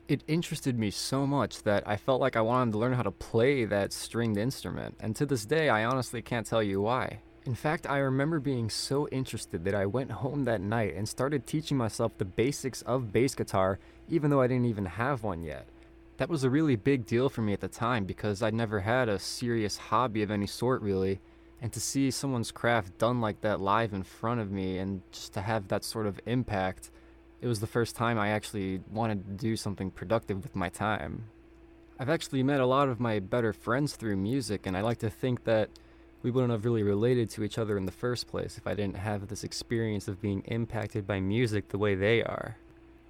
It 0.08 0.24
interested 0.26 0.78
me 0.78 0.90
so 0.90 1.26
much 1.26 1.62
that 1.62 1.86
I 1.86 1.96
felt 1.96 2.20
like 2.20 2.36
I 2.36 2.40
wanted 2.40 2.72
to 2.72 2.78
learn 2.78 2.92
how 2.92 3.02
to 3.02 3.10
play 3.10 3.64
that 3.64 3.92
stringed 3.92 4.36
instrument, 4.36 4.96
and 5.00 5.16
to 5.16 5.24
this 5.24 5.46
day, 5.46 5.68
I 5.68 5.84
honestly 5.84 6.20
can't 6.20 6.46
tell 6.46 6.62
you 6.62 6.80
why. 6.80 7.20
In 7.46 7.54
fact, 7.54 7.86
I 7.88 7.98
remember 7.98 8.40
being 8.40 8.70
so 8.70 9.06
interested 9.08 9.64
that 9.64 9.74
I 9.74 9.84
went 9.84 10.10
home 10.10 10.44
that 10.44 10.62
night 10.62 10.94
and 10.94 11.06
started 11.06 11.46
teaching 11.46 11.76
myself 11.76 12.16
the 12.16 12.24
basics 12.24 12.80
of 12.82 13.12
bass 13.12 13.34
guitar, 13.34 13.78
even 14.08 14.30
though 14.30 14.40
I 14.40 14.46
didn't 14.46 14.64
even 14.66 14.86
have 14.86 15.22
one 15.22 15.42
yet. 15.42 15.66
That 16.16 16.28
was 16.28 16.44
a 16.44 16.50
really 16.50 16.76
big 16.76 17.06
deal 17.06 17.28
for 17.28 17.42
me 17.42 17.52
at 17.52 17.60
the 17.60 17.68
time 17.68 18.04
because 18.04 18.42
I'd 18.42 18.54
never 18.54 18.80
had 18.80 19.08
a 19.08 19.18
serious 19.18 19.76
hobby 19.76 20.22
of 20.22 20.30
any 20.30 20.46
sort, 20.46 20.80
really. 20.80 21.20
And 21.60 21.72
to 21.72 21.80
see 21.80 22.10
someone's 22.10 22.52
craft 22.52 22.98
done 22.98 23.20
like 23.20 23.40
that 23.40 23.60
live 23.60 23.92
in 23.92 24.04
front 24.04 24.40
of 24.40 24.50
me 24.50 24.78
and 24.78 25.02
just 25.10 25.32
to 25.34 25.40
have 25.40 25.68
that 25.68 25.82
sort 25.82 26.06
of 26.06 26.20
impact, 26.26 26.90
it 27.40 27.48
was 27.48 27.58
the 27.58 27.66
first 27.66 27.96
time 27.96 28.18
I 28.18 28.28
actually 28.28 28.80
wanted 28.92 29.26
to 29.26 29.32
do 29.32 29.56
something 29.56 29.90
productive 29.90 30.42
with 30.42 30.54
my 30.54 30.68
time. 30.68 31.24
I've 31.98 32.10
actually 32.10 32.42
met 32.42 32.60
a 32.60 32.66
lot 32.66 32.88
of 32.88 33.00
my 33.00 33.18
better 33.18 33.52
friends 33.52 33.96
through 33.96 34.16
music, 34.16 34.66
and 34.66 34.76
I 34.76 34.82
like 34.82 34.98
to 34.98 35.10
think 35.10 35.44
that 35.44 35.70
we 36.22 36.30
wouldn't 36.30 36.52
have 36.52 36.64
really 36.64 36.82
related 36.82 37.28
to 37.30 37.44
each 37.44 37.58
other 37.58 37.76
in 37.76 37.86
the 37.86 37.92
first 37.92 38.26
place 38.28 38.56
if 38.56 38.66
I 38.66 38.74
didn't 38.74 38.96
have 38.96 39.28
this 39.28 39.44
experience 39.44 40.06
of 40.06 40.20
being 40.20 40.42
impacted 40.46 41.06
by 41.06 41.20
music 41.20 41.68
the 41.68 41.78
way 41.78 41.94
they 41.94 42.22
are. 42.22 42.56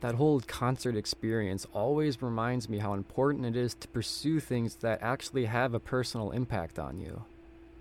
That 0.05 0.17
whole 0.17 0.43
concert 0.43 0.97
experience 0.97 1.67
always 1.73 2.21
reminds 2.21 2.69
me 2.69 2.77
how 2.77 2.93
important 2.93 3.47
it 3.47 3.57
is 3.57 3.73
to 3.77 3.88
pursue 3.88 4.38
things 4.38 4.75
that 4.83 4.99
actually 5.01 5.47
have 5.47 5.73
a 5.73 5.81
personal 5.81 6.31
impact 6.33 6.79
on 6.79 7.01
you. 7.01 7.23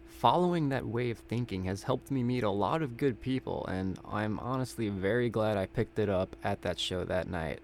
Following 0.07 0.69
that 0.69 0.85
way 0.85 1.09
of 1.09 1.17
thinking 1.17 1.65
has 1.65 1.83
helped 1.83 2.11
me 2.11 2.23
meet 2.23 2.45
a 2.45 2.49
lot 2.49 2.81
of 2.81 2.95
good 2.95 3.19
people, 3.19 3.65
and 3.65 3.99
I'm 4.09 4.39
honestly 4.39 4.87
very 4.87 5.29
glad 5.29 5.57
I 5.57 5.65
picked 5.65 5.99
it 5.99 6.07
up 6.07 6.33
at 6.45 6.61
that 6.61 6.79
show 6.79 7.03
that 7.03 7.27
night. 7.27 7.59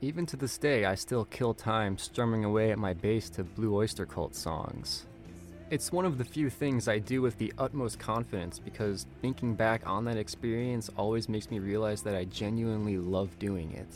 Even 0.00 0.24
to 0.26 0.36
this 0.36 0.56
day, 0.56 0.84
I 0.84 0.94
still 0.94 1.24
kill 1.24 1.52
time 1.52 1.98
strumming 1.98 2.44
away 2.44 2.70
at 2.70 2.78
my 2.78 2.94
bass 2.94 3.28
to 3.30 3.42
Blue 3.42 3.74
Oyster 3.74 4.06
Cult 4.06 4.36
songs. 4.36 5.04
It's 5.68 5.90
one 5.90 6.04
of 6.04 6.16
the 6.16 6.24
few 6.24 6.48
things 6.48 6.86
I 6.86 7.00
do 7.00 7.20
with 7.20 7.38
the 7.38 7.52
utmost 7.58 7.98
confidence 7.98 8.60
because 8.60 9.04
thinking 9.20 9.56
back 9.56 9.82
on 9.84 10.04
that 10.04 10.16
experience 10.16 10.88
always 10.96 11.28
makes 11.28 11.50
me 11.50 11.58
realize 11.58 12.02
that 12.02 12.14
I 12.14 12.24
genuinely 12.26 12.98
love 12.98 13.36
doing 13.40 13.72
it. 13.72 13.88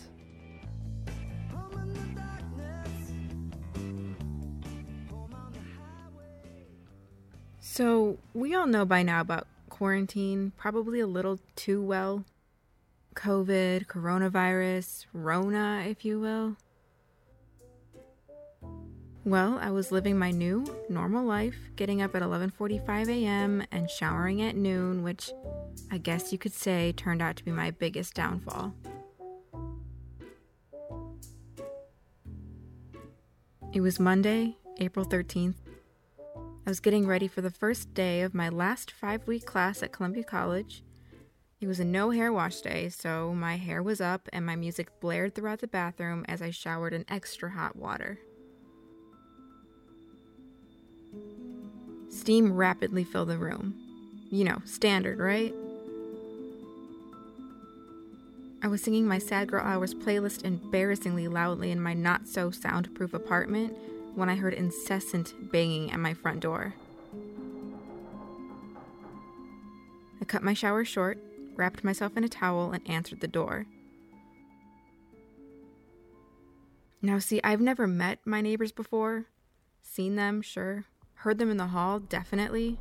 So, 7.61 8.19
we 8.35 8.57
all 8.57 8.67
know 8.67 8.85
by 8.85 9.05
now 9.05 9.21
about 9.21 9.47
quarantine, 9.69 10.53
probably 10.57 10.99
a 10.99 11.07
little 11.07 11.39
too 11.55 11.81
well. 11.81 12.25
COVID, 13.15 13.87
coronavirus, 13.87 15.07
Rona, 15.13 15.85
if 15.87 16.05
you 16.05 16.19
will. 16.19 16.57
Well, 19.25 19.59
I 19.61 19.71
was 19.71 19.93
living 19.93 20.19
my 20.19 20.31
new 20.31 20.65
normal 20.89 21.25
life, 21.25 21.57
getting 21.77 22.01
up 22.01 22.17
at 22.17 22.23
11:45 22.23 23.09
a.m. 23.09 23.63
and 23.71 23.89
showering 23.89 24.41
at 24.43 24.57
noon, 24.57 25.03
which 25.03 25.31
I 25.91 25.99
guess 25.99 26.33
you 26.33 26.39
could 26.39 26.55
say 26.55 26.93
turned 26.93 27.21
out 27.21 27.37
to 27.37 27.45
be 27.45 27.51
my 27.51 27.71
biggest 27.71 28.15
downfall. 28.15 28.75
It 33.73 33.83
was 33.83 34.01
Monday, 34.01 34.57
April 34.79 35.05
13th. 35.05 35.55
I 36.67 36.71
was 36.71 36.81
getting 36.81 37.07
ready 37.07 37.29
for 37.29 37.41
the 37.41 37.51
first 37.51 37.95
day 37.95 38.23
of 38.23 38.35
my 38.35 38.49
last 38.49 38.93
5-week 39.01 39.45
class 39.45 39.83
at 39.83 39.93
Columbia 39.93 40.25
College. 40.25 40.83
It 41.61 41.67
was 41.67 41.79
a 41.79 41.85
no 41.85 42.11
hair 42.11 42.33
wash 42.33 42.63
day, 42.63 42.89
so 42.89 43.35
my 43.35 43.57
hair 43.57 43.83
was 43.83 44.01
up 44.01 44.29
and 44.33 44.45
my 44.45 44.57
music 44.57 44.99
blared 44.99 45.35
throughout 45.35 45.61
the 45.61 45.69
bathroom 45.69 46.25
as 46.27 46.41
I 46.43 46.51
showered 46.51 46.95
in 46.95 47.05
extra 47.09 47.51
hot 47.51 47.77
water. 47.77 48.19
Steam 52.11 52.55
rapidly 52.55 53.05
filled 53.05 53.29
the 53.29 53.39
room. 53.39 53.75
You 54.31 54.45
know, 54.45 54.63
standard, 54.65 55.19
right? 55.19 55.55
I 58.63 58.69
was 58.69 58.83
singing 58.83 59.07
my 59.07 59.19
Sad 59.19 59.49
Girl 59.49 59.65
Hours 59.65 59.95
playlist 59.95 60.45
embarrassingly 60.45 61.29
loudly 61.29 61.71
in 61.71 61.81
my 61.81 61.95
not 61.95 62.29
so 62.29 62.51
soundproof 62.51 63.15
apartment 63.15 63.75
when 64.15 64.29
I 64.29 64.35
heard 64.35 64.53
incessant 64.53 65.33
banging 65.51 65.91
at 65.91 65.99
my 65.99 66.13
front 66.13 66.41
door. 66.41 66.75
I 70.21 70.25
cut 70.27 70.43
my 70.43 70.53
shower 70.53 70.85
short, 70.85 71.19
wrapped 71.57 71.85
myself 71.85 72.17
in 72.17 72.25
a 72.25 72.29
towel, 72.29 72.73
and 72.73 72.89
answered 72.89 73.21
the 73.21 73.29
door. 73.29 73.67
Now, 77.01 77.19
see, 77.19 77.41
I've 77.43 77.63
never 77.63 77.87
met 77.87 78.19
my 78.27 78.43
neighbors 78.43 78.73
before. 78.73 79.25
Seen 79.81 80.17
them, 80.17 80.43
sure. 80.43 80.85
Heard 81.21 81.37
them 81.37 81.51
in 81.51 81.59
the 81.59 81.67
hall, 81.67 81.99
definitely. 81.99 82.79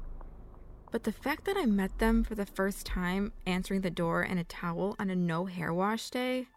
But 0.91 1.03
the 1.03 1.11
fact 1.11 1.43
that 1.43 1.57
I 1.57 1.65
met 1.65 1.99
them 1.99 2.23
for 2.23 2.35
the 2.35 2.45
first 2.45 2.85
time 2.85 3.33
answering 3.45 3.81
the 3.81 3.89
door 3.89 4.23
in 4.23 4.37
a 4.37 4.45
towel 4.45 4.95
on 4.97 5.09
a 5.09 5.15
no 5.15 5.43
hair 5.43 5.73
wash 5.73 6.09
day. 6.09 6.47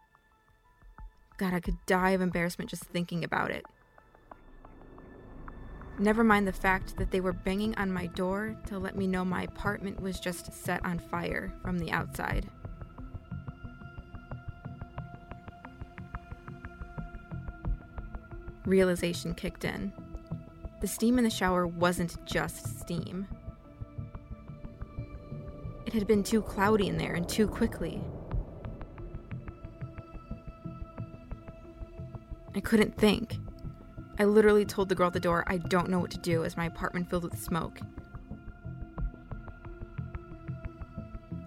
God, 1.37 1.53
I 1.53 1.59
could 1.59 1.75
die 1.85 2.11
of 2.11 2.21
embarrassment 2.21 2.69
just 2.69 2.85
thinking 2.85 3.25
about 3.25 3.51
it. 3.51 3.65
Never 5.99 6.23
mind 6.23 6.47
the 6.47 6.53
fact 6.53 6.95
that 6.95 7.11
they 7.11 7.19
were 7.19 7.33
banging 7.33 7.75
on 7.75 7.91
my 7.91 8.05
door 8.07 8.55
to 8.67 8.79
let 8.79 8.95
me 8.95 9.05
know 9.05 9.25
my 9.25 9.43
apartment 9.43 10.01
was 10.01 10.21
just 10.21 10.53
set 10.53 10.85
on 10.85 10.99
fire 10.99 11.53
from 11.61 11.79
the 11.79 11.91
outside. 11.91 12.49
Realization 18.65 19.33
kicked 19.35 19.65
in. 19.65 19.91
The 20.83 20.89
steam 20.89 21.17
in 21.17 21.23
the 21.23 21.29
shower 21.29 21.65
wasn't 21.65 22.17
just 22.25 22.81
steam. 22.81 23.25
It 25.85 25.93
had 25.93 26.05
been 26.05 26.23
too 26.23 26.41
cloudy 26.41 26.89
in 26.89 26.97
there 26.97 27.13
and 27.13 27.25
too 27.25 27.47
quickly. 27.47 28.03
I 32.53 32.59
couldn't 32.59 32.97
think. 32.97 33.37
I 34.19 34.25
literally 34.25 34.65
told 34.65 34.89
the 34.89 34.95
girl 34.95 35.07
at 35.07 35.13
the 35.13 35.21
door 35.21 35.45
I 35.47 35.55
don't 35.55 35.87
know 35.87 35.99
what 35.99 36.11
to 36.11 36.17
do 36.17 36.43
as 36.43 36.57
my 36.57 36.65
apartment 36.65 37.09
filled 37.09 37.23
with 37.23 37.41
smoke. 37.41 37.79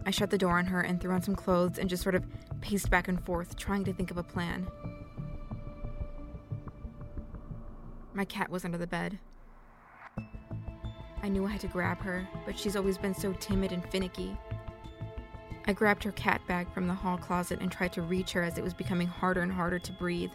I 0.07 0.11
shut 0.12 0.30
the 0.30 0.39
door 0.39 0.57
on 0.57 0.64
her 0.64 0.80
and 0.80 0.99
threw 0.99 1.12
on 1.12 1.20
some 1.20 1.37
clothes 1.37 1.78
and 1.78 1.91
just 1.91 2.03
sort 2.03 2.14
of 2.14 2.24
paced 2.62 2.89
back 2.89 3.07
and 3.07 3.22
forth, 3.22 3.55
trying 3.59 3.84
to 3.84 3.93
think 3.93 4.11
of 4.11 4.16
a 4.16 4.22
plan. 4.22 4.66
My 8.17 8.25
cat 8.25 8.49
was 8.49 8.64
under 8.64 8.79
the 8.79 8.87
bed. 8.87 9.19
I 11.23 11.29
knew 11.29 11.45
I 11.45 11.51
had 11.51 11.61
to 11.61 11.67
grab 11.67 11.99
her, 11.99 12.27
but 12.47 12.59
she's 12.59 12.75
always 12.75 12.97
been 12.97 13.14
so 13.14 13.35
timid 13.35 13.73
and 13.73 13.85
finicky. 13.91 14.35
I 15.67 15.75
grabbed 15.75 16.03
her 16.05 16.12
cat 16.12 16.41
bag 16.49 16.73
from 16.73 16.89
the 16.89 16.95
hall 16.95 17.19
closet 17.19 17.61
and 17.61 17.71
tried 17.71 17.93
to 17.93 18.01
reach 18.01 18.33
her 18.33 18.43
as 18.43 18.57
it 18.57 18.64
was 18.64 18.73
becoming 18.73 19.07
harder 19.07 19.43
and 19.43 19.53
harder 19.53 19.79
to 19.79 19.93
breathe. 19.93 20.31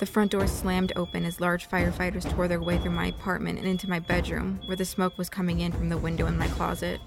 The 0.00 0.06
front 0.06 0.32
door 0.32 0.48
slammed 0.48 0.92
open 0.96 1.24
as 1.24 1.40
large 1.40 1.68
firefighters 1.68 2.28
tore 2.34 2.48
their 2.48 2.60
way 2.60 2.78
through 2.78 2.90
my 2.90 3.06
apartment 3.06 3.58
and 3.58 3.68
into 3.68 3.88
my 3.88 4.00
bedroom, 4.00 4.58
where 4.66 4.76
the 4.76 4.84
smoke 4.84 5.16
was 5.16 5.30
coming 5.30 5.60
in 5.60 5.70
from 5.70 5.88
the 5.88 5.98
window 5.98 6.26
in 6.26 6.36
my 6.36 6.48
closet. 6.48 7.00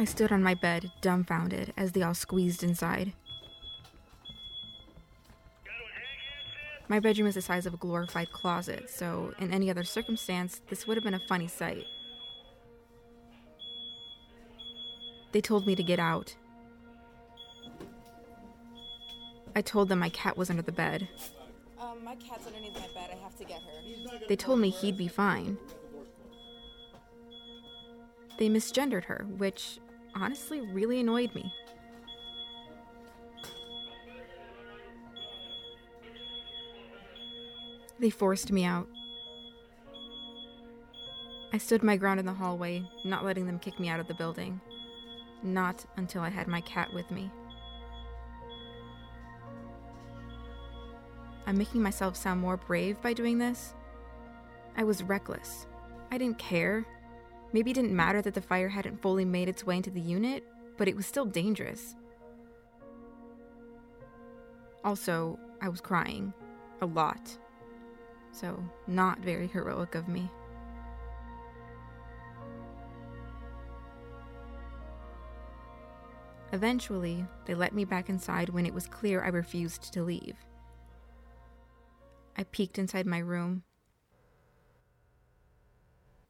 I 0.00 0.04
stood 0.04 0.30
on 0.30 0.44
my 0.44 0.54
bed, 0.54 0.92
dumbfounded, 1.00 1.72
as 1.76 1.90
they 1.90 2.02
all 2.02 2.14
squeezed 2.14 2.62
inside. 2.62 3.12
My 6.86 7.00
bedroom 7.00 7.26
is 7.26 7.34
the 7.34 7.42
size 7.42 7.66
of 7.66 7.74
a 7.74 7.78
glorified 7.78 8.30
closet, 8.30 8.88
so 8.88 9.34
in 9.40 9.52
any 9.52 9.68
other 9.68 9.82
circumstance, 9.82 10.62
this 10.68 10.86
would 10.86 10.96
have 10.96 11.02
been 11.02 11.14
a 11.14 11.26
funny 11.28 11.48
sight. 11.48 11.84
They 15.32 15.40
told 15.40 15.66
me 15.66 15.74
to 15.74 15.82
get 15.82 15.98
out. 15.98 16.36
I 19.56 19.60
told 19.62 19.88
them 19.88 19.98
my 19.98 20.10
cat 20.10 20.36
was 20.36 20.48
under 20.48 20.62
the 20.62 20.72
bed. 20.72 21.08
Um, 21.78 22.04
my 22.04 22.14
cat's 22.14 22.46
underneath 22.46 22.74
my 22.74 22.86
bed. 22.94 23.10
I 23.12 23.16
have 23.22 23.36
to 23.36 23.44
get 23.44 23.60
her. 23.60 24.26
They 24.28 24.36
told 24.36 24.60
me 24.60 24.70
he'd 24.70 24.96
be 24.96 25.08
fine. 25.08 25.58
They 28.38 28.48
misgendered 28.48 29.04
her, 29.04 29.26
which 29.36 29.80
honestly 30.14 30.60
really 30.60 31.00
annoyed 31.00 31.34
me. 31.34 31.52
They 38.00 38.10
forced 38.10 38.52
me 38.52 38.64
out. 38.64 38.88
I 41.52 41.58
stood 41.58 41.82
my 41.82 41.96
ground 41.96 42.20
in 42.20 42.26
the 42.26 42.32
hallway, 42.32 42.88
not 43.04 43.24
letting 43.24 43.46
them 43.46 43.58
kick 43.58 43.80
me 43.80 43.88
out 43.88 44.00
of 44.00 44.06
the 44.06 44.14
building. 44.14 44.60
Not 45.42 45.84
until 45.96 46.22
I 46.22 46.28
had 46.28 46.46
my 46.46 46.60
cat 46.60 46.92
with 46.92 47.10
me. 47.10 47.30
I'm 51.46 51.56
making 51.56 51.82
myself 51.82 52.16
sound 52.16 52.40
more 52.40 52.58
brave 52.58 53.00
by 53.00 53.14
doing 53.14 53.38
this. 53.38 53.74
I 54.76 54.84
was 54.84 55.02
reckless. 55.02 55.66
I 56.10 56.18
didn't 56.18 56.38
care. 56.38 56.84
Maybe 57.52 57.70
it 57.70 57.74
didn't 57.74 57.96
matter 57.96 58.20
that 58.22 58.34
the 58.34 58.42
fire 58.42 58.68
hadn't 58.68 59.00
fully 59.00 59.24
made 59.24 59.48
its 59.48 59.64
way 59.64 59.76
into 59.76 59.90
the 59.90 60.00
unit, 60.00 60.44
but 60.76 60.88
it 60.88 60.96
was 60.96 61.06
still 61.06 61.24
dangerous. 61.24 61.96
Also, 64.84 65.38
I 65.60 65.68
was 65.68 65.80
crying. 65.80 66.32
A 66.80 66.86
lot. 66.86 67.36
So, 68.30 68.62
not 68.86 69.18
very 69.20 69.48
heroic 69.48 69.94
of 69.94 70.08
me. 70.08 70.30
Eventually, 76.52 77.26
they 77.44 77.54
let 77.54 77.74
me 77.74 77.84
back 77.84 78.08
inside 78.08 78.48
when 78.48 78.64
it 78.64 78.72
was 78.72 78.86
clear 78.86 79.22
I 79.22 79.28
refused 79.28 79.92
to 79.92 80.02
leave. 80.02 80.36
I 82.36 82.44
peeked 82.44 82.78
inside 82.78 83.06
my 83.06 83.18
room. 83.18 83.64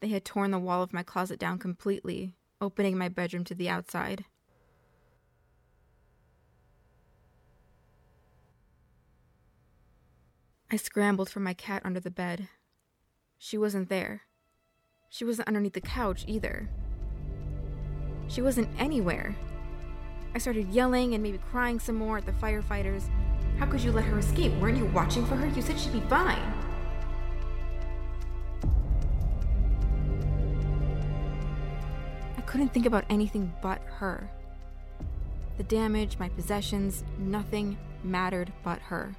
They 0.00 0.08
had 0.08 0.24
torn 0.24 0.50
the 0.52 0.58
wall 0.58 0.82
of 0.82 0.92
my 0.92 1.02
closet 1.02 1.38
down 1.38 1.58
completely, 1.58 2.32
opening 2.60 2.96
my 2.96 3.08
bedroom 3.08 3.44
to 3.44 3.54
the 3.54 3.68
outside. 3.68 4.24
I 10.70 10.76
scrambled 10.76 11.30
for 11.30 11.40
my 11.40 11.54
cat 11.54 11.82
under 11.84 11.98
the 11.98 12.10
bed. 12.10 12.48
She 13.38 13.56
wasn't 13.56 13.88
there. 13.88 14.22
She 15.08 15.24
wasn't 15.24 15.48
underneath 15.48 15.72
the 15.72 15.80
couch 15.80 16.24
either. 16.28 16.68
She 18.28 18.42
wasn't 18.42 18.68
anywhere. 18.78 19.34
I 20.34 20.38
started 20.38 20.68
yelling 20.68 21.14
and 21.14 21.22
maybe 21.22 21.38
crying 21.50 21.80
some 21.80 21.96
more 21.96 22.18
at 22.18 22.26
the 22.26 22.32
firefighters. 22.32 23.08
How 23.58 23.66
could 23.66 23.80
you 23.80 23.92
let 23.92 24.04
her 24.04 24.18
escape? 24.18 24.52
Weren't 24.60 24.76
you 24.76 24.84
watching 24.86 25.24
for 25.24 25.36
her? 25.36 25.46
You 25.48 25.62
said 25.62 25.80
she'd 25.80 25.92
be 25.92 26.00
fine. 26.00 26.57
Couldn't 32.48 32.72
think 32.72 32.86
about 32.86 33.04
anything 33.10 33.52
but 33.60 33.82
her. 33.84 34.30
The 35.58 35.64
damage, 35.64 36.18
my 36.18 36.30
possessions, 36.30 37.04
nothing 37.18 37.76
mattered 38.02 38.54
but 38.64 38.78
her. 38.78 39.14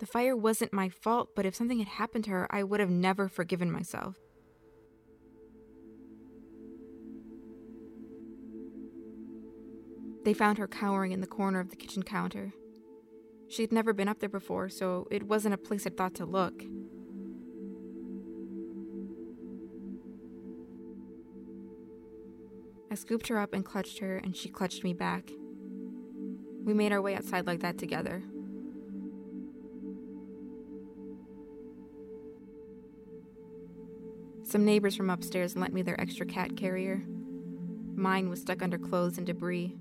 The 0.00 0.06
fire 0.06 0.34
wasn't 0.34 0.72
my 0.72 0.88
fault, 0.88 1.28
but 1.36 1.44
if 1.44 1.54
something 1.54 1.78
had 1.80 1.88
happened 1.88 2.24
to 2.24 2.30
her, 2.30 2.46
I 2.48 2.62
would 2.62 2.80
have 2.80 2.88
never 2.88 3.28
forgiven 3.28 3.70
myself. 3.70 4.16
They 10.24 10.32
found 10.32 10.56
her 10.56 10.66
cowering 10.66 11.12
in 11.12 11.20
the 11.20 11.26
corner 11.26 11.60
of 11.60 11.68
the 11.68 11.76
kitchen 11.76 12.04
counter. 12.04 12.54
She'd 13.48 13.70
never 13.70 13.92
been 13.92 14.08
up 14.08 14.18
there 14.18 14.30
before, 14.30 14.70
so 14.70 15.06
it 15.10 15.24
wasn't 15.24 15.54
a 15.54 15.58
place 15.58 15.86
I'd 15.86 15.98
thought 15.98 16.14
to 16.14 16.24
look. 16.24 16.64
I 22.92 22.94
scooped 22.94 23.28
her 23.28 23.38
up 23.38 23.54
and 23.54 23.64
clutched 23.64 24.00
her, 24.00 24.18
and 24.18 24.36
she 24.36 24.50
clutched 24.50 24.84
me 24.84 24.92
back. 24.92 25.30
We 26.62 26.74
made 26.74 26.92
our 26.92 27.00
way 27.00 27.16
outside 27.16 27.46
like 27.46 27.60
that 27.60 27.78
together. 27.78 28.22
Some 34.42 34.66
neighbors 34.66 34.94
from 34.94 35.08
upstairs 35.08 35.56
lent 35.56 35.72
me 35.72 35.80
their 35.80 35.98
extra 35.98 36.26
cat 36.26 36.54
carrier. 36.54 37.02
Mine 37.96 38.28
was 38.28 38.42
stuck 38.42 38.60
under 38.60 38.76
clothes 38.76 39.16
and 39.16 39.26
debris. 39.26 39.74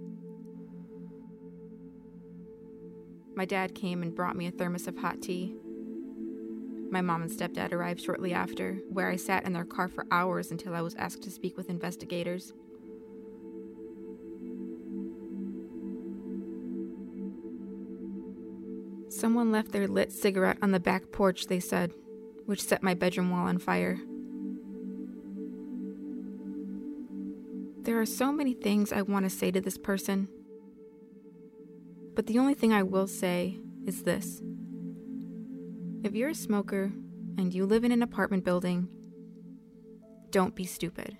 my 3.36 3.46
dad 3.46 3.74
came 3.74 4.04
and 4.04 4.16
brought 4.16 4.36
me 4.36 4.48
a 4.48 4.52
thermos 4.52 4.88
of 4.88 4.98
hot 4.98 5.22
tea. 5.22 5.56
My 6.92 7.02
mom 7.02 7.24
and 7.24 7.32
stepdad 7.32 7.74
arrived 7.74 8.02
shortly 8.02 8.34
after, 8.34 8.76
where 8.90 9.10
I 9.10 9.16
sat 9.16 9.46
in 9.46 9.54
their 9.54 9.66
car 9.66 9.88
for 9.88 10.06
hours 10.12 10.52
until 10.52 10.76
I 10.76 10.82
was 10.82 10.96
asked 10.96 11.24
to 11.24 11.32
speak 11.32 11.58
with 11.58 11.70
investigators. 11.70 12.54
Someone 19.22 19.52
left 19.52 19.72
their 19.72 19.88
lit 19.88 20.12
cigarette 20.12 20.58
on 20.64 20.72
the 20.72 20.80
back 20.80 21.12
porch, 21.12 21.46
they 21.46 21.60
said, 21.60 21.94
which 22.48 22.60
set 22.60 22.82
my 22.82 22.96
bedroom 22.96 23.30
wall 23.30 23.46
on 23.46 23.60
fire. 23.60 24.00
There 27.84 28.02
are 28.02 28.06
so 28.08 28.32
many 28.32 28.56
things 28.56 28.92
I 28.92 29.04
want 29.04 29.26
to 29.26 29.30
say 29.30 29.52
to 29.52 29.62
this 29.62 29.78
person, 29.78 30.28
but 32.16 32.26
the 32.26 32.40
only 32.40 32.56
thing 32.56 32.74
I 32.74 32.82
will 32.82 33.06
say 33.06 33.60
is 33.86 34.02
this. 34.02 34.42
If 36.04 36.16
you're 36.16 36.30
a 36.30 36.34
smoker 36.34 36.92
and 37.38 37.54
you 37.54 37.68
live 37.68 37.84
in 37.84 37.92
an 37.92 38.02
apartment 38.02 38.44
building, 38.44 38.88
don't 40.32 40.56
be 40.56 40.66
stupid. 40.66 41.16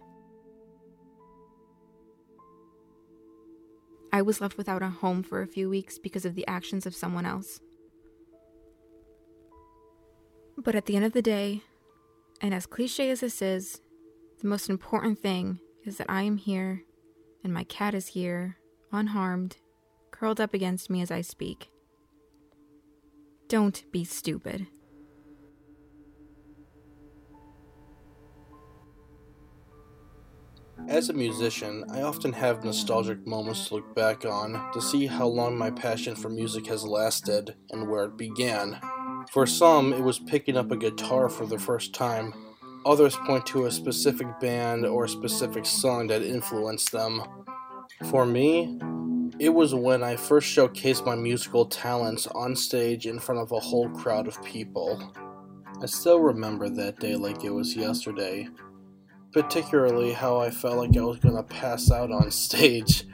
I 4.12 4.24
was 4.24 4.42
left 4.42 4.58
without 4.58 4.82
a 4.82 4.90
home 4.90 5.22
for 5.22 5.44
a 5.44 5.48
few 5.48 5.70
weeks 5.70 6.00
because 6.00 6.26
of 6.26 6.34
the 6.34 6.48
actions 6.48 6.88
of 6.88 6.96
someone 6.96 7.28
else. 7.28 7.60
But 10.64 10.76
at 10.76 10.86
the 10.86 10.96
end 10.96 11.06
of 11.06 11.14
the 11.14 11.24
day, 11.24 11.64
and 12.40 12.54
as 12.54 12.68
cliche 12.68 13.10
as 13.10 13.22
this 13.22 13.42
is, 13.42 13.82
the 14.42 14.48
most 14.48 14.70
important 14.70 15.20
thing 15.20 15.60
is 15.86 15.98
that 15.98 16.10
I 16.10 16.22
am 16.22 16.38
here 16.38 16.84
and 17.44 17.52
my 17.52 17.64
cat 17.64 17.96
is 17.96 18.08
here, 18.08 18.58
unharmed, 18.92 19.58
curled 20.12 20.40
up 20.40 20.54
against 20.54 20.90
me 20.90 21.02
as 21.02 21.10
I 21.10 21.22
speak. 21.22 21.72
Don't 23.48 23.84
be 23.92 24.04
stupid. 24.04 24.68
As 30.88 31.10
a 31.10 31.14
musician, 31.14 31.86
I 31.92 32.02
often 32.02 32.34
have 32.34 32.64
nostalgic 32.64 33.26
moments 33.26 33.68
to 33.68 33.76
look 33.76 33.96
back 33.96 34.26
on 34.26 34.72
to 34.74 34.82
see 34.82 35.08
how 35.08 35.28
long 35.28 35.58
my 35.58 35.72
passion 35.72 36.16
for 36.16 36.30
music 36.30 36.68
has 36.68 36.84
lasted 36.84 37.56
and 37.72 37.88
where 37.90 38.06
it 38.06 38.18
began. 38.18 38.80
For 39.32 39.46
some, 39.46 39.94
it 39.94 40.02
was 40.02 40.20
picking 40.20 40.58
up 40.58 40.72
a 40.72 40.76
guitar 40.76 41.30
for 41.30 41.46
the 41.46 41.58
first 41.58 41.94
time. 41.94 42.34
Others 42.86 43.16
point 43.26 43.46
to 43.46 43.66
a 43.66 43.72
specific 43.72 44.28
band 44.42 44.86
or 44.86 45.06
a 45.06 45.10
specific 45.10 45.66
song 45.66 46.08
that 46.08 46.22
influenced 46.22 46.92
them. 46.92 47.24
For 48.10 48.26
me, 48.26 48.78
it 49.40 49.48
was 49.48 49.74
when 49.74 50.04
I 50.04 50.18
first 50.18 50.54
showcased 50.54 51.06
my 51.06 51.16
musical 51.16 51.66
talents 51.66 52.28
on 52.28 52.58
stage 52.58 53.08
in 53.08 53.20
front 53.20 53.40
of 53.40 53.54
a 53.54 53.60
whole 53.62 53.88
crowd 53.92 54.28
of 54.28 54.44
people. 54.44 55.02
I 55.82 55.86
still 55.86 56.20
remember 56.20 56.68
that 56.68 57.00
day 57.00 57.16
like 57.16 57.46
it 57.46 57.52
was 57.52 57.74
yesterday, 57.74 58.50
particularly 59.32 60.12
how 60.12 60.42
I 60.42 60.50
felt 60.50 60.76
like 60.76 60.98
I 60.98 61.04
was 61.04 61.20
going 61.20 61.38
to 61.38 61.44
pass 61.44 61.90
out 61.90 62.12
on 62.12 62.32
stage. 62.32 63.06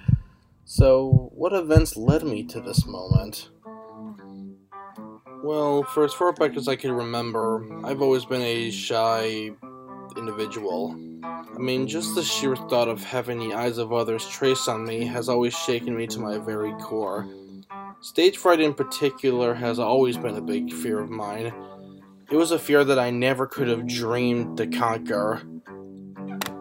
So, 0.65 1.29
what 1.35 1.53
events 1.53 1.95
led 1.95 2.23
me 2.23 2.43
to 2.45 2.59
this 2.59 2.87
moment? 2.87 3.49
Well, 5.43 5.83
for 5.83 6.03
as 6.03 6.13
far 6.13 6.33
back 6.33 6.57
as 6.57 6.67
I 6.67 6.75
can 6.75 6.91
remember, 6.91 7.63
I've 7.85 8.01
always 8.01 8.25
been 8.25 8.41
a 8.41 8.71
shy 8.71 9.51
individual. 10.17 10.95
I 11.23 11.59
mean, 11.59 11.87
just 11.87 12.15
the 12.15 12.23
sheer 12.23 12.55
thought 12.55 12.87
of 12.87 13.03
having 13.03 13.37
the 13.37 13.53
eyes 13.53 13.77
of 13.77 13.93
others 13.93 14.27
traced 14.27 14.67
on 14.67 14.83
me 14.83 15.05
has 15.05 15.29
always 15.29 15.53
shaken 15.53 15.95
me 15.95 16.07
to 16.07 16.19
my 16.19 16.39
very 16.39 16.73
core. 16.81 17.27
Stage 18.01 18.37
fright 18.37 18.59
in 18.59 18.73
particular 18.73 19.53
has 19.53 19.79
always 19.79 20.17
been 20.17 20.35
a 20.35 20.41
big 20.41 20.73
fear 20.73 20.99
of 20.99 21.09
mine. 21.09 21.53
It 22.31 22.35
was 22.35 22.51
a 22.51 22.59
fear 22.59 22.83
that 22.83 22.99
I 22.99 23.11
never 23.11 23.45
could 23.45 23.67
have 23.67 23.87
dreamed 23.87 24.57
to 24.57 24.67
conquer. 24.67 25.41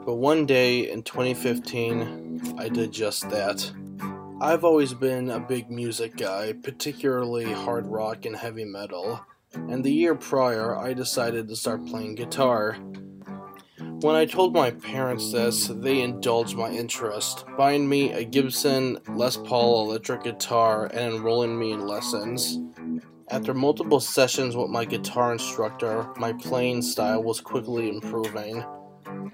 But 0.05 0.17
one 0.17 0.47
day 0.47 0.91
in 0.91 1.03
2015, 1.03 2.57
I 2.59 2.69
did 2.69 2.93
just 2.93 3.29
that. 3.31 3.71
I've 4.39 4.65
always 4.65 4.93
been 4.93 5.31
a 5.31 5.41
big 5.41 5.71
music 5.71 6.19
guy, 6.19 6.53
particularly 6.53 7.51
hard 7.51 7.87
rock 7.87 8.27
and 8.27 8.37
heavy 8.37 8.67
metal, 8.67 9.25
and 9.55 9.83
the 9.83 9.91
year 9.91 10.15
prior 10.15 10.77
I 10.77 10.93
decided 10.93 11.49
to 11.49 11.57
start 11.57 11.87
playing 11.87 12.17
guitar. 12.17 12.77
When 14.01 14.15
I 14.15 14.27
told 14.27 14.53
my 14.53 14.73
parents 14.73 15.33
this, 15.33 15.69
they 15.69 16.03
indulged 16.03 16.55
my 16.55 16.69
interest, 16.71 17.47
buying 17.57 17.89
me 17.89 18.13
a 18.13 18.25
Gibson 18.25 18.99
Les 19.09 19.39
Paul 19.39 19.89
electric 19.89 20.25
guitar 20.25 20.85
and 20.93 21.15
enrolling 21.15 21.59
me 21.59 21.73
in 21.73 21.87
lessons. 21.87 22.59
After 23.31 23.55
multiple 23.55 24.01
sessions 24.01 24.55
with 24.55 24.69
my 24.69 24.85
guitar 24.85 25.33
instructor, 25.33 26.11
my 26.19 26.35
playing 26.35 26.83
style 26.83 27.23
was 27.23 27.41
quickly 27.41 27.89
improving. 27.89 28.63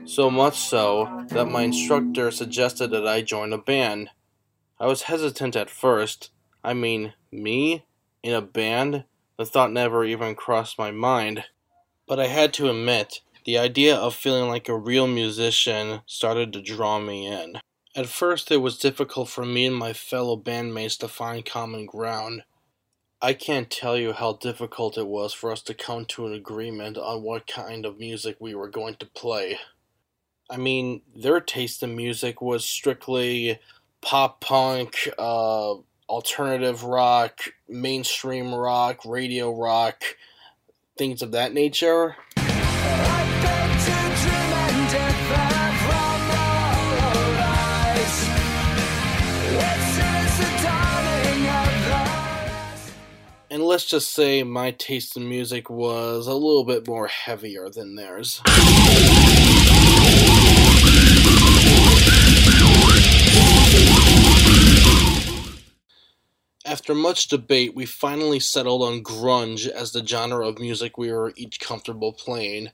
So 0.05 0.31
much 0.31 0.59
so 0.61 1.25
that 1.31 1.47
my 1.47 1.63
instructor 1.63 2.31
suggested 2.31 2.93
that 2.93 3.09
I 3.09 3.23
join 3.23 3.53
a 3.53 3.59
band. 3.59 4.09
I 4.83 4.87
was 4.87 5.03
hesitant 5.03 5.55
at 5.55 5.71
first. 5.71 6.33
I 6.65 6.75
mean, 6.75 7.13
me? 7.31 7.87
In 8.25 8.35
a 8.35 8.43
band? 8.43 9.05
The 9.39 9.47
thought 9.47 9.71
never 9.71 10.05
even 10.05 10.35
crossed 10.35 10.77
my 10.77 10.91
mind. 10.91 11.45
But 12.09 12.19
I 12.19 12.27
had 12.27 12.53
to 12.55 12.69
admit, 12.69 13.21
the 13.45 13.59
idea 13.59 13.95
of 13.95 14.13
feeling 14.13 14.49
like 14.49 14.69
a 14.69 14.77
real 14.77 15.07
musician 15.07 16.01
started 16.05 16.53
to 16.53 16.61
draw 16.61 16.99
me 16.99 17.29
in. 17.29 17.61
At 17.95 18.09
first, 18.09 18.51
it 18.51 18.57
was 18.57 18.77
difficult 18.77 19.29
for 19.29 19.47
me 19.47 19.67
and 19.67 19.77
my 19.77 19.93
fellow 19.93 20.37
bandmates 20.37 20.99
to 20.99 21.07
find 21.07 21.47
common 21.47 21.87
ground. 21.87 22.43
I 23.21 23.35
can't 23.35 23.71
tell 23.71 23.97
you 23.97 24.13
how 24.13 24.33
difficult 24.33 24.99
it 24.99 25.07
was 25.07 25.33
for 25.33 25.53
us 25.53 25.63
to 25.63 25.75
come 25.75 26.07
to 26.07 26.27
an 26.27 26.33
agreement 26.33 26.99
on 26.99 27.23
what 27.23 27.47
kind 27.47 27.87
of 27.87 28.01
music 28.01 28.37
we 28.41 28.57
were 28.57 28.69
going 28.69 28.97
to 28.97 29.07
play. 29.07 29.61
I 30.51 30.57
mean, 30.57 31.03
their 31.15 31.41
taste 31.41 31.85
in 31.85 31.95
music 31.95 32.43
was 32.43 32.65
strictly 32.65 33.61
pop 34.03 34.41
punk, 34.41 35.09
uh, 35.19 35.75
alternative 36.09 36.85
rock, 36.85 37.41
mainstream 37.69 38.55
rock, 38.55 39.05
radio 39.07 39.57
rock, 39.57 40.03
things 40.99 41.23
of 41.23 41.33
that 41.33 41.55
nature. 41.55 42.17
And 53.51 53.63
let's 53.63 53.85
just 53.85 54.15
say 54.15 54.43
my 54.43 54.71
taste 54.71 55.15
in 55.17 55.29
music 55.29 55.69
was 55.69 56.27
a 56.27 56.33
little 56.33 56.65
bit 56.65 56.87
more 56.89 57.07
heavier 57.07 57.69
than 57.69 57.97
theirs. 57.97 58.41
After 66.65 66.95
much 66.95 67.27
debate, 67.27 67.75
we 67.75 67.87
finally 67.87 68.39
settled 68.39 68.83
on 68.83 69.03
grunge 69.03 69.67
as 69.67 69.91
the 69.91 70.07
genre 70.07 70.47
of 70.47 70.61
music 70.61 70.97
we 70.97 71.13
were 71.13 71.33
each 71.37 71.59
comfortable 71.59 72.13
playing, 72.13 72.71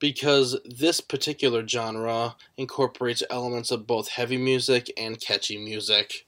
because 0.00 0.56
this 0.64 1.00
particular 1.00 1.66
genre 1.66 2.34
incorporates 2.56 3.22
elements 3.30 3.70
of 3.70 3.86
both 3.86 4.08
heavy 4.08 4.36
music 4.36 4.92
and 4.96 5.20
catchy 5.20 5.58
music. 5.58 6.26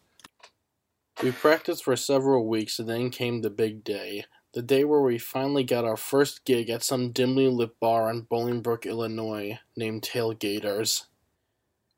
We 1.22 1.32
practiced 1.32 1.82
for 1.82 1.96
several 1.96 2.46
weeks 2.46 2.78
and 2.78 2.88
then 2.88 3.10
came 3.10 3.42
the 3.42 3.50
big 3.50 3.82
day, 3.82 4.26
the 4.54 4.62
day 4.62 4.84
where 4.84 5.02
we 5.02 5.18
finally 5.18 5.64
got 5.64 5.84
our 5.84 5.96
first 5.96 6.44
gig 6.44 6.70
at 6.70 6.84
some 6.84 7.10
dimly 7.10 7.48
lit 7.48 7.80
bar 7.80 8.10
in 8.10 8.22
Bolingbrook, 8.22 8.86
Illinois, 8.86 9.58
named 9.76 10.02
Tailgaters. 10.02 11.06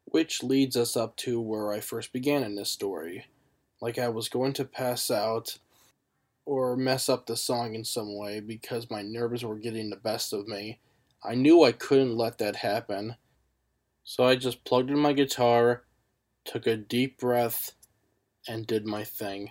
Which 0.07 0.42
leads 0.42 0.76
us 0.76 0.96
up 0.96 1.16
to 1.18 1.40
where 1.40 1.72
I 1.72 1.80
first 1.80 2.12
began 2.12 2.42
in 2.42 2.55
this 2.55 2.70
story. 2.70 3.26
Like 3.85 3.99
I 3.99 4.09
was 4.09 4.30
going 4.30 4.55
to 4.55 4.64
pass 4.64 5.11
out 5.11 5.59
or 6.47 6.74
mess 6.74 7.11
up 7.11 7.26
the 7.26 7.37
song 7.37 7.74
in 7.74 7.85
some 7.85 8.16
way 8.16 8.41
because 8.41 8.91
my 8.91 9.03
nerves 9.03 9.45
were 9.45 9.59
getting 9.59 9.91
the 9.91 9.97
best 9.97 10.32
of 10.32 10.49
me. 10.49 10.78
I 11.22 11.35
knew 11.35 11.62
I 11.62 11.72
couldn't 11.72 12.16
let 12.16 12.39
that 12.39 12.57
happen. 12.57 13.16
So 14.03 14.24
I 14.24 14.37
just 14.37 14.64
plugged 14.64 14.89
in 14.89 14.99
my 14.99 15.12
guitar, 15.12 15.82
took 16.47 16.66
a 16.66 16.78
deep 16.78 17.20
breath, 17.20 17.72
and 18.49 18.66
did 18.66 18.87
my 18.87 19.05
thing. 19.05 19.51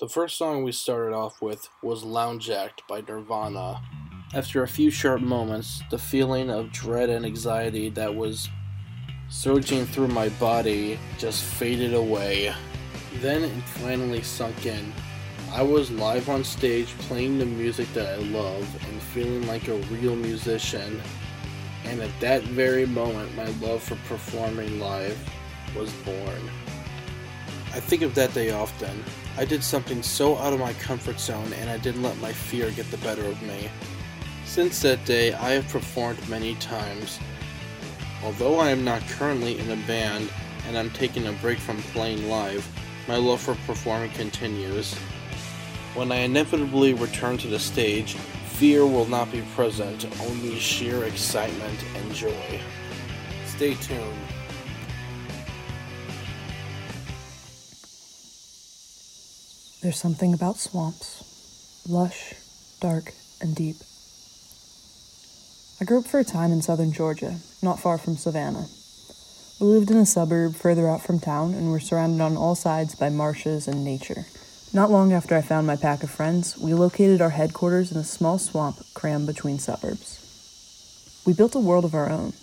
The 0.00 0.08
first 0.08 0.36
song 0.36 0.64
we 0.64 0.72
started 0.72 1.14
off 1.14 1.40
with 1.40 1.68
was 1.84 2.02
Lounge 2.02 2.50
Act 2.50 2.82
by 2.88 3.02
Nirvana. 3.02 3.80
After 4.34 4.64
a 4.64 4.68
few 4.68 4.90
short 4.90 5.22
moments, 5.22 5.84
the 5.92 5.98
feeling 5.98 6.50
of 6.50 6.72
dread 6.72 7.10
and 7.10 7.24
anxiety 7.24 7.90
that 7.90 8.12
was 8.12 8.48
surging 9.28 9.86
through 9.86 10.08
my 10.08 10.30
body 10.30 10.98
just 11.16 11.44
faded 11.44 11.94
away. 11.94 12.52
Then 13.16 13.44
it 13.44 13.62
finally 13.64 14.22
sunk 14.22 14.66
in. 14.66 14.92
I 15.52 15.62
was 15.62 15.90
live 15.90 16.28
on 16.28 16.44
stage 16.44 16.88
playing 16.98 17.38
the 17.38 17.46
music 17.46 17.92
that 17.94 18.06
I 18.06 18.16
love 18.16 18.68
and 18.84 19.02
feeling 19.02 19.46
like 19.46 19.68
a 19.68 19.76
real 19.90 20.14
musician. 20.14 21.00
And 21.84 22.00
at 22.00 22.20
that 22.20 22.42
very 22.42 22.86
moment, 22.86 23.34
my 23.34 23.46
love 23.66 23.82
for 23.82 23.96
performing 24.06 24.78
live 24.78 25.18
was 25.74 25.90
born. 26.04 26.50
I 27.72 27.80
think 27.80 28.02
of 28.02 28.14
that 28.14 28.34
day 28.34 28.50
often. 28.50 29.02
I 29.36 29.44
did 29.44 29.64
something 29.64 30.02
so 30.02 30.36
out 30.36 30.52
of 30.52 30.60
my 30.60 30.74
comfort 30.74 31.18
zone 31.18 31.52
and 31.54 31.70
I 31.70 31.78
didn't 31.78 32.02
let 32.02 32.18
my 32.18 32.32
fear 32.32 32.70
get 32.70 32.90
the 32.90 32.98
better 32.98 33.24
of 33.24 33.40
me. 33.42 33.70
Since 34.44 34.82
that 34.82 35.04
day, 35.04 35.32
I 35.32 35.50
have 35.50 35.68
performed 35.68 36.26
many 36.28 36.56
times. 36.56 37.18
Although 38.22 38.58
I 38.58 38.70
am 38.70 38.84
not 38.84 39.02
currently 39.08 39.58
in 39.58 39.70
a 39.70 39.86
band 39.86 40.30
and 40.66 40.76
I'm 40.76 40.90
taking 40.90 41.26
a 41.26 41.32
break 41.32 41.58
from 41.58 41.82
playing 41.94 42.28
live, 42.28 42.66
my 43.08 43.16
love 43.16 43.40
for 43.40 43.54
performing 43.66 44.10
continues. 44.10 44.94
When 45.94 46.12
I 46.12 46.16
inevitably 46.16 46.92
return 46.92 47.38
to 47.38 47.48
the 47.48 47.58
stage, 47.58 48.14
fear 48.14 48.84
will 48.84 49.06
not 49.06 49.32
be 49.32 49.40
present, 49.56 50.06
only 50.20 50.58
sheer 50.58 51.04
excitement 51.04 51.82
and 51.96 52.14
joy. 52.14 52.60
Stay 53.46 53.74
tuned. 53.74 54.18
There's 59.80 59.98
something 59.98 60.34
about 60.34 60.58
swamps 60.58 61.24
lush, 61.88 62.34
dark, 62.80 63.14
and 63.40 63.56
deep. 63.56 63.76
I 65.80 65.84
grew 65.86 66.00
up 66.00 66.06
for 66.06 66.20
a 66.20 66.24
time 66.24 66.52
in 66.52 66.60
southern 66.60 66.92
Georgia, 66.92 67.38
not 67.62 67.80
far 67.80 67.96
from 67.96 68.16
Savannah. 68.18 68.66
We 69.60 69.66
lived 69.66 69.90
in 69.90 69.96
a 69.96 70.06
suburb 70.06 70.54
further 70.54 70.88
out 70.88 71.02
from 71.02 71.18
town 71.18 71.52
and 71.52 71.72
were 71.72 71.80
surrounded 71.80 72.20
on 72.20 72.36
all 72.36 72.54
sides 72.54 72.94
by 72.94 73.08
marshes 73.08 73.66
and 73.66 73.84
nature. 73.84 74.26
Not 74.72 74.88
long 74.88 75.12
after 75.12 75.34
I 75.34 75.40
found 75.40 75.66
my 75.66 75.74
pack 75.74 76.04
of 76.04 76.10
friends, 76.10 76.56
we 76.56 76.74
located 76.74 77.20
our 77.20 77.30
headquarters 77.30 77.90
in 77.90 77.98
a 77.98 78.04
small 78.04 78.38
swamp 78.38 78.76
crammed 78.94 79.26
between 79.26 79.58
suburbs. 79.58 81.22
We 81.26 81.32
built 81.32 81.56
a 81.56 81.58
world 81.58 81.84
of 81.84 81.94
our 81.94 82.08
own. 82.08 82.34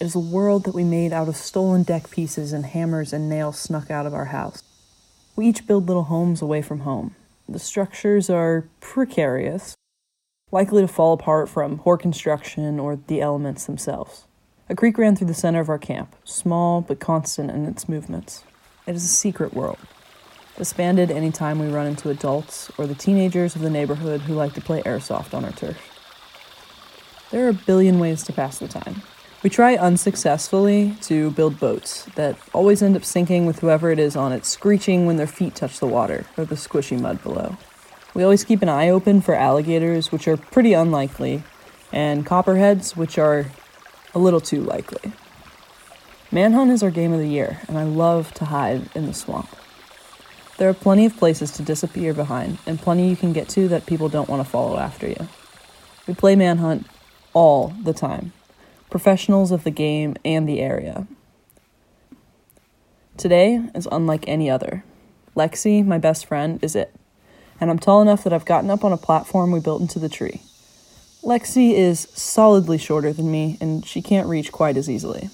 It 0.00 0.04
is 0.04 0.14
a 0.14 0.18
world 0.18 0.64
that 0.64 0.74
we 0.74 0.82
made 0.82 1.12
out 1.12 1.28
of 1.28 1.36
stolen 1.36 1.82
deck 1.82 2.10
pieces 2.10 2.54
and 2.54 2.64
hammers 2.64 3.12
and 3.12 3.28
nails 3.28 3.58
snuck 3.58 3.90
out 3.90 4.06
of 4.06 4.14
our 4.14 4.26
house. 4.26 4.62
We 5.36 5.46
each 5.46 5.66
build 5.66 5.88
little 5.88 6.04
homes 6.04 6.40
away 6.40 6.62
from 6.62 6.80
home. 6.80 7.16
The 7.50 7.58
structures 7.58 8.30
are 8.30 8.66
precarious, 8.80 9.74
likely 10.50 10.80
to 10.80 10.88
fall 10.88 11.12
apart 11.12 11.50
from 11.50 11.78
poor 11.78 11.98
construction 11.98 12.80
or 12.80 12.96
the 12.96 13.20
elements 13.20 13.66
themselves. 13.66 14.24
A 14.70 14.76
creek 14.76 14.98
ran 14.98 15.16
through 15.16 15.26
the 15.26 15.34
center 15.34 15.58
of 15.58 15.68
our 15.68 15.80
camp, 15.80 16.14
small 16.24 16.80
but 16.80 17.00
constant 17.00 17.50
in 17.50 17.66
its 17.66 17.88
movements. 17.88 18.44
It 18.86 18.94
is 18.94 19.04
a 19.04 19.08
secret 19.08 19.52
world, 19.52 19.78
disbanded 20.56 21.10
any 21.10 21.32
time 21.32 21.58
we 21.58 21.66
run 21.66 21.88
into 21.88 22.08
adults 22.08 22.70
or 22.78 22.86
the 22.86 22.94
teenagers 22.94 23.56
of 23.56 23.62
the 23.62 23.68
neighborhood 23.68 24.20
who 24.20 24.34
like 24.34 24.52
to 24.52 24.60
play 24.60 24.80
airsoft 24.82 25.34
on 25.34 25.44
our 25.44 25.50
turf. 25.50 25.76
There 27.32 27.44
are 27.46 27.48
a 27.48 27.52
billion 27.52 27.98
ways 27.98 28.22
to 28.22 28.32
pass 28.32 28.60
the 28.60 28.68
time. 28.68 29.02
We 29.42 29.50
try 29.50 29.74
unsuccessfully 29.74 30.94
to 31.00 31.32
build 31.32 31.58
boats 31.58 32.04
that 32.14 32.38
always 32.52 32.80
end 32.80 32.94
up 32.94 33.04
sinking 33.04 33.46
with 33.46 33.58
whoever 33.58 33.90
it 33.90 33.98
is 33.98 34.14
on 34.14 34.32
it 34.32 34.44
screeching 34.44 35.04
when 35.04 35.16
their 35.16 35.26
feet 35.26 35.56
touch 35.56 35.80
the 35.80 35.88
water 35.88 36.26
or 36.36 36.44
the 36.44 36.54
squishy 36.54 36.98
mud 37.00 37.20
below. 37.24 37.56
We 38.14 38.22
always 38.22 38.44
keep 38.44 38.62
an 38.62 38.68
eye 38.68 38.88
open 38.88 39.20
for 39.20 39.34
alligators, 39.34 40.12
which 40.12 40.28
are 40.28 40.36
pretty 40.36 40.74
unlikely, 40.74 41.42
and 41.90 42.24
copperheads, 42.24 42.96
which 42.96 43.18
are 43.18 43.46
a 44.14 44.18
little 44.18 44.40
too 44.40 44.62
likely. 44.62 45.12
Manhunt 46.32 46.70
is 46.70 46.82
our 46.82 46.90
game 46.90 47.12
of 47.12 47.18
the 47.18 47.28
year, 47.28 47.60
and 47.68 47.76
I 47.76 47.84
love 47.84 48.32
to 48.34 48.44
hide 48.44 48.88
in 48.94 49.06
the 49.06 49.14
swamp. 49.14 49.48
There 50.58 50.68
are 50.68 50.74
plenty 50.74 51.06
of 51.06 51.16
places 51.16 51.50
to 51.52 51.62
disappear 51.62 52.12
behind, 52.14 52.58
and 52.66 52.78
plenty 52.78 53.08
you 53.08 53.16
can 53.16 53.32
get 53.32 53.48
to 53.50 53.66
that 53.68 53.86
people 53.86 54.08
don't 54.08 54.28
want 54.28 54.44
to 54.44 54.48
follow 54.48 54.76
after 54.76 55.08
you. 55.08 55.28
We 56.06 56.14
play 56.14 56.36
Manhunt 56.36 56.86
all 57.32 57.74
the 57.82 57.92
time, 57.92 58.32
professionals 58.90 59.50
of 59.50 59.64
the 59.64 59.70
game 59.70 60.16
and 60.24 60.48
the 60.48 60.60
area. 60.60 61.06
Today 63.16 63.68
is 63.74 63.88
unlike 63.90 64.24
any 64.26 64.48
other. 64.48 64.84
Lexi, 65.36 65.84
my 65.84 65.98
best 65.98 66.26
friend, 66.26 66.62
is 66.62 66.76
it. 66.76 66.94
And 67.60 67.70
I'm 67.70 67.78
tall 67.78 68.02
enough 68.02 68.24
that 68.24 68.32
I've 68.32 68.44
gotten 68.44 68.70
up 68.70 68.84
on 68.84 68.92
a 68.92 68.96
platform 68.96 69.52
we 69.52 69.60
built 69.60 69.80
into 69.80 69.98
the 69.98 70.08
tree. 70.08 70.42
Lexi 71.22 71.72
is 71.72 72.08
solidly 72.14 72.78
shorter 72.78 73.12
than 73.12 73.30
me, 73.30 73.58
and 73.60 73.84
she 73.84 74.00
can't 74.00 74.28
reach 74.28 74.52
quite 74.52 74.76
as 74.76 74.88
easily. 74.88 75.28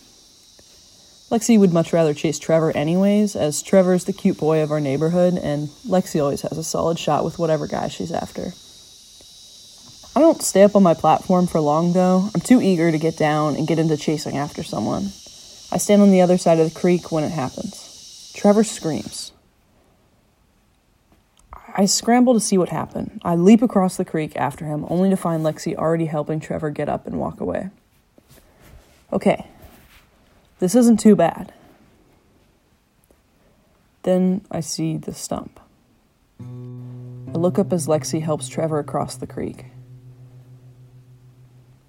Lexi 1.30 1.58
would 1.58 1.72
much 1.72 1.92
rather 1.92 2.14
chase 2.14 2.38
Trevor, 2.38 2.70
anyways, 2.76 3.34
as 3.34 3.62
Trevor's 3.62 4.04
the 4.04 4.12
cute 4.12 4.38
boy 4.38 4.62
of 4.62 4.70
our 4.70 4.80
neighborhood, 4.80 5.34
and 5.34 5.68
Lexi 5.86 6.20
always 6.20 6.42
has 6.42 6.56
a 6.56 6.64
solid 6.64 6.98
shot 6.98 7.24
with 7.24 7.38
whatever 7.38 7.66
guy 7.66 7.88
she's 7.88 8.12
after. 8.12 8.52
I 10.16 10.20
don't 10.20 10.42
stay 10.42 10.62
up 10.62 10.74
on 10.74 10.82
my 10.82 10.94
platform 10.94 11.46
for 11.46 11.60
long, 11.60 11.92
though. 11.92 12.30
I'm 12.34 12.40
too 12.40 12.62
eager 12.62 12.90
to 12.90 12.98
get 12.98 13.18
down 13.18 13.54
and 13.54 13.66
get 13.66 13.78
into 13.78 13.96
chasing 13.96 14.36
after 14.36 14.62
someone. 14.62 15.12
I 15.70 15.78
stand 15.78 16.00
on 16.00 16.10
the 16.10 16.22
other 16.22 16.38
side 16.38 16.58
of 16.58 16.72
the 16.72 16.80
creek 16.80 17.12
when 17.12 17.22
it 17.22 17.32
happens. 17.32 18.32
Trevor 18.34 18.64
screams. 18.64 19.32
I 21.78 21.84
scramble 21.84 22.32
to 22.32 22.40
see 22.40 22.56
what 22.56 22.70
happened. 22.70 23.20
I 23.22 23.34
leap 23.34 23.60
across 23.60 23.98
the 23.98 24.04
creek 24.04 24.34
after 24.34 24.64
him, 24.64 24.86
only 24.88 25.10
to 25.10 25.16
find 25.16 25.44
Lexi 25.44 25.76
already 25.76 26.06
helping 26.06 26.40
Trevor 26.40 26.70
get 26.70 26.88
up 26.88 27.06
and 27.06 27.20
walk 27.20 27.38
away. 27.38 27.68
Okay, 29.12 29.46
this 30.58 30.74
isn't 30.74 30.98
too 30.98 31.14
bad. 31.14 31.52
Then 34.04 34.40
I 34.50 34.60
see 34.60 34.96
the 34.96 35.12
stump. 35.12 35.60
I 36.40 37.36
look 37.36 37.58
up 37.58 37.74
as 37.74 37.86
Lexi 37.86 38.22
helps 38.22 38.48
Trevor 38.48 38.78
across 38.78 39.16
the 39.16 39.26
creek. 39.26 39.66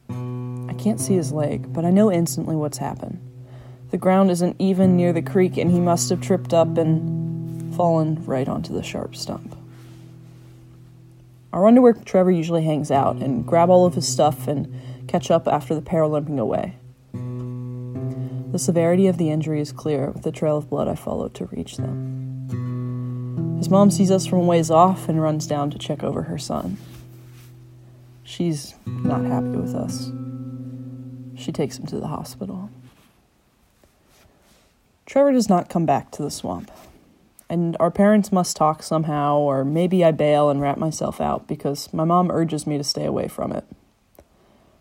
I 0.09 0.73
can't 0.77 0.99
see 0.99 1.15
his 1.15 1.31
leg, 1.31 1.71
but 1.71 1.85
I 1.85 1.91
know 1.91 2.11
instantly 2.11 2.57
what's 2.57 2.79
happened. 2.79 3.21
The 3.91 3.97
ground 3.97 4.31
isn't 4.31 4.57
even 4.59 4.97
near 4.97 5.13
the 5.13 5.21
creek, 5.21 5.55
and 5.55 5.71
he 5.71 5.79
must 5.79 6.09
have 6.09 6.19
tripped 6.19 6.53
up 6.53 6.77
and 6.77 7.73
fallen 7.73 8.25
right 8.25 8.49
onto 8.49 8.73
the 8.73 8.83
sharp 8.83 9.15
stump. 9.15 9.56
I 11.57 11.59
run 11.59 11.73
to 11.73 11.81
where 11.81 11.93
Trevor 11.93 12.29
usually 12.29 12.63
hangs 12.63 12.91
out 12.91 13.15
and 13.15 13.43
grab 13.43 13.71
all 13.71 13.87
of 13.87 13.95
his 13.95 14.07
stuff 14.07 14.47
and 14.47 14.71
catch 15.07 15.31
up 15.31 15.47
after 15.47 15.73
the 15.73 15.81
pair 15.81 16.03
away. 16.03 16.75
The 18.51 18.59
severity 18.59 19.07
of 19.07 19.17
the 19.17 19.31
injury 19.31 19.59
is 19.59 19.71
clear 19.71 20.11
with 20.11 20.21
the 20.21 20.31
trail 20.31 20.57
of 20.57 20.69
blood 20.69 20.87
I 20.87 20.93
followed 20.93 21.33
to 21.33 21.45
reach 21.45 21.77
them. 21.77 23.55
His 23.57 23.69
mom 23.69 23.89
sees 23.89 24.11
us 24.11 24.27
from 24.27 24.41
a 24.41 24.43
ways 24.43 24.69
off 24.69 25.09
and 25.09 25.19
runs 25.19 25.47
down 25.47 25.71
to 25.71 25.79
check 25.79 26.03
over 26.03 26.21
her 26.21 26.37
son. 26.37 26.77
She's 28.21 28.75
not 28.85 29.25
happy 29.25 29.57
with 29.57 29.73
us. 29.73 30.11
She 31.41 31.51
takes 31.51 31.79
him 31.79 31.87
to 31.87 31.99
the 31.99 32.05
hospital. 32.05 32.69
Trevor 35.07 35.31
does 35.31 35.49
not 35.49 35.69
come 35.69 35.87
back 35.87 36.11
to 36.11 36.21
the 36.21 36.29
swamp. 36.29 36.69
And 37.49 37.77
our 37.79 37.91
parents 37.91 38.31
must 38.31 38.57
talk 38.57 38.83
somehow, 38.83 39.37
or 39.37 39.63
maybe 39.63 40.03
I 40.03 40.11
bail 40.11 40.49
and 40.49 40.59
rat 40.59 40.77
myself 40.77 41.21
out 41.21 41.47
because 41.47 41.91
my 41.93 42.03
mom 42.03 42.29
urges 42.29 42.67
me 42.67 42.77
to 42.77 42.83
stay 42.83 43.05
away 43.05 43.27
from 43.27 43.51
it. 43.53 43.65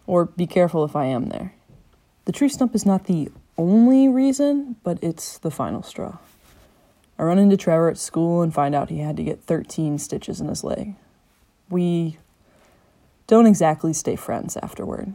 Or 0.06 0.26
be 0.26 0.46
careful 0.46 0.84
if 0.84 0.96
I 0.96 1.06
am 1.06 1.26
there. 1.26 1.54
The 2.24 2.32
tree 2.32 2.48
stump 2.48 2.74
is 2.74 2.84
not 2.84 3.04
the 3.04 3.30
only 3.56 4.08
reason, 4.08 4.76
but 4.82 4.98
it's 5.00 5.38
the 5.38 5.50
final 5.50 5.82
straw. 5.82 6.18
I 7.18 7.22
run 7.22 7.38
into 7.38 7.56
Trevor 7.56 7.88
at 7.88 7.98
school 7.98 8.42
and 8.42 8.52
find 8.52 8.74
out 8.74 8.90
he 8.90 8.98
had 8.98 9.16
to 9.16 9.24
get 9.24 9.42
13 9.42 9.98
stitches 9.98 10.40
in 10.40 10.48
his 10.48 10.64
leg. 10.64 10.94
We 11.70 12.18
don't 13.26 13.46
exactly 13.46 13.92
stay 13.92 14.16
friends 14.16 14.56
afterward. 14.56 15.14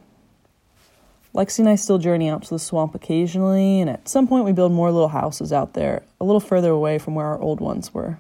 Lexi 1.34 1.60
and 1.60 1.70
I 1.70 1.76
still 1.76 1.98
journey 1.98 2.30
out 2.30 2.44
to 2.44 2.50
the 2.50 2.60
swamp 2.60 2.94
occasionally, 2.94 3.80
and 3.80 3.90
at 3.90 4.10
some 4.10 4.28
point 4.28 4.44
we 4.44 4.52
build 4.52 4.74
more 4.74 4.92
little 4.92 5.08
houses 5.08 5.54
out 5.54 5.74
there, 5.74 6.04
a 6.20 6.26
little 6.26 6.42
further 6.42 6.72
away 6.72 6.98
from 6.98 7.16
where 7.16 7.26
our 7.26 7.40
old 7.40 7.62
ones 7.62 7.94
were. 7.94 8.18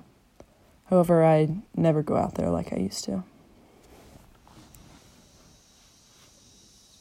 However, 0.90 1.24
I 1.24 1.50
never 1.76 2.02
go 2.04 2.16
out 2.16 2.36
there 2.36 2.50
like 2.50 2.72
I 2.72 2.78
used 2.78 3.04
to. 3.06 3.24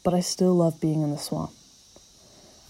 But 0.02 0.14
I 0.14 0.20
still 0.20 0.54
love 0.54 0.80
being 0.80 1.02
in 1.02 1.10
the 1.10 1.18
swamp. 1.18 1.52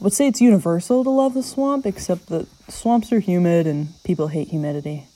I 0.01 0.05
would 0.05 0.13
say 0.13 0.27
it's 0.27 0.41
universal 0.41 1.05
to 1.05 1.11
love 1.11 1.33
the 1.33 1.43
swamp, 1.43 1.87
except 1.87 2.27
that 2.27 2.47
swamps 2.69 3.13
are 3.13 3.21
humid 3.21 3.67
and 3.67 3.89
people 4.05 4.29
hate 4.29 4.49
humidity. 4.49 5.07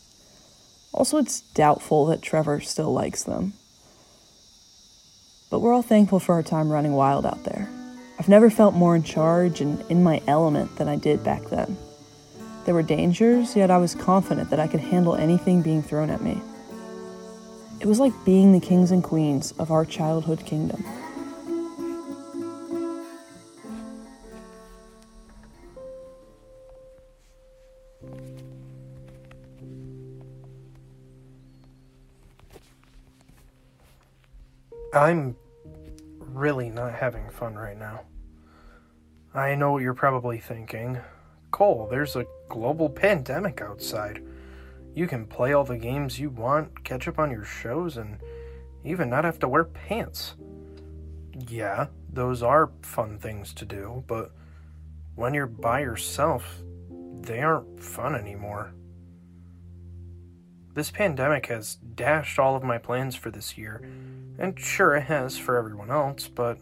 Also, 0.93 1.19
it's 1.19 1.41
doubtful 1.41 2.07
that 2.07 2.23
Trevor 2.23 2.61
still 2.61 2.93
likes 2.93 3.25
them. 3.25 3.55
But 5.51 5.61
we're 5.61 5.75
all 5.75 5.83
thankful 5.83 6.21
for 6.21 6.35
our 6.35 6.43
time 6.43 6.71
running 6.71 6.93
wild 6.93 7.27
out 7.27 7.45
there. 7.45 7.69
I've 8.19 8.29
never 8.29 8.49
felt 8.49 8.75
more 8.75 8.97
in 8.97 9.03
charge 9.03 9.61
and 9.61 9.81
in 9.91 10.03
my 10.03 10.23
element 10.27 10.77
than 10.77 10.89
I 10.89 10.97
did 10.97 11.23
back 11.25 11.43
then. 11.51 11.77
There 12.65 12.75
were 12.75 12.83
dangers, 12.83 13.55
yet 13.55 13.71
I 13.71 13.79
was 13.79 13.95
confident 13.95 14.51
that 14.51 14.61
I 14.61 14.67
could 14.67 14.81
handle 14.81 15.15
anything 15.15 15.61
being 15.61 15.83
thrown 15.83 16.09
at 16.11 16.23
me. 16.23 16.41
It 17.81 17.87
was 17.87 18.01
like 18.01 18.13
being 18.25 18.53
the 18.53 18.61
kings 18.61 18.91
and 18.91 19.05
queens 19.05 19.53
of 19.59 19.71
our 19.71 19.85
childhood 19.85 20.47
kingdom. 20.47 20.83
I'm 34.95 35.37
really 36.35 36.69
not 36.69 36.95
having 36.95 37.31
fun 37.31 37.55
right 37.55 37.79
now. 37.79 38.03
I 39.35 39.55
know 39.55 39.73
what 39.73 39.83
you're 39.83 39.95
probably 39.95 40.39
thinking. 40.39 40.99
Cole, 41.51 41.89
there's 41.91 42.17
a 42.17 42.27
global 42.49 42.89
pandemic 42.89 43.61
outside. 43.61 44.23
You 44.95 45.07
can 45.07 45.27
play 45.27 45.53
all 45.53 45.65
the 45.65 45.79
games 45.79 46.21
you 46.21 46.31
want, 46.31 46.85
catch 46.85 47.09
up 47.09 47.19
on 47.19 47.31
your 47.31 47.45
shows, 47.45 47.97
and 47.97 48.19
even 48.85 49.11
not 49.11 49.25
have 49.25 49.39
to 49.41 49.49
wear 49.49 49.65
pants. 49.65 50.35
Yeah, 51.49 51.89
those 52.13 52.43
are 52.43 52.71
fun 52.83 53.19
things 53.19 53.53
to 53.55 53.65
do, 53.65 54.05
but 54.07 54.31
when 55.17 55.35
you're 55.35 55.47
by 55.47 55.81
yourself, 55.81 56.63
they 57.23 57.41
aren't 57.41 57.83
fun 57.83 58.15
anymore. 58.15 58.73
This 60.75 60.91
pandemic 60.91 61.47
has 61.47 61.77
dashed 61.77 62.37
all 62.41 62.57
of 62.57 62.65
my 62.65 62.79
plans 62.79 63.15
for 63.15 63.31
this 63.31 63.57
year, 63.57 63.81
and 64.41 64.59
sure, 64.59 64.97
it 64.97 65.03
has 65.03 65.39
for 65.39 65.57
everyone 65.57 65.93
else, 65.93 66.27
but 66.27 66.59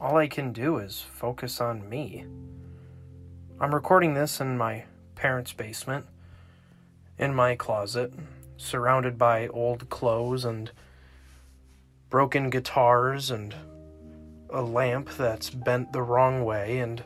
all 0.00 0.16
I 0.16 0.28
can 0.28 0.50
do 0.50 0.78
is 0.78 1.02
focus 1.02 1.60
on 1.60 1.86
me. 1.90 2.24
I'm 3.60 3.74
recording 3.74 4.14
this 4.14 4.40
in 4.40 4.56
my 4.56 4.84
parents' 5.14 5.52
basement, 5.52 6.06
in 7.18 7.34
my 7.34 7.54
closet, 7.54 8.14
surrounded 8.56 9.18
by 9.18 9.48
old 9.48 9.90
clothes 9.90 10.46
and 10.46 10.70
broken 12.08 12.48
guitars 12.48 13.30
and 13.30 13.54
a 14.48 14.62
lamp 14.62 15.10
that's 15.18 15.50
bent 15.50 15.92
the 15.92 16.00
wrong 16.00 16.46
way, 16.46 16.78
and 16.78 17.04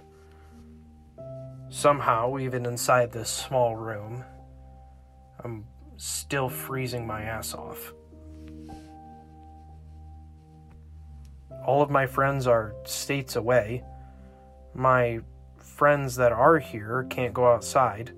somehow, 1.68 2.38
even 2.38 2.64
inside 2.64 3.10
this 3.10 3.28
small 3.28 3.74
room, 3.74 4.22
I'm 5.42 5.64
still 6.00 6.48
freezing 6.48 7.06
my 7.06 7.20
ass 7.20 7.52
off. 7.52 7.92
All 11.66 11.82
of 11.82 11.90
my 11.90 12.06
friends 12.06 12.46
are 12.46 12.74
states 12.84 13.36
away. 13.36 13.84
My 14.72 15.20
friends 15.58 16.16
that 16.16 16.32
are 16.32 16.58
here 16.58 17.06
can't 17.10 17.34
go 17.34 17.52
outside. 17.52 18.12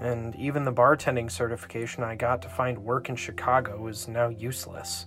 And 0.00 0.34
even 0.36 0.64
the 0.64 0.72
bartending 0.72 1.30
certification 1.30 2.02
I 2.02 2.14
got 2.14 2.40
to 2.42 2.48
find 2.48 2.78
work 2.78 3.10
in 3.10 3.16
Chicago 3.16 3.86
is 3.88 4.08
now 4.08 4.30
useless. 4.30 5.04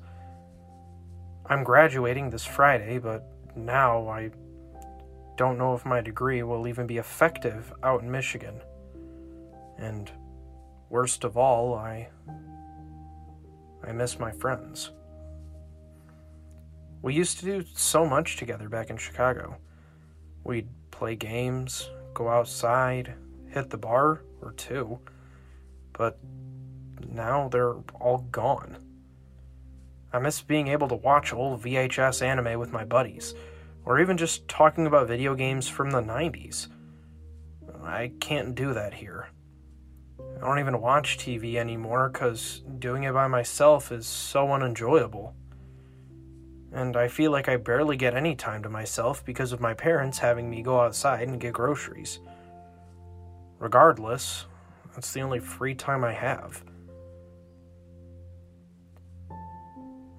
I'm 1.47 1.63
graduating 1.63 2.29
this 2.29 2.45
Friday, 2.45 2.99
but 2.99 3.27
now 3.55 4.07
I 4.07 4.29
don't 5.37 5.57
know 5.57 5.73
if 5.73 5.87
my 5.87 6.01
degree 6.01 6.43
will 6.43 6.67
even 6.67 6.85
be 6.85 6.97
effective 6.97 7.73
out 7.81 8.03
in 8.03 8.11
Michigan. 8.11 8.61
And 9.79 10.11
worst 10.95 11.25
of 11.25 11.35
all, 11.35 11.73
I 11.73 12.07
I 13.83 13.91
miss 13.91 14.17
my 14.17 14.31
friends. 14.31 14.91
We 17.01 17.13
used 17.13 17.37
to 17.39 17.45
do 17.45 17.65
so 17.73 18.05
much 18.05 18.37
together 18.37 18.69
back 18.69 18.89
in 18.89 18.95
Chicago. 18.95 19.57
We'd 20.45 20.69
play 20.91 21.17
games, 21.17 21.89
go 22.13 22.29
outside, 22.29 23.13
hit 23.49 23.69
the 23.69 23.77
bar 23.77 24.21
or 24.41 24.53
two, 24.53 24.99
but 25.91 26.17
now 27.09 27.49
they're 27.49 27.75
all 27.99 28.19
gone. 28.31 28.77
I 30.13 30.19
miss 30.19 30.41
being 30.41 30.69
able 30.69 30.87
to 30.87 30.95
watch 30.95 31.33
old 31.33 31.61
VHS 31.61 32.21
anime 32.21 32.57
with 32.57 32.71
my 32.71 32.85
buddies, 32.85 33.35
or 33.83 33.99
even 33.99 34.15
just 34.15 34.47
talking 34.47 34.87
about 34.87 35.09
video 35.09 35.35
games 35.35 35.67
from 35.67 35.91
the 35.91 36.01
90s. 36.01 36.69
I 37.83 38.13
can't 38.21 38.55
do 38.55 38.73
that 38.73 38.93
here. 38.93 39.27
I 40.37 40.47
don't 40.47 40.59
even 40.59 40.81
watch 40.81 41.17
TV 41.17 41.55
anymore 41.55 42.09
because 42.09 42.63
doing 42.79 43.03
it 43.03 43.13
by 43.13 43.27
myself 43.27 43.91
is 43.91 44.05
so 44.05 44.51
unenjoyable. 44.51 45.33
And 46.71 46.97
I 46.97 47.07
feel 47.07 47.31
like 47.31 47.47
I 47.47 47.55
barely 47.55 47.95
get 47.95 48.15
any 48.15 48.35
time 48.35 48.61
to 48.63 48.69
myself 48.69 49.23
because 49.23 49.53
of 49.53 49.61
my 49.61 49.73
parents 49.73 50.19
having 50.19 50.49
me 50.49 50.61
go 50.61 50.81
outside 50.81 51.27
and 51.27 51.39
get 51.39 51.53
groceries. 51.53 52.19
Regardless, 53.59 54.45
that's 54.93 55.13
the 55.13 55.21
only 55.21 55.39
free 55.39 55.73
time 55.73 56.03
I 56.03 56.11
have. 56.11 56.63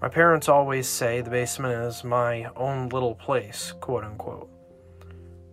My 0.00 0.08
parents 0.08 0.48
always 0.48 0.88
say 0.88 1.20
the 1.20 1.30
basement 1.30 1.74
is 1.74 2.04
my 2.04 2.46
own 2.56 2.88
little 2.88 3.14
place, 3.14 3.72
quote 3.80 4.04
unquote. 4.04 4.55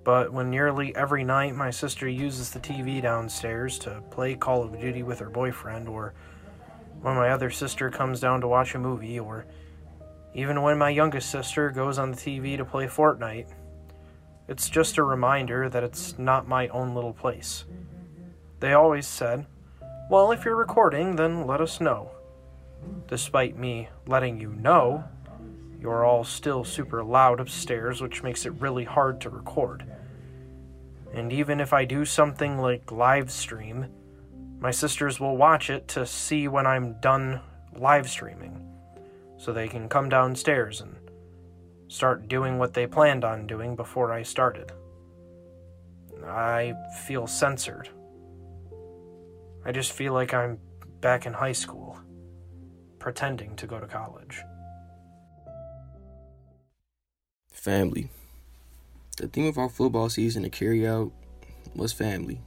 But 0.03 0.33
when 0.33 0.49
nearly 0.49 0.95
every 0.95 1.23
night 1.23 1.55
my 1.55 1.69
sister 1.69 2.07
uses 2.07 2.51
the 2.51 2.59
TV 2.59 3.01
downstairs 3.01 3.79
to 3.79 4.01
play 4.11 4.35
Call 4.35 4.63
of 4.63 4.79
Duty 4.79 5.03
with 5.03 5.19
her 5.19 5.29
boyfriend, 5.29 5.87
or 5.87 6.13
when 7.01 7.15
my 7.15 7.29
other 7.29 7.49
sister 7.49 7.89
comes 7.89 8.19
down 8.19 8.41
to 8.41 8.47
watch 8.47 8.75
a 8.75 8.79
movie, 8.79 9.19
or 9.19 9.45
even 10.33 10.61
when 10.61 10.77
my 10.77 10.89
youngest 10.89 11.29
sister 11.29 11.69
goes 11.69 11.97
on 11.97 12.11
the 12.11 12.17
TV 12.17 12.57
to 12.57 12.65
play 12.65 12.87
Fortnite, 12.87 13.47
it's 14.47 14.69
just 14.69 14.97
a 14.97 15.03
reminder 15.03 15.69
that 15.69 15.83
it's 15.83 16.17
not 16.19 16.47
my 16.47 16.67
own 16.69 16.93
little 16.93 17.13
place. 17.13 17.63
They 18.59 18.73
always 18.73 19.07
said, 19.07 19.45
Well, 20.09 20.31
if 20.31 20.43
you're 20.43 20.55
recording, 20.55 21.15
then 21.15 21.47
let 21.47 21.61
us 21.61 21.79
know. 21.79 22.11
Despite 23.07 23.57
me 23.57 23.87
letting 24.05 24.39
you 24.39 24.49
know, 24.49 25.05
you're 25.83 26.05
all 26.05 26.23
still 26.23 26.63
super 26.63 27.03
loud 27.03 27.41
upstairs, 27.41 28.01
which 28.01 28.23
makes 28.23 28.45
it 28.45 28.53
really 28.61 28.85
hard 28.85 29.19
to 29.19 29.29
record. 29.29 29.85
And 31.13 31.33
even 31.33 31.59
if 31.59 31.73
I 31.73 31.83
do 31.83 32.05
something 32.05 32.57
like 32.57 32.89
live 32.89 33.29
stream, 33.29 33.87
my 34.61 34.71
sisters 34.71 35.19
will 35.19 35.35
watch 35.35 35.69
it 35.69 35.89
to 35.89 36.05
see 36.05 36.47
when 36.47 36.65
I'm 36.65 37.01
done 37.01 37.41
live 37.77 38.09
streaming, 38.09 38.65
so 39.37 39.51
they 39.51 39.67
can 39.67 39.89
come 39.89 40.07
downstairs 40.07 40.79
and 40.79 40.95
start 41.89 42.29
doing 42.29 42.57
what 42.57 42.73
they 42.73 42.87
planned 42.87 43.25
on 43.25 43.45
doing 43.45 43.75
before 43.75 44.13
I 44.13 44.23
started. 44.23 44.71
I 46.25 46.75
feel 47.05 47.27
censored. 47.27 47.89
I 49.65 49.73
just 49.73 49.91
feel 49.91 50.13
like 50.13 50.33
I'm 50.33 50.59
back 51.01 51.25
in 51.25 51.33
high 51.33 51.51
school, 51.51 51.99
pretending 52.99 53.57
to 53.57 53.67
go 53.67 53.81
to 53.81 53.85
college. 53.85 54.41
Family. 57.63 58.09
The 59.15 59.29
theme 59.29 59.45
of 59.45 59.57
our 59.57 59.69
football 59.69 60.09
season 60.09 60.43
to 60.43 60.49
carry 60.49 60.85
out 60.85 61.13
was 61.73 61.93
family. 61.93 62.41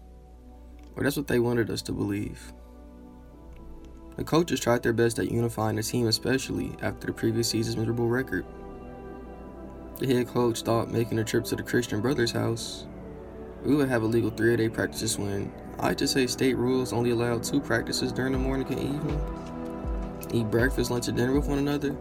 Or 0.94 1.02
that's 1.02 1.16
what 1.16 1.26
they 1.26 1.38
wanted 1.38 1.70
us 1.70 1.80
to 1.82 1.92
believe. 1.92 2.52
The 4.18 4.24
coaches 4.24 4.60
tried 4.60 4.82
their 4.82 4.92
best 4.92 5.18
at 5.18 5.30
unifying 5.30 5.76
the 5.76 5.82
team, 5.82 6.06
especially 6.06 6.76
after 6.82 7.06
the 7.06 7.14
previous 7.14 7.48
season's 7.48 7.78
miserable 7.78 8.08
record. 8.08 8.44
The 10.00 10.06
head 10.06 10.28
coach 10.28 10.60
thought 10.60 10.90
making 10.90 11.18
a 11.18 11.24
trip 11.24 11.46
to 11.46 11.56
the 11.56 11.62
Christian 11.62 12.02
Brothers 12.02 12.32
house, 12.32 12.86
we 13.64 13.74
would 13.74 13.88
have 13.88 14.02
illegal 14.02 14.28
three 14.28 14.52
a 14.52 14.56
day 14.58 14.68
practices 14.68 15.16
when 15.16 15.50
I 15.78 15.94
just 15.94 16.12
say 16.12 16.26
state 16.26 16.58
rules 16.58 16.92
only 16.92 17.12
allow 17.12 17.38
two 17.38 17.62
practices 17.62 18.12
during 18.12 18.32
the 18.32 18.38
morning 18.38 18.66
and 18.70 18.80
evening. 18.80 20.28
Eat 20.34 20.50
breakfast, 20.50 20.90
lunch, 20.90 21.08
and 21.08 21.16
dinner 21.16 21.32
with 21.32 21.48
one 21.48 21.58
another, 21.58 21.96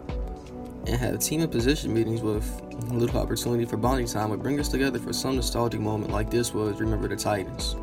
and 0.86 0.96
have 0.96 1.18
team 1.18 1.40
and 1.40 1.50
position 1.50 1.92
meetings 1.92 2.22
with 2.22 2.62
a 2.90 2.94
little 2.94 3.20
opportunity 3.20 3.64
for 3.64 3.76
bonding 3.76 4.06
time 4.06 4.30
would 4.30 4.42
bring 4.42 4.60
us 4.60 4.68
together 4.68 4.98
for 4.98 5.12
some 5.12 5.36
nostalgic 5.36 5.80
moment 5.80 6.12
like 6.12 6.30
this 6.30 6.54
was 6.54 6.80
Remember 6.80 7.08
the 7.08 7.16
Titans. 7.16 7.74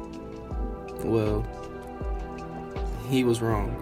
Well, 1.03 1.45
he 3.09 3.23
was 3.23 3.41
wrong. 3.41 3.79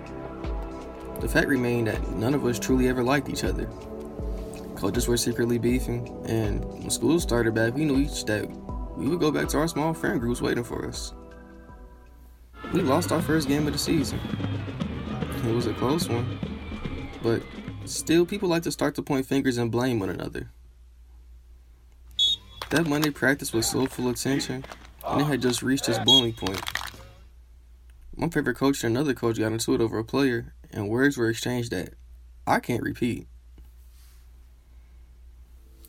The 1.19 1.28
fact 1.28 1.47
remained 1.47 1.88
that 1.88 2.11
none 2.13 2.34
of 2.34 2.45
us 2.45 2.57
truly 2.57 2.88
ever 2.88 3.03
liked 3.03 3.30
each 3.30 3.43
other. 3.43 3.69
Coaches 4.76 5.07
were 5.07 5.17
secretly 5.17 5.59
beefing, 5.59 6.07
and 6.26 6.65
when 6.65 6.89
school 6.89 7.19
started 7.19 7.53
back, 7.53 7.76
we 7.76 7.86
knew 7.86 7.99
each 7.99 8.26
that 8.26 8.49
we 8.97 9.07
would 9.07 9.19
go 9.19 9.32
back 9.32 9.47
to 9.49 9.59
our 9.59 9.67
small 9.67 9.93
friend 9.93 10.19
groups 10.19 10.41
waiting 10.41 10.63
for 10.63 10.88
us. 10.88 11.13
We 12.74 12.82
lost 12.82 13.11
our 13.11 13.22
first 13.22 13.47
game 13.47 13.67
of 13.67 13.74
the 13.74 13.80
season. 13.80 14.19
It 15.45 15.53
was 15.53 15.67
a 15.67 15.74
close 15.74 16.09
one, 16.09 16.39
but 17.22 17.43
still, 17.86 18.26
people 18.26 18.50
like 18.50 18.64
to 18.64 18.72
start 18.72 18.96
to 18.96 19.02
point 19.02 19.26
fingers 19.26 19.58
and 19.58 19.72
blame 19.72 20.00
one 20.00 20.10
another. 20.10 20.50
That 22.70 22.88
Monday 22.88 23.10
practice 23.10 23.52
was 23.54 23.68
so 23.68 23.86
full 23.86 24.08
of 24.08 24.16
tension, 24.16 24.64
and 25.06 25.22
it 25.22 25.26
had 25.26 25.42
just 25.42 25.62
reached 25.62 25.90
its 25.90 26.00
boiling 26.00 26.34
point. 26.34 26.62
My 28.16 28.30
favorite 28.30 28.56
coach 28.56 28.84
and 28.84 28.96
another 28.96 29.14
coach 29.14 29.40
got 29.40 29.52
into 29.52 29.74
it 29.74 29.82
over 29.82 29.98
a 29.98 30.04
player, 30.04 30.54
and 30.72 30.88
words 30.90 31.18
were 31.18 31.30
exchanged 31.30 31.72
that 31.72 31.94
I 32.48 32.60
can't 32.60 32.84
repeat. 32.84 33.28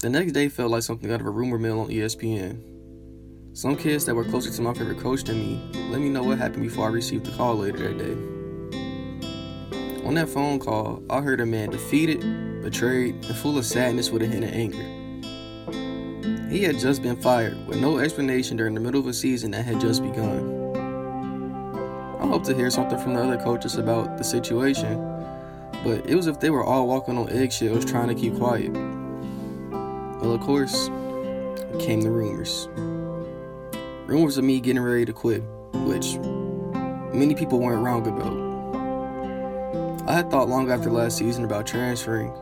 The 0.01 0.11
next 0.11 0.33
day 0.33 0.49
felt 0.49 0.73
like 0.73 0.83
something 0.83 1.13
out 1.13 1.21
of 1.21 1.27
a 1.27 1.31
rumor 1.31 1.59
mill 1.59 1.81
on 1.81 1.89
ESPN. 1.89 3.57
Some 3.57 3.77
kids 3.77 4.05
that 4.07 4.15
were 4.15 4.25
closer 4.25 4.51
to 4.51 4.63
my 4.63 4.75
favorite 4.75 4.99
coach 4.99 5.25
than 5.25 5.39
me 5.39 5.61
let 5.91 6.01
me 6.01 6.09
know 6.09 6.25
what 6.25 6.39
happened 6.39 6.63
before 6.63 6.89
I 6.89 6.91
received 6.91 7.27
the 7.27 7.37
call 7.37 7.57
later 7.57 7.79
that 7.79 7.99
day. 7.99 8.42
On 10.05 10.15
that 10.15 10.29
phone 10.29 10.59
call, 10.59 11.01
I 11.09 11.21
heard 11.21 11.41
a 11.41 11.47
man 11.47 11.71
defeated, 11.71 12.21
betrayed, 12.63 13.25
and 13.25 13.37
full 13.37 13.57
of 13.57 13.65
sadness 13.65 14.11
with 14.11 14.23
a 14.23 14.27
hint 14.27 14.45
of 14.45 14.51
anger. 14.53 15.03
He 16.51 16.65
had 16.65 16.79
just 16.79 17.03
been 17.03 17.17
fired 17.17 17.57
with 17.69 17.81
no 17.81 17.99
explanation 17.99 18.57
during 18.57 18.75
the 18.75 18.81
middle 18.81 19.01
of 19.01 19.07
a 19.07 19.15
season 19.15 19.53
that 19.53 19.65
had 19.65 19.81
just 19.81 20.03
begun. 20.03 20.75
I 22.21 22.27
hope 22.27 22.43
to 22.45 22.55
hear 22.55 22.69
something 22.69 22.99
from 22.99 23.15
the 23.15 23.23
other 23.23 23.39
coaches 23.39 23.77
about 23.77 24.19
the 24.19 24.25
situation, 24.25 24.99
but 25.85 26.05
it 26.05 26.15
was 26.15 26.27
if 26.27 26.41
they 26.41 26.51
were 26.51 26.65
all 26.65 26.89
walking 26.89 27.17
on 27.17 27.31
eggshells 27.31 27.85
trying 27.85 28.09
to 28.09 28.15
keep 28.15 28.37
quiet. 28.37 28.73
Well, 28.73 30.33
of 30.33 30.41
course, 30.41 30.89
came 31.79 32.01
the 32.01 32.11
rumors. 32.11 32.69
rumors 34.07 34.37
of 34.37 34.45
me 34.45 34.61
getting 34.61 34.83
ready 34.83 35.05
to 35.05 35.13
quit, 35.13 35.43
which 35.73 36.19
many 37.15 37.35
people 37.35 37.61
weren't 37.61 37.83
wrong 37.85 38.07
about. 38.07 38.52
I 40.07 40.15
had 40.15 40.31
thought 40.33 40.49
long 40.49 40.69
after 40.71 40.91
last 40.91 41.17
season 41.17 41.45
about 41.45 41.67
transferring 41.67 42.33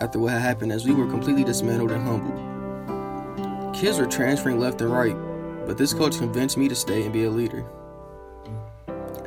after 0.00 0.18
what 0.18 0.32
had 0.32 0.42
happened 0.42 0.70
as 0.70 0.86
we 0.86 0.92
were 0.92 1.06
completely 1.06 1.44
dismantled 1.44 1.90
and 1.90 2.06
humbled. 2.06 3.74
Kids 3.74 3.98
were 3.98 4.06
transferring 4.06 4.60
left 4.60 4.82
and 4.82 4.92
right, 4.92 5.16
but 5.66 5.78
this 5.78 5.94
coach 5.94 6.18
convinced 6.18 6.58
me 6.58 6.68
to 6.68 6.74
stay 6.74 7.04
and 7.04 7.14
be 7.14 7.24
a 7.24 7.30
leader. 7.30 7.64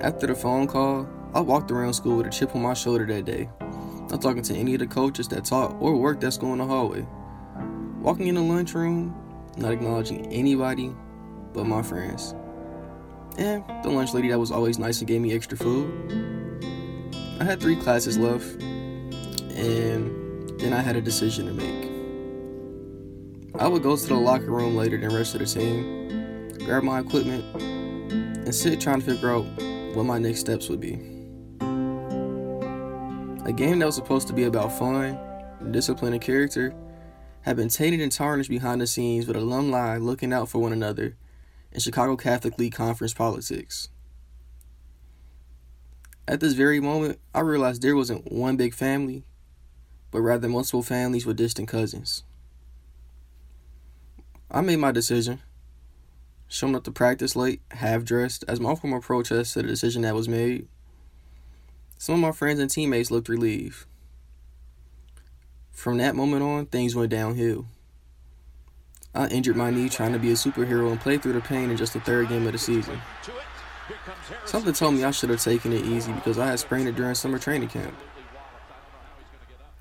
After 0.02 0.28
the 0.28 0.36
phone 0.36 0.68
call, 0.68 1.10
I 1.34 1.40
walked 1.40 1.72
around 1.72 1.94
school 1.94 2.18
with 2.18 2.28
a 2.28 2.30
chip 2.30 2.56
on 2.56 2.62
my 2.62 2.76
shoulder 2.76 3.08
that 3.08 3.26
day, 3.26 3.50
not 4.10 4.22
talking 4.22 4.44
to 4.44 4.56
any 4.56 4.76
of 4.76 4.80
the 4.82 4.88
coaches 4.88 5.28
that 5.30 5.46
taught 5.46 5.76
or 5.80 5.96
worked 5.96 6.22
that 6.22 6.34
school 6.34 6.54
in 6.54 6.60
the 6.60 6.66
hallway. 6.68 7.08
Walking 8.02 8.28
in 8.28 8.36
the 8.36 8.42
lunchroom, 8.42 9.16
not 9.58 9.72
acknowledging 9.72 10.28
anybody 10.28 10.96
but 11.54 11.66
my 11.66 11.82
friends. 11.82 12.36
And 13.40 13.64
the 13.84 13.90
lunch 13.90 14.14
lady 14.14 14.30
that 14.30 14.40
was 14.40 14.52
always 14.52 14.78
nice 14.78 15.00
and 15.00 15.08
gave 15.08 15.22
me 15.22 15.34
extra 15.34 15.58
food. 15.58 16.60
I 17.40 17.46
had 17.46 17.62
three 17.62 17.78
classes 17.78 18.18
left, 18.18 18.62
and 18.62 20.60
then 20.60 20.74
I 20.74 20.82
had 20.82 20.98
a 20.98 21.02
decision 21.02 21.46
to 21.46 21.54
make. 21.54 21.90
I 23.58 23.66
would 23.66 23.82
go 23.82 23.96
to 23.96 24.06
the 24.06 24.16
locker 24.16 24.52
room 24.52 24.76
later 24.76 24.98
than 24.98 25.08
the 25.08 25.16
rest 25.16 25.36
of 25.36 25.40
the 25.40 25.46
team, 25.46 26.58
grab 26.66 26.84
my 26.84 27.00
equipment, 27.00 27.46
and 27.62 28.54
sit 28.54 28.82
trying 28.82 29.00
to 29.00 29.06
figure 29.06 29.32
out 29.32 29.46
what 29.96 30.04
my 30.06 30.18
next 30.18 30.42
steps 30.42 30.68
would 30.68 30.82
be. 30.82 30.96
A 33.46 33.54
game 33.54 33.80
that 33.80 33.86
was 33.86 33.96
supposed 33.96 34.28
to 34.28 34.34
be 34.34 34.44
about 34.44 34.78
fun, 34.78 35.18
discipline, 35.72 36.12
and 36.12 36.22
character 36.22 36.76
had 37.42 37.56
been 37.56 37.70
tainted 37.70 38.02
and 38.02 38.12
tarnished 38.12 38.50
behind 38.50 38.82
the 38.82 38.88
scenes 38.88 39.28
with 39.28 39.38
alumni 39.38 39.98
looking 39.98 40.34
out 40.34 40.50
for 40.50 40.60
one 40.60 40.74
another 40.74 41.16
in 41.72 41.80
Chicago 41.80 42.18
Catholic 42.18 42.60
League 42.60 42.74
Conference 42.74 43.14
politics. 43.14 43.88
At 46.30 46.42
this 46.42 46.54
very 46.54 46.80
moment, 46.80 47.18
I 47.34 47.40
realized 47.40 47.82
there 47.82 47.96
wasn't 47.96 48.32
one 48.32 48.56
big 48.56 48.76
family, 48.76 49.24
but 50.12 50.22
rather 50.22 50.48
multiple 50.48 50.84
families 50.84 51.26
with 51.26 51.38
distant 51.38 51.68
cousins. 51.68 52.24
I 54.52 54.62
made 54.62 54.76
my 54.76 54.92
decision, 54.92 55.40
showing 56.48 56.76
up 56.76 56.84
to 56.84 56.92
practice 56.92 57.36
late, 57.36 57.62
half 57.72 58.04
dressed, 58.04 58.46
as 58.48 58.60
my 58.60 58.76
formal 58.76 59.02
protest 59.02 59.54
to 59.54 59.64
the 59.64 59.70
decision 59.70 60.04
that 60.04 60.14
was 60.14 60.30
made. 60.30 60.68
Some 61.98 62.14
of 62.14 62.22
my 62.22 62.32
friends 62.32 62.60
and 62.60 62.70
teammates 62.70 63.10
looked 63.10 63.28
relieved. 63.28 63.86
From 65.72 65.98
that 65.98 66.16
moment 66.16 66.44
on, 66.44 66.68
things 66.68 66.96
went 66.96 67.10
downhill. 67.10 67.66
I 69.16 69.30
injured 69.30 69.56
my 69.56 69.72
knee 69.72 69.90
trying 69.90 70.14
to 70.14 70.20
be 70.20 70.30
a 70.30 70.36
superhero 70.36 70.92
and 70.92 71.02
played 71.02 71.24
through 71.24 71.34
the 71.34 71.42
pain 71.42 71.72
in 71.72 71.78
just 71.78 71.94
the 71.94 72.00
third 72.02 72.30
game 72.30 72.46
of 72.46 72.52
the 72.52 72.60
season. 72.60 73.02
Something 74.46 74.74
told 74.74 74.96
me 74.96 75.04
I 75.04 75.12
should 75.12 75.30
have 75.30 75.42
taken 75.42 75.74
it 75.74 75.86
easy 75.86 76.12
because 76.12 76.38
I 76.38 76.48
had 76.48 76.60
sprained 76.60 76.88
it 76.88 76.96
during 76.96 77.16
summer 77.16 77.40
training 77.40 77.70
camp. 77.70 77.96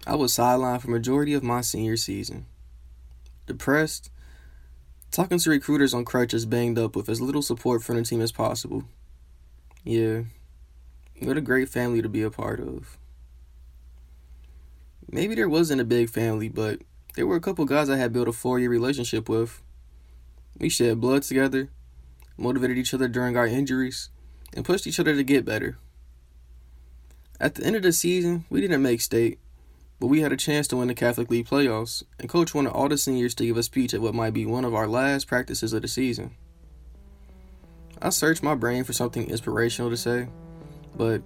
I 0.06 0.14
was 0.14 0.32
sidelined 0.32 0.80
for 0.80 0.90
majority 0.90 1.34
of 1.34 1.42
my 1.42 1.60
senior 1.60 1.96
season. 1.96 2.46
Depressed, 3.46 4.10
talking 5.10 5.38
to 5.38 5.50
recruiters 5.50 5.92
on 5.92 6.04
crutches 6.04 6.46
banged 6.46 6.78
up 6.78 6.96
with 6.96 7.08
as 7.08 7.20
little 7.20 7.42
support 7.42 7.82
from 7.82 7.96
the 7.96 8.02
team 8.02 8.20
as 8.20 8.32
possible. 8.32 8.84
Yeah, 9.84 10.22
what 11.20 11.36
a 11.36 11.42
great 11.42 11.68
family 11.68 12.02
to 12.02 12.08
be 12.08 12.22
a 12.22 12.30
part 12.30 12.60
of. 12.60 12.98
Maybe 15.10 15.34
there 15.34 15.48
wasn't 15.48 15.80
a 15.80 15.84
big 15.84 16.10
family, 16.10 16.48
but 16.48 16.82
there 17.14 17.26
were 17.26 17.36
a 17.36 17.40
couple 17.40 17.64
guys 17.64 17.88
I 17.88 17.96
had 17.96 18.12
built 18.12 18.28
a 18.28 18.32
four 18.32 18.58
year 18.58 18.70
relationship 18.70 19.28
with. 19.28 19.62
We 20.58 20.68
shed 20.68 21.00
blood 21.00 21.22
together, 21.22 21.70
motivated 22.38 22.78
each 22.78 22.94
other 22.94 23.08
during 23.08 23.36
our 23.36 23.46
injuries, 23.46 24.10
and 24.54 24.64
pushed 24.64 24.86
each 24.86 25.00
other 25.00 25.14
to 25.14 25.22
get 25.22 25.44
better. 25.44 25.78
At 27.40 27.54
the 27.54 27.64
end 27.64 27.76
of 27.76 27.82
the 27.82 27.92
season, 27.92 28.44
we 28.48 28.60
didn't 28.60 28.82
make 28.82 29.00
state, 29.00 29.38
but 30.00 30.06
we 30.06 30.20
had 30.20 30.32
a 30.32 30.36
chance 30.36 30.66
to 30.68 30.76
win 30.76 30.88
the 30.88 30.94
Catholic 30.94 31.30
League 31.30 31.48
playoffs, 31.48 32.02
and 32.18 32.28
Coach 32.28 32.54
wanted 32.54 32.72
all 32.72 32.88
the 32.88 32.98
seniors 32.98 33.34
to 33.36 33.46
give 33.46 33.56
a 33.56 33.62
speech 33.62 33.92
at 33.94 34.00
what 34.00 34.14
might 34.14 34.32
be 34.32 34.46
one 34.46 34.64
of 34.64 34.74
our 34.74 34.88
last 34.88 35.26
practices 35.26 35.72
of 35.72 35.82
the 35.82 35.88
season. 35.88 36.32
I 38.00 38.10
searched 38.10 38.42
my 38.42 38.54
brain 38.54 38.84
for 38.84 38.92
something 38.92 39.28
inspirational 39.28 39.90
to 39.90 39.96
say, 39.96 40.28
but 40.96 41.22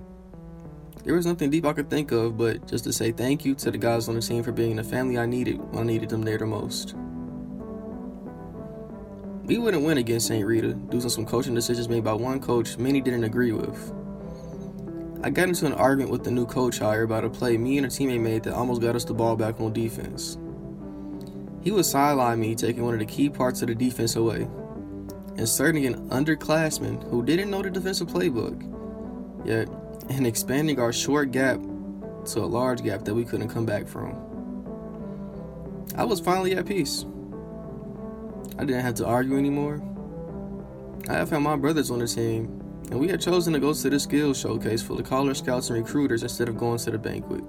there 1.04 1.14
was 1.14 1.26
nothing 1.26 1.50
deep 1.50 1.66
I 1.66 1.72
could 1.72 1.90
think 1.90 2.12
of 2.12 2.38
but 2.38 2.66
just 2.68 2.84
to 2.84 2.92
say 2.92 3.12
thank 3.12 3.44
you 3.44 3.54
to 3.56 3.70
the 3.70 3.78
guys 3.78 4.08
on 4.08 4.14
the 4.14 4.20
team 4.20 4.42
for 4.42 4.52
being 4.52 4.76
the 4.76 4.84
family 4.84 5.18
I 5.18 5.26
needed 5.26 5.58
when 5.72 5.84
I 5.84 5.86
needed 5.86 6.08
them 6.08 6.22
there 6.22 6.38
the 6.38 6.46
most. 6.46 6.94
We 9.44 9.58
wouldn't 9.58 9.84
win 9.84 9.98
against 9.98 10.28
St. 10.28 10.46
Rita 10.46 10.72
due 10.74 11.00
to 11.00 11.10
some 11.10 11.26
coaching 11.26 11.54
decisions 11.54 11.88
made 11.88 12.04
by 12.04 12.12
one 12.12 12.40
coach 12.40 12.78
many 12.78 13.00
didn't 13.00 13.24
agree 13.24 13.50
with. 13.50 13.92
I 15.24 15.30
got 15.30 15.48
into 15.48 15.66
an 15.66 15.72
argument 15.72 16.10
with 16.10 16.22
the 16.22 16.30
new 16.30 16.46
coach 16.46 16.78
hire 16.78 17.02
about 17.02 17.24
a 17.24 17.30
play 17.30 17.56
me 17.56 17.76
and 17.76 17.86
a 17.86 17.88
teammate 17.88 18.20
made 18.20 18.44
that 18.44 18.54
almost 18.54 18.80
got 18.80 18.94
us 18.94 19.04
the 19.04 19.14
ball 19.14 19.34
back 19.34 19.60
on 19.60 19.72
defense. 19.72 20.38
He 21.62 21.72
would 21.72 21.86
sideline 21.86 22.40
me, 22.40 22.54
taking 22.54 22.84
one 22.84 22.94
of 22.94 23.00
the 23.00 23.06
key 23.06 23.28
parts 23.28 23.62
of 23.62 23.68
the 23.68 23.74
defense 23.74 24.14
away, 24.14 24.48
inserting 25.36 25.86
an 25.86 26.08
underclassman 26.10 27.08
who 27.10 27.24
didn't 27.24 27.50
know 27.50 27.62
the 27.62 27.70
defensive 27.70 28.08
playbook, 28.08 28.60
yet, 29.44 29.68
and 30.08 30.26
expanding 30.26 30.78
our 30.78 30.92
short 30.92 31.32
gap 31.32 31.60
to 32.26 32.40
a 32.40 32.46
large 32.46 32.82
gap 32.82 33.04
that 33.04 33.14
we 33.14 33.24
couldn't 33.24 33.48
come 33.48 33.66
back 33.66 33.88
from. 33.88 34.12
I 35.96 36.04
was 36.04 36.20
finally 36.20 36.54
at 36.54 36.66
peace. 36.66 37.04
I 38.62 38.64
didn't 38.64 38.82
have 38.82 38.94
to 38.94 39.06
argue 39.06 39.36
anymore. 39.36 39.82
I 41.08 41.14
had 41.14 41.28
found 41.28 41.42
my 41.42 41.56
brothers 41.56 41.90
on 41.90 41.98
the 41.98 42.06
team, 42.06 42.44
and 42.92 43.00
we 43.00 43.08
had 43.08 43.20
chosen 43.20 43.52
to 43.54 43.58
go 43.58 43.74
to 43.74 43.90
the 43.90 43.98
skills 43.98 44.38
showcase 44.38 44.80
for 44.80 44.94
the 44.94 45.02
college 45.02 45.38
scouts 45.38 45.68
and 45.70 45.84
recruiters 45.84 46.22
instead 46.22 46.48
of 46.48 46.56
going 46.56 46.78
to 46.78 46.92
the 46.92 46.98
banquet. 46.98 47.42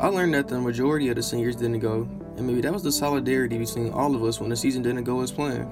I 0.00 0.08
learned 0.08 0.34
that 0.34 0.48
the 0.48 0.60
majority 0.60 1.10
of 1.10 1.14
the 1.14 1.22
seniors 1.22 1.54
didn't 1.54 1.78
go, 1.78 2.08
and 2.36 2.44
maybe 2.44 2.60
that 2.62 2.72
was 2.72 2.82
the 2.82 2.90
solidarity 2.90 3.56
between 3.56 3.92
all 3.92 4.16
of 4.16 4.24
us 4.24 4.40
when 4.40 4.50
the 4.50 4.56
season 4.56 4.82
didn't 4.82 5.04
go 5.04 5.20
as 5.20 5.30
planned. 5.30 5.70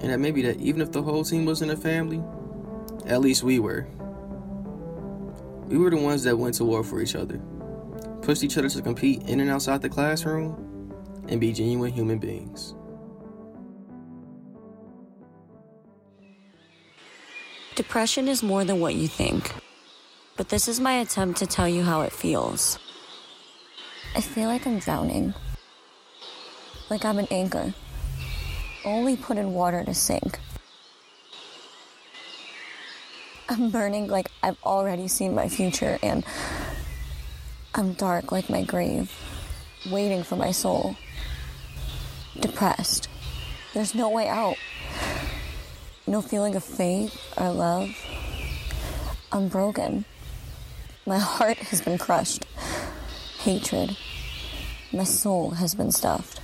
And 0.00 0.10
that 0.10 0.18
maybe 0.18 0.42
that 0.42 0.58
even 0.58 0.80
if 0.80 0.90
the 0.90 1.02
whole 1.02 1.22
team 1.22 1.46
wasn't 1.46 1.70
a 1.70 1.76
family, 1.76 2.20
at 3.06 3.20
least 3.20 3.44
we 3.44 3.60
were. 3.60 3.86
We 5.68 5.78
were 5.78 5.90
the 5.90 5.98
ones 5.98 6.24
that 6.24 6.36
went 6.36 6.56
to 6.56 6.64
war 6.64 6.82
for 6.82 7.00
each 7.00 7.14
other, 7.14 7.38
pushed 8.22 8.42
each 8.42 8.58
other 8.58 8.68
to 8.70 8.82
compete 8.82 9.22
in 9.28 9.38
and 9.38 9.50
outside 9.50 9.82
the 9.82 9.88
classroom, 9.88 10.67
and 11.28 11.40
be 11.40 11.52
genuine 11.52 11.92
human 11.92 12.18
beings. 12.18 12.74
Depression 17.74 18.26
is 18.26 18.42
more 18.42 18.64
than 18.64 18.80
what 18.80 18.96
you 18.96 19.06
think. 19.06 19.52
But 20.36 20.48
this 20.48 20.68
is 20.68 20.80
my 20.80 20.94
attempt 20.94 21.38
to 21.40 21.46
tell 21.46 21.68
you 21.68 21.82
how 21.82 22.02
it 22.02 22.12
feels. 22.12 22.78
I 24.14 24.20
feel 24.20 24.48
like 24.48 24.66
I'm 24.66 24.78
drowning. 24.78 25.34
Like 26.90 27.04
I'm 27.04 27.18
an 27.18 27.28
anchor, 27.30 27.74
only 28.84 29.16
put 29.16 29.36
in 29.36 29.52
water 29.52 29.84
to 29.84 29.94
sink. 29.94 30.38
I'm 33.48 33.70
burning 33.70 34.08
like 34.08 34.30
I've 34.42 34.56
already 34.64 35.08
seen 35.08 35.34
my 35.34 35.48
future, 35.48 35.98
and 36.02 36.24
I'm 37.74 37.92
dark 37.94 38.32
like 38.32 38.48
my 38.48 38.62
grave, 38.62 39.12
waiting 39.90 40.22
for 40.22 40.36
my 40.36 40.50
soul. 40.50 40.96
Depressed. 42.40 43.08
There's 43.74 43.94
no 43.94 44.08
way 44.10 44.28
out. 44.28 44.56
No 46.06 46.22
feeling 46.22 46.54
of 46.54 46.64
faith 46.64 47.34
or 47.36 47.50
love. 47.50 47.90
I'm 49.32 49.48
broken. 49.48 50.04
My 51.06 51.18
heart 51.18 51.58
has 51.58 51.80
been 51.80 51.98
crushed. 51.98 52.46
Hatred. 53.40 53.96
My 54.92 55.04
soul 55.04 55.50
has 55.50 55.74
been 55.74 55.92
stuffed. 55.92 56.40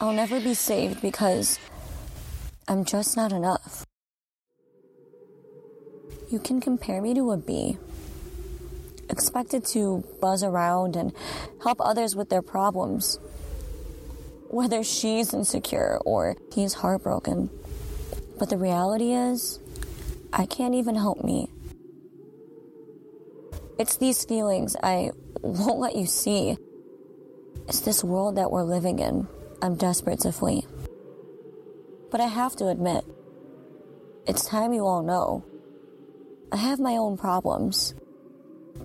I'll 0.00 0.12
never 0.12 0.40
be 0.40 0.54
saved 0.54 1.02
because 1.02 1.58
I'm 2.66 2.84
just 2.84 3.16
not 3.16 3.32
enough. 3.32 3.84
You 6.30 6.38
can 6.38 6.60
compare 6.60 7.02
me 7.02 7.12
to 7.14 7.32
a 7.32 7.36
bee, 7.36 7.76
expected 9.08 9.64
to 9.66 10.04
buzz 10.20 10.42
around 10.42 10.96
and 10.96 11.12
help 11.62 11.80
others 11.80 12.14
with 12.16 12.30
their 12.30 12.42
problems. 12.42 13.18
Whether 14.50 14.82
she's 14.82 15.32
insecure 15.32 15.98
or 16.04 16.36
he's 16.52 16.74
heartbroken. 16.74 17.50
But 18.36 18.50
the 18.50 18.56
reality 18.56 19.12
is, 19.12 19.60
I 20.32 20.44
can't 20.46 20.74
even 20.74 20.96
help 20.96 21.22
me. 21.22 21.48
It's 23.78 23.96
these 23.96 24.24
feelings 24.24 24.76
I 24.82 25.12
won't 25.40 25.78
let 25.78 25.94
you 25.94 26.06
see. 26.06 26.56
It's 27.68 27.80
this 27.80 28.02
world 28.02 28.36
that 28.36 28.50
we're 28.50 28.64
living 28.64 28.98
in. 28.98 29.28
I'm 29.62 29.76
desperate 29.76 30.18
to 30.20 30.32
flee. 30.32 30.66
But 32.10 32.20
I 32.20 32.26
have 32.26 32.56
to 32.56 32.66
admit, 32.68 33.04
it's 34.26 34.44
time 34.44 34.72
you 34.72 34.84
all 34.84 35.02
know. 35.02 35.44
I 36.50 36.56
have 36.56 36.80
my 36.80 36.96
own 36.96 37.16
problems, 37.16 37.94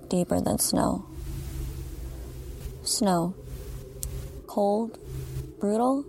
deeper 0.08 0.40
than 0.40 0.60
snow. 0.60 1.06
Snow. 2.84 3.34
Cold, 4.46 4.96
brutal, 5.58 6.04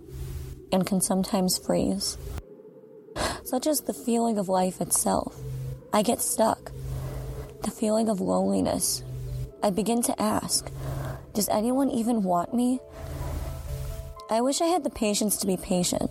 and 0.72 0.86
can 0.86 1.00
sometimes 1.00 1.58
freeze. 1.58 2.18
Such 3.44 3.66
as 3.66 3.80
the 3.80 3.94
feeling 3.94 4.38
of 4.38 4.48
life 4.48 4.80
itself. 4.80 5.36
I 5.92 6.02
get 6.02 6.20
stuck. 6.20 6.72
The 7.62 7.70
feeling 7.70 8.08
of 8.08 8.20
loneliness. 8.20 9.02
I 9.62 9.70
begin 9.70 10.02
to 10.02 10.22
ask 10.22 10.70
Does 11.32 11.48
anyone 11.48 11.90
even 11.90 12.22
want 12.22 12.54
me? 12.54 12.80
I 14.30 14.40
wish 14.42 14.60
I 14.60 14.66
had 14.66 14.84
the 14.84 14.90
patience 14.90 15.38
to 15.38 15.46
be 15.46 15.56
patient, 15.56 16.10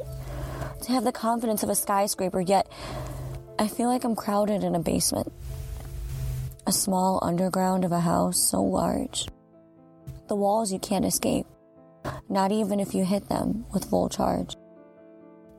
to 0.82 0.92
have 0.92 1.04
the 1.04 1.12
confidence 1.12 1.62
of 1.62 1.70
a 1.70 1.76
skyscraper, 1.76 2.42
yet 2.42 2.68
I 3.60 3.68
feel 3.68 3.88
like 3.88 4.04
I'm 4.04 4.16
crowded 4.16 4.64
in 4.64 4.76
a 4.76 4.80
basement. 4.80 5.32
A 6.66 6.72
small 6.72 7.20
underground 7.22 7.86
of 7.86 7.92
a 7.92 8.00
house 8.00 8.38
so 8.40 8.62
large. 8.62 9.28
The 10.28 10.36
walls 10.36 10.74
you 10.74 10.80
can't 10.80 11.06
escape, 11.06 11.46
not 12.30 12.52
even 12.52 12.80
if 12.80 12.94
you 12.94 13.06
hit 13.06 13.30
them 13.30 13.66
with 13.74 13.90
full 13.90 14.10
charge. 14.10 14.56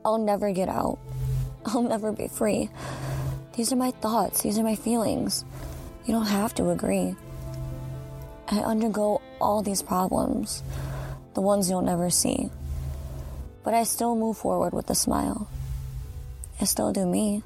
I'll 0.04 0.18
never 0.18 0.52
get 0.52 0.68
out. 0.68 0.98
I'll 1.66 1.82
never 1.82 2.12
be 2.12 2.28
free. 2.28 2.70
These 3.56 3.72
are 3.72 3.76
my 3.76 3.90
thoughts, 3.90 4.42
these 4.42 4.58
are 4.58 4.62
my 4.62 4.76
feelings. 4.76 5.44
You 6.06 6.14
don't 6.14 6.26
have 6.26 6.54
to 6.54 6.70
agree. 6.70 7.16
I 8.50 8.60
undergo 8.60 9.20
all 9.40 9.62
these 9.62 9.82
problems, 9.82 10.62
the 11.34 11.42
ones 11.42 11.68
you'll 11.68 11.82
never 11.82 12.08
see. 12.08 12.50
But 13.64 13.74
I 13.74 13.82
still 13.82 14.16
move 14.16 14.38
forward 14.38 14.72
with 14.72 14.88
a 14.88 14.94
smile. 14.94 15.50
I 16.60 16.64
still 16.64 16.92
do 16.92 17.04
me. 17.04 17.42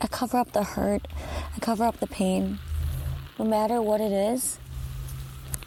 I 0.00 0.06
cover 0.06 0.38
up 0.38 0.52
the 0.52 0.64
hurt, 0.64 1.06
I 1.54 1.60
cover 1.60 1.84
up 1.84 2.00
the 2.00 2.06
pain. 2.06 2.58
No 3.38 3.44
matter 3.44 3.80
what 3.80 4.00
it 4.00 4.12
is, 4.12 4.58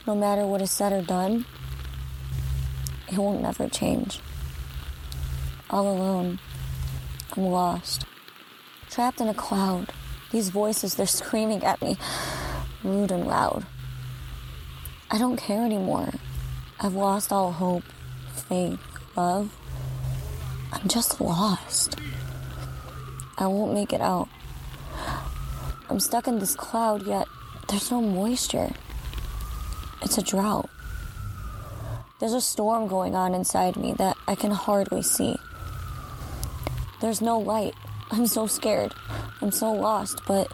no 0.05 0.15
matter 0.15 0.45
what 0.45 0.61
is 0.61 0.71
said 0.71 0.91
or 0.91 1.01
done, 1.01 1.45
it 3.13 3.19
will 3.19 3.39
never 3.39 3.69
change. 3.69 4.19
All 5.69 5.87
alone, 5.87 6.39
I'm 7.35 7.43
lost, 7.43 8.05
trapped 8.89 9.21
in 9.21 9.27
a 9.27 9.33
cloud. 9.33 9.93
These 10.31 10.49
voices, 10.49 10.95
they're 10.95 11.05
screaming 11.05 11.63
at 11.63 11.81
me, 11.81 11.97
rude 12.83 13.11
and 13.11 13.27
loud. 13.27 13.65
I 15.11 15.19
don't 15.19 15.37
care 15.37 15.63
anymore. 15.63 16.09
I've 16.79 16.95
lost 16.95 17.31
all 17.31 17.51
hope, 17.51 17.83
faith, 18.33 18.79
love. 19.15 19.55
I'm 20.71 20.87
just 20.87 21.21
lost. 21.21 21.95
I 23.37 23.45
won't 23.45 23.73
make 23.73 23.93
it 23.93 24.01
out. 24.01 24.27
I'm 25.89 25.99
stuck 25.99 26.27
in 26.27 26.39
this 26.39 26.55
cloud, 26.55 27.05
yet 27.05 27.27
there's 27.67 27.91
no 27.91 28.01
moisture. 28.01 28.71
It's 30.01 30.17
a 30.17 30.23
drought. 30.23 30.69
There's 32.23 32.31
a 32.31 32.39
storm 32.39 32.87
going 32.87 33.15
on 33.15 33.35
inside 33.35 33.75
me 33.75 33.91
that 33.97 34.15
I 34.29 34.35
can 34.35 34.51
hardly 34.51 35.01
see. 35.01 35.35
There's 37.01 37.19
no 37.19 37.37
light. 37.37 37.73
I'm 38.11 38.27
so 38.27 38.47
scared. 38.47 38.93
I'm 39.41 39.51
so 39.51 39.73
lost, 39.73 40.21
but 40.25 40.47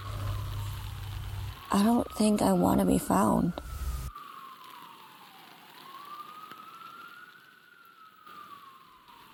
I 1.72 1.84
don't 1.84 2.12
think 2.14 2.42
I 2.42 2.54
want 2.54 2.80
to 2.80 2.88
be 2.88 2.98
found. 2.98 3.54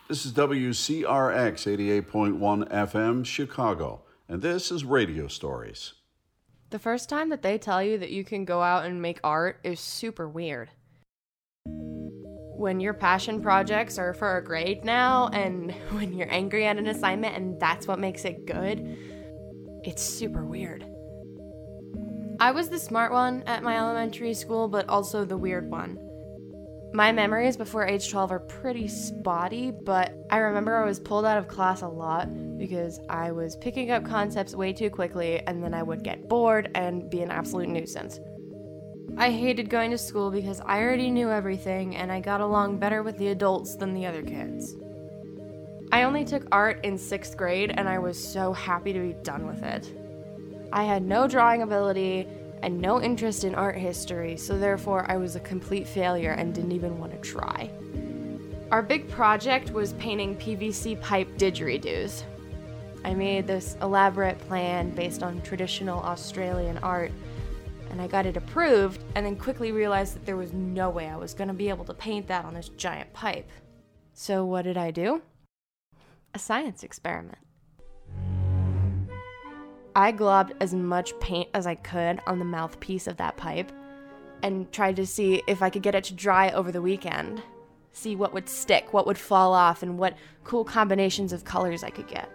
This 0.09 0.25
is 0.25 0.33
WCRX 0.33 2.03
88.1 2.03 2.69
FM, 2.69 3.25
Chicago, 3.25 4.01
and 4.27 4.41
this 4.41 4.71
is 4.71 4.83
Radio 4.83 5.29
Stories. 5.29 5.93
The 6.69 6.79
first 6.79 7.07
time 7.07 7.29
that 7.29 7.43
they 7.43 7.57
tell 7.57 7.81
you 7.81 7.97
that 7.99 8.11
you 8.11 8.25
can 8.25 8.43
go 8.43 8.61
out 8.61 8.83
and 8.83 9.01
make 9.01 9.21
art 9.23 9.61
is 9.63 9.79
super 9.79 10.27
weird. 10.27 10.69
When 12.55 12.79
your 12.79 12.93
passion 12.93 13.41
projects 13.41 13.97
are 13.97 14.13
for 14.13 14.37
a 14.37 14.43
grade 14.43 14.85
now, 14.85 15.27
and 15.27 15.71
when 15.91 16.13
you're 16.13 16.31
angry 16.31 16.65
at 16.65 16.77
an 16.77 16.87
assignment 16.87 17.35
and 17.35 17.59
that's 17.59 17.87
what 17.87 17.99
makes 17.99 18.23
it 18.23 18.45
good, 18.45 18.97
it's 19.83 20.01
super 20.01 20.45
weird. 20.45 20.85
I 22.39 22.51
was 22.51 22.69
the 22.69 22.79
smart 22.79 23.11
one 23.11 23.43
at 23.45 23.63
my 23.63 23.77
elementary 23.77 24.33
school, 24.33 24.67
but 24.67 24.87
also 24.89 25.25
the 25.25 25.37
weird 25.37 25.69
one. 25.69 25.99
My 26.93 27.11
memories 27.11 27.57
before 27.57 27.85
age 27.85 28.09
12 28.09 28.31
are 28.31 28.39
pretty 28.39 28.87
spotty, 28.87 29.71
but 29.71 30.13
I 30.29 30.37
remember 30.37 30.77
I 30.77 30.85
was 30.85 30.97
pulled 30.97 31.25
out 31.25 31.37
of 31.37 31.49
class 31.49 31.81
a 31.81 31.87
lot 31.87 32.29
because 32.57 33.01
I 33.09 33.33
was 33.33 33.57
picking 33.57 33.91
up 33.91 34.05
concepts 34.05 34.55
way 34.55 34.71
too 34.71 34.89
quickly 34.89 35.41
and 35.45 35.61
then 35.61 35.73
I 35.73 35.83
would 35.83 36.03
get 36.03 36.29
bored 36.29 36.71
and 36.73 37.09
be 37.09 37.21
an 37.21 37.31
absolute 37.31 37.67
nuisance. 37.67 38.21
I 39.17 39.31
hated 39.31 39.69
going 39.69 39.91
to 39.91 39.97
school 39.97 40.29
because 40.29 40.59
I 40.61 40.81
already 40.81 41.09
knew 41.09 41.29
everything 41.29 41.95
and 41.95 42.11
I 42.11 42.19
got 42.19 42.41
along 42.41 42.79
better 42.79 43.01
with 43.01 43.17
the 43.17 43.29
adults 43.29 43.75
than 43.75 43.93
the 43.93 44.05
other 44.05 44.21
kids. 44.21 44.75
I 45.91 46.03
only 46.03 46.25
took 46.25 46.45
art 46.51 46.83
in 46.83 46.97
sixth 46.97 47.37
grade 47.37 47.73
and 47.75 47.87
I 47.87 47.99
was 47.99 48.21
so 48.21 48.51
happy 48.51 48.91
to 48.91 48.99
be 48.99 49.13
done 49.23 49.47
with 49.47 49.63
it. 49.63 49.97
I 50.73 50.83
had 50.83 51.03
no 51.03 51.27
drawing 51.27 51.61
ability 51.61 52.27
and 52.61 52.81
no 52.81 53.01
interest 53.01 53.43
in 53.43 53.55
art 53.55 53.77
history, 53.77 54.35
so 54.35 54.57
therefore 54.57 55.09
I 55.09 55.17
was 55.17 55.35
a 55.35 55.39
complete 55.39 55.87
failure 55.87 56.31
and 56.31 56.53
didn't 56.53 56.73
even 56.73 56.97
want 56.99 57.13
to 57.13 57.17
try. 57.19 57.69
Our 58.71 58.81
big 58.81 59.07
project 59.09 59.71
was 59.71 59.93
painting 59.93 60.35
PVC 60.35 60.99
pipe 60.99 61.29
didgeridoos. 61.37 62.23
I 63.05 63.13
made 63.13 63.45
this 63.45 63.77
elaborate 63.81 64.39
plan 64.39 64.89
based 64.89 65.21
on 65.21 65.41
traditional 65.43 65.99
Australian 65.99 66.79
art, 66.79 67.11
and 67.95 68.01
I 68.01 68.07
got 68.07 68.25
it 68.25 68.35
approved, 68.35 69.01
and 69.15 69.25
then 69.25 69.37
quickly 69.37 69.71
realized 69.71 70.15
that 70.15 70.25
there 70.25 70.35
was 70.35 70.51
no 70.51 70.89
way 70.89 71.07
I 71.07 71.15
was 71.15 71.33
going 71.33 71.47
to 71.47 71.53
be 71.53 71.69
able 71.69 71.85
to 71.85 71.93
paint 71.93 72.27
that 72.27 72.43
on 72.43 72.53
this 72.53 72.67
giant 72.67 73.13
pipe. 73.13 73.49
So, 74.11 74.43
what 74.43 74.63
did 74.63 74.75
I 74.75 74.91
do? 74.91 75.21
A 76.33 76.39
science 76.39 76.83
experiment. 76.83 77.37
I 79.95 80.11
globbed 80.11 80.51
as 80.59 80.73
much 80.73 81.17
paint 81.21 81.47
as 81.53 81.65
I 81.65 81.75
could 81.75 82.19
on 82.27 82.37
the 82.37 82.43
mouthpiece 82.43 83.07
of 83.07 83.15
that 83.15 83.37
pipe 83.37 83.71
and 84.43 84.69
tried 84.73 84.97
to 84.97 85.05
see 85.05 85.41
if 85.47 85.61
I 85.61 85.69
could 85.69 85.81
get 85.81 85.95
it 85.95 86.03
to 86.05 86.13
dry 86.13 86.49
over 86.49 86.73
the 86.73 86.81
weekend. 86.81 87.41
See 87.93 88.17
what 88.17 88.33
would 88.33 88.49
stick, 88.49 88.91
what 88.91 89.07
would 89.07 89.17
fall 89.17 89.53
off, 89.53 89.83
and 89.83 89.97
what 89.97 90.17
cool 90.43 90.65
combinations 90.65 91.31
of 91.31 91.45
colors 91.45 91.81
I 91.81 91.91
could 91.91 92.09
get. 92.09 92.29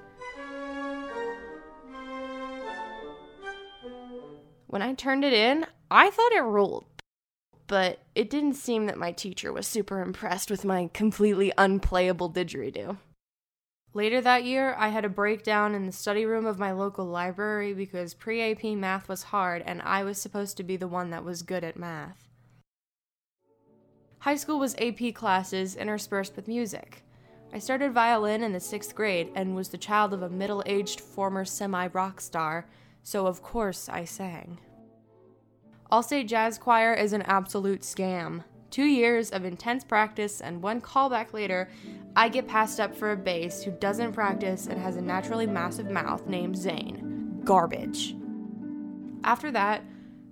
When 4.70 4.82
I 4.82 4.94
turned 4.94 5.24
it 5.24 5.32
in, 5.32 5.66
I 5.90 6.10
thought 6.10 6.30
it 6.30 6.44
ruled. 6.44 6.84
But 7.66 8.04
it 8.14 8.30
didn't 8.30 8.54
seem 8.54 8.86
that 8.86 8.96
my 8.96 9.10
teacher 9.10 9.52
was 9.52 9.66
super 9.66 10.00
impressed 10.00 10.48
with 10.48 10.64
my 10.64 10.88
completely 10.94 11.52
unplayable 11.58 12.30
didgeridoo. 12.30 12.96
Later 13.94 14.20
that 14.20 14.44
year, 14.44 14.76
I 14.78 14.90
had 14.90 15.04
a 15.04 15.08
breakdown 15.08 15.74
in 15.74 15.86
the 15.86 15.92
study 15.92 16.24
room 16.24 16.46
of 16.46 16.60
my 16.60 16.70
local 16.70 17.04
library 17.04 17.74
because 17.74 18.14
pre 18.14 18.52
AP 18.52 18.62
math 18.78 19.08
was 19.08 19.24
hard 19.24 19.64
and 19.66 19.82
I 19.82 20.04
was 20.04 20.18
supposed 20.18 20.56
to 20.58 20.62
be 20.62 20.76
the 20.76 20.86
one 20.86 21.10
that 21.10 21.24
was 21.24 21.42
good 21.42 21.64
at 21.64 21.76
math. 21.76 22.28
High 24.20 24.36
school 24.36 24.60
was 24.60 24.76
AP 24.78 25.14
classes 25.14 25.74
interspersed 25.74 26.36
with 26.36 26.46
music. 26.46 27.02
I 27.52 27.58
started 27.58 27.92
violin 27.92 28.44
in 28.44 28.52
the 28.52 28.60
sixth 28.60 28.94
grade 28.94 29.32
and 29.34 29.56
was 29.56 29.70
the 29.70 29.78
child 29.78 30.14
of 30.14 30.22
a 30.22 30.30
middle 30.30 30.62
aged 30.64 31.00
former 31.00 31.44
semi 31.44 31.88
rock 31.88 32.20
star, 32.20 32.66
so 33.02 33.26
of 33.26 33.42
course 33.42 33.88
I 33.88 34.04
sang. 34.04 34.58
Allstate 35.90 36.28
Jazz 36.28 36.58
Choir 36.58 36.94
is 36.94 37.12
an 37.12 37.22
absolute 37.22 37.82
scam. 37.82 38.44
Two 38.70 38.84
years 38.84 39.30
of 39.30 39.44
intense 39.44 39.82
practice 39.82 40.40
and 40.40 40.62
one 40.62 40.80
callback 40.80 41.32
later, 41.32 41.68
I 42.14 42.28
get 42.28 42.46
passed 42.46 42.78
up 42.78 42.94
for 42.94 43.10
a 43.10 43.16
bass 43.16 43.64
who 43.64 43.72
doesn't 43.72 44.12
practice 44.12 44.68
and 44.68 44.80
has 44.80 44.96
a 44.96 45.02
naturally 45.02 45.46
massive 45.46 45.90
mouth 45.90 46.26
named 46.28 46.56
Zane. 46.56 47.40
Garbage. 47.44 48.14
After 49.24 49.50
that, 49.50 49.82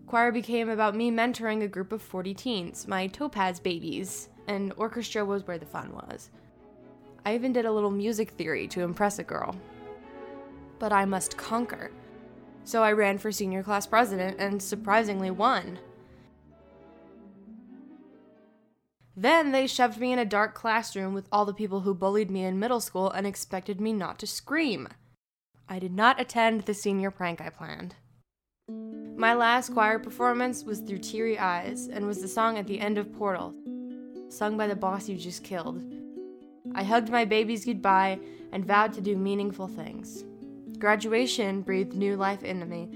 choir 0.06 0.30
became 0.30 0.68
about 0.68 0.94
me 0.94 1.10
mentoring 1.10 1.62
a 1.62 1.68
group 1.68 1.90
of 1.90 2.00
40 2.00 2.34
teens, 2.34 2.86
my 2.86 3.08
Topaz 3.08 3.58
babies, 3.58 4.28
and 4.46 4.72
orchestra 4.76 5.24
was 5.24 5.46
where 5.46 5.58
the 5.58 5.66
fun 5.66 5.92
was. 5.92 6.30
I 7.26 7.34
even 7.34 7.52
did 7.52 7.66
a 7.66 7.72
little 7.72 7.90
music 7.90 8.30
theory 8.30 8.68
to 8.68 8.82
impress 8.82 9.18
a 9.18 9.24
girl. 9.24 9.54
But 10.78 10.92
I 10.92 11.04
must 11.04 11.36
conquer. 11.36 11.90
So 12.68 12.82
I 12.82 12.92
ran 12.92 13.16
for 13.16 13.32
senior 13.32 13.62
class 13.62 13.86
president 13.86 14.36
and 14.38 14.62
surprisingly 14.62 15.30
won. 15.30 15.78
Then 19.16 19.52
they 19.52 19.66
shoved 19.66 19.98
me 19.98 20.12
in 20.12 20.18
a 20.18 20.26
dark 20.26 20.54
classroom 20.54 21.14
with 21.14 21.26
all 21.32 21.46
the 21.46 21.54
people 21.54 21.80
who 21.80 21.94
bullied 21.94 22.30
me 22.30 22.44
in 22.44 22.58
middle 22.58 22.80
school 22.80 23.10
and 23.10 23.26
expected 23.26 23.80
me 23.80 23.94
not 23.94 24.18
to 24.18 24.26
scream. 24.26 24.86
I 25.66 25.78
did 25.78 25.94
not 25.94 26.20
attend 26.20 26.66
the 26.66 26.74
senior 26.74 27.10
prank 27.10 27.40
I 27.40 27.48
planned. 27.48 27.94
My 29.16 29.32
last 29.32 29.72
choir 29.72 29.98
performance 29.98 30.62
was 30.62 30.80
Through 30.80 30.98
Teary 30.98 31.38
Eyes 31.38 31.88
and 31.88 32.06
was 32.06 32.20
the 32.20 32.28
song 32.28 32.58
at 32.58 32.66
the 32.66 32.80
end 32.80 32.98
of 32.98 33.14
Portal, 33.16 33.54
sung 34.28 34.58
by 34.58 34.66
the 34.66 34.76
boss 34.76 35.08
you 35.08 35.16
just 35.16 35.42
killed. 35.42 35.82
I 36.74 36.82
hugged 36.82 37.08
my 37.08 37.24
babies 37.24 37.64
goodbye 37.64 38.20
and 38.52 38.66
vowed 38.66 38.92
to 38.92 39.00
do 39.00 39.16
meaningful 39.16 39.68
things. 39.68 40.24
Graduation 40.78 41.62
breathed 41.62 41.94
new 41.94 42.16
life 42.16 42.44
into 42.44 42.66
me, 42.66 42.88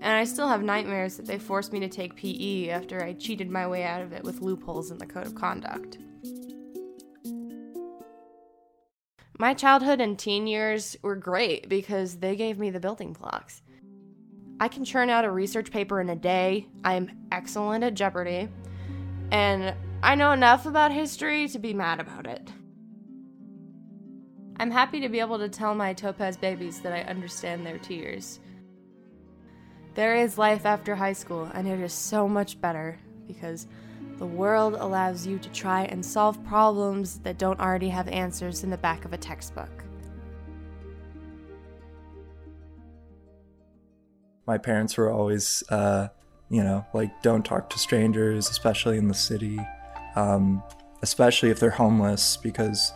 and 0.00 0.12
I 0.12 0.24
still 0.24 0.48
have 0.48 0.62
nightmares 0.62 1.16
that 1.16 1.26
they 1.26 1.38
forced 1.38 1.72
me 1.72 1.80
to 1.80 1.88
take 1.88 2.16
PE 2.16 2.70
after 2.70 3.02
I 3.02 3.12
cheated 3.12 3.50
my 3.50 3.66
way 3.66 3.84
out 3.84 4.02
of 4.02 4.12
it 4.12 4.24
with 4.24 4.40
loopholes 4.40 4.90
in 4.90 4.98
the 4.98 5.06
code 5.06 5.26
of 5.26 5.34
conduct. 5.34 5.98
My 9.38 9.52
childhood 9.52 10.00
and 10.00 10.18
teen 10.18 10.46
years 10.46 10.96
were 11.02 11.16
great 11.16 11.68
because 11.68 12.16
they 12.16 12.36
gave 12.36 12.58
me 12.58 12.70
the 12.70 12.80
building 12.80 13.12
blocks. 13.12 13.60
I 14.58 14.68
can 14.68 14.86
churn 14.86 15.10
out 15.10 15.26
a 15.26 15.30
research 15.30 15.70
paper 15.70 16.00
in 16.00 16.08
a 16.08 16.16
day. 16.16 16.66
I'm 16.82 17.10
excellent 17.30 17.84
at 17.84 17.92
Jeopardy. 17.92 18.48
And 19.30 19.74
I 20.02 20.14
know 20.14 20.32
enough 20.32 20.64
about 20.64 20.92
history 20.92 21.48
to 21.48 21.58
be 21.58 21.74
mad 21.74 22.00
about 22.00 22.26
it. 22.26 22.50
I'm 24.58 24.70
happy 24.70 25.00
to 25.00 25.08
be 25.08 25.20
able 25.20 25.38
to 25.38 25.48
tell 25.48 25.74
my 25.74 25.92
Topaz 25.92 26.36
babies 26.36 26.80
that 26.80 26.92
I 26.92 27.02
understand 27.02 27.66
their 27.66 27.78
tears. 27.78 28.40
There 29.94 30.16
is 30.16 30.38
life 30.38 30.66
after 30.66 30.94
high 30.94 31.12
school, 31.12 31.50
and 31.54 31.66
it 31.66 31.80
is 31.80 31.92
so 31.92 32.28
much 32.28 32.60
better 32.60 32.98
because 33.26 33.66
the 34.18 34.26
world 34.26 34.74
allows 34.74 35.26
you 35.26 35.38
to 35.38 35.48
try 35.50 35.84
and 35.84 36.04
solve 36.04 36.42
problems 36.44 37.18
that 37.20 37.38
don't 37.38 37.60
already 37.60 37.88
have 37.90 38.08
answers 38.08 38.64
in 38.64 38.70
the 38.70 38.78
back 38.78 39.04
of 39.04 39.12
a 39.12 39.18
textbook. 39.18 39.86
my 44.46 44.58
parents 44.58 44.96
were 44.96 45.10
always, 45.10 45.64
uh, 45.70 46.08
you 46.48 46.62
know, 46.62 46.86
like 46.94 47.22
don't 47.22 47.44
talk 47.44 47.68
to 47.70 47.78
strangers, 47.78 48.48
especially 48.48 48.96
in 48.96 49.08
the 49.08 49.14
city, 49.14 49.58
um, 50.14 50.62
especially 51.02 51.50
if 51.50 51.58
they're 51.58 51.70
homeless, 51.70 52.36
because 52.36 52.92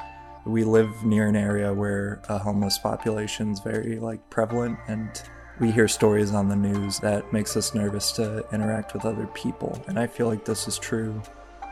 we 0.51 0.64
live 0.64 1.05
near 1.05 1.28
an 1.28 1.36
area 1.36 1.72
where 1.72 2.20
a 2.28 2.38
homeless 2.38 2.78
population 2.78 3.53
is 3.53 3.61
very 3.61 3.98
like 3.98 4.28
prevalent, 4.30 4.78
and 4.88 5.22
we 5.61 5.70
hear 5.70 5.86
stories 5.86 6.32
on 6.32 6.48
the 6.48 6.57
news 6.57 6.98
that 7.01 7.32
makes 7.32 7.57
us 7.57 7.74
nervous 7.74 8.12
to 8.12 8.44
interact 8.53 8.92
with 8.92 9.05
other 9.05 9.26
people. 9.28 9.82
And 9.86 9.98
I 9.98 10.07
feel 10.07 10.26
like 10.26 10.44
this 10.44 10.66
is 10.66 10.78
true 10.78 11.22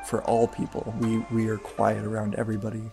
for 0.07 0.23
all 0.25 0.47
people. 0.47 0.95
We 1.01 1.19
we 1.33 1.49
are 1.49 1.59
quiet 1.59 2.05
around 2.05 2.35
everybody. 2.37 2.91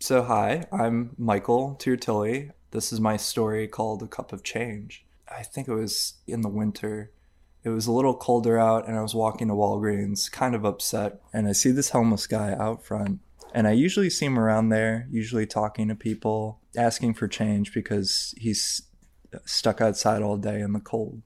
So 0.00 0.22
hi, 0.22 0.64
I'm 0.72 1.14
Michael 1.18 1.76
Turtilli. 1.78 2.52
This 2.70 2.92
is 2.92 3.00
my 3.00 3.16
story 3.16 3.68
called 3.68 4.02
A 4.02 4.06
Cup 4.06 4.32
of 4.32 4.42
Change. 4.42 5.04
I 5.28 5.42
think 5.42 5.68
it 5.68 5.74
was 5.74 6.14
in 6.26 6.40
the 6.40 6.48
winter. 6.48 7.10
It 7.62 7.68
was 7.68 7.86
a 7.86 7.92
little 7.92 8.14
colder 8.14 8.58
out, 8.58 8.88
and 8.88 8.96
I 8.96 9.02
was 9.02 9.14
walking 9.14 9.48
to 9.48 9.54
Walgreens, 9.54 10.32
kind 10.32 10.54
of 10.54 10.64
upset. 10.64 11.20
And 11.32 11.46
I 11.46 11.52
see 11.52 11.70
this 11.70 11.90
homeless 11.90 12.26
guy 12.26 12.52
out 12.52 12.82
front. 12.82 13.20
And 13.52 13.66
I 13.66 13.72
usually 13.72 14.10
see 14.10 14.26
him 14.26 14.38
around 14.38 14.68
there, 14.68 15.08
usually 15.10 15.46
talking 15.46 15.88
to 15.88 15.96
people, 15.96 16.60
asking 16.76 17.14
for 17.14 17.26
change 17.26 17.74
because 17.74 18.32
he's 18.36 18.82
stuck 19.44 19.80
outside 19.80 20.22
all 20.22 20.36
day 20.36 20.60
in 20.60 20.72
the 20.72 20.80
cold. 20.80 21.22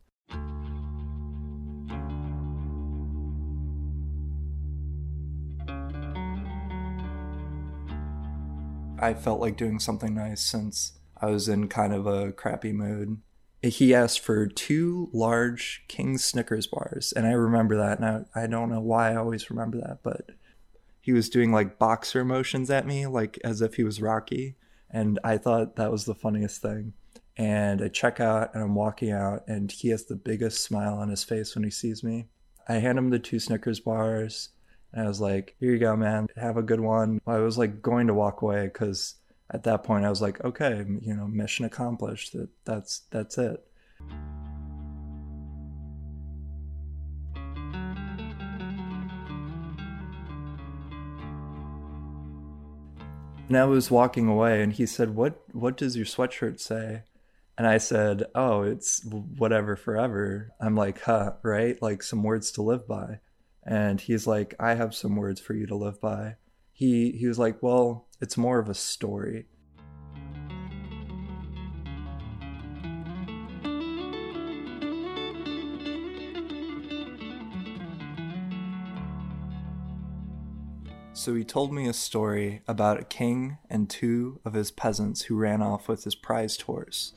I 8.99 9.13
felt 9.13 9.41
like 9.41 9.59
doing 9.59 9.79
something 9.79 10.15
nice 10.15 10.41
since 10.41 10.99
I 11.21 11.27
was 11.27 11.47
in 11.47 11.69
kind 11.69 11.93
of 11.93 12.07
a 12.07 12.33
crappy 12.33 12.73
mood. 12.73 13.19
He 13.61 13.95
asked 13.95 14.21
for 14.21 14.47
two 14.47 15.11
large 15.13 15.85
King 15.89 16.17
Snickers 16.17 16.67
bars, 16.67 17.13
and 17.15 17.27
I 17.27 17.33
remember 17.33 17.77
that, 17.77 17.99
and 17.99 18.27
I, 18.35 18.45
I 18.45 18.47
don't 18.47 18.71
know 18.71 18.81
why 18.81 19.13
I 19.13 19.17
always 19.17 19.51
remember 19.51 19.79
that, 19.79 19.99
but 20.03 20.31
he 21.05 21.13
was 21.13 21.29
doing 21.29 21.53
like 21.53 21.79
boxer 21.79 22.25
motions 22.25 22.71
at 22.71 22.87
me, 22.87 23.07
like 23.07 23.39
as 23.45 23.61
if 23.61 23.75
he 23.75 23.85
was 23.85 24.01
Rocky, 24.01 24.57
and 24.91 25.19
I 25.23 25.37
thought 25.37 25.77
that 25.77 25.93
was 25.93 26.07
the 26.07 26.15
funniest 26.15 26.63
thing. 26.63 26.95
And 27.37 27.83
I 27.83 27.89
check 27.89 28.21
out, 28.21 28.55
and 28.55 28.63
I'm 28.63 28.75
walking 28.75 29.11
out, 29.11 29.45
and 29.47 29.71
he 29.71 29.91
has 29.91 30.07
the 30.07 30.17
biggest 30.17 30.65
smile 30.65 30.95
on 30.95 31.11
his 31.11 31.23
face 31.23 31.55
when 31.55 31.63
he 31.63 31.69
sees 31.69 32.03
me. 32.03 32.29
I 32.71 32.77
hand 32.77 32.97
him 32.97 33.11
the 33.11 33.19
two 33.19 33.39
Snickers 33.39 33.81
bars, 33.81 34.49
and 34.95 35.05
I 35.05 35.09
was 35.09 35.21
like, 35.21 35.55
"Here 35.61 35.73
you 35.73 35.79
go, 35.79 35.95
man. 35.95 36.29
Have 36.39 36.57
a 36.57 36.63
good 36.63 36.81
one." 36.81 37.21
I 37.27 37.37
was 37.37 37.59
like 37.59 37.83
going 37.83 38.07
to 38.07 38.15
walk 38.15 38.41
away 38.41 38.65
because 38.65 39.17
at 39.51 39.65
that 39.65 39.85
point 39.85 40.07
I 40.07 40.11
was 40.11 40.23
like, 40.23 40.43
okay, 40.43 40.87
you 41.03 41.15
know, 41.15 41.29
mission 41.29 41.67
accomplished. 41.67 42.33
That 42.33 42.49
that's 42.65 43.01
that's 43.11 43.37
it. 43.37 43.63
And 53.49 53.59
I 53.59 53.67
was 53.67 53.91
walking 53.91 54.27
away, 54.27 54.63
and 54.63 54.73
he 54.73 54.87
said, 54.87 55.15
"What 55.15 55.43
what 55.53 55.77
does 55.77 55.97
your 55.97 56.07
sweatshirt 56.07 56.61
say?" 56.61 57.03
And 57.59 57.67
I 57.67 57.79
said, 57.79 58.25
"Oh, 58.35 58.63
it's 58.63 59.05
whatever 59.05 59.77
forever." 59.77 60.53
I'm 60.61 60.75
like, 60.75 61.03
"Huh, 61.03 61.35
right? 61.43 61.81
Like 61.83 62.03
some 62.03 62.23
words 62.23 62.51
to 62.53 62.63
live 62.63 62.89
by." 62.89 63.21
And 63.63 64.01
he's 64.01 64.27
like, 64.27 64.55
"I 64.59 64.75
have 64.75 64.95
some 64.95 65.17
words 65.17 65.41
for 65.41 65.55
you 65.55 65.67
to 65.67 65.77
live 65.77 66.01
by." 66.01 66.37
He 66.73 67.13
he 67.13 67.27
was 67.27 67.39
like, 67.39 67.63
"Well, 67.63 68.09
it's 68.21 68.39
more 68.39 68.59
of 68.59 68.69
a 68.71 68.75
story." 68.75 69.47
So 81.25 81.35
he 81.35 81.43
told 81.43 81.73
me 81.73 81.89
a 81.89 81.95
story 81.95 82.61
about 82.69 83.01
a 83.01 83.05
king 83.05 83.57
and 83.71 83.89
two 83.89 84.41
of 84.45 84.53
his 84.53 84.71
peasants 84.71 85.23
who 85.23 85.37
ran 85.37 85.63
off 85.63 85.89
with 85.89 86.05
his 86.05 86.15
prized 86.15 86.61
horse. 86.61 87.15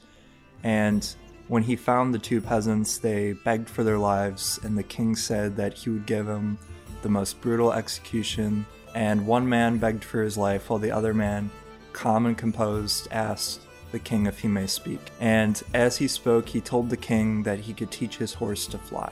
And 0.63 1.05
when 1.49 1.63
he 1.63 1.75
found 1.75 2.13
the 2.13 2.19
two 2.19 2.39
peasants, 2.39 2.99
they 2.99 3.33
begged 3.33 3.69
for 3.69 3.83
their 3.83 3.97
lives, 3.97 4.61
and 4.63 4.77
the 4.77 4.83
king 4.83 5.17
said 5.17 5.57
that 5.57 5.73
he 5.73 5.89
would 5.89 6.05
give 6.05 6.25
them 6.25 6.57
the 7.01 7.09
most 7.09 7.41
brutal 7.41 7.73
execution. 7.73 8.65
And 8.95 9.27
one 9.27 9.49
man 9.49 9.77
begged 9.77 10.05
for 10.05 10.23
his 10.23 10.37
life, 10.37 10.69
while 10.69 10.79
the 10.79 10.89
other 10.89 11.13
man, 11.13 11.51
calm 11.91 12.27
and 12.27 12.37
composed, 12.37 13.09
asked 13.11 13.59
the 13.91 13.99
king 13.99 14.25
if 14.25 14.39
he 14.39 14.47
may 14.47 14.67
speak. 14.67 15.01
And 15.19 15.61
as 15.73 15.97
he 15.97 16.07
spoke, 16.07 16.47
he 16.47 16.61
told 16.61 16.89
the 16.89 16.95
king 16.95 17.43
that 17.43 17.59
he 17.59 17.73
could 17.73 17.91
teach 17.91 18.15
his 18.15 18.33
horse 18.33 18.67
to 18.67 18.77
fly. 18.77 19.11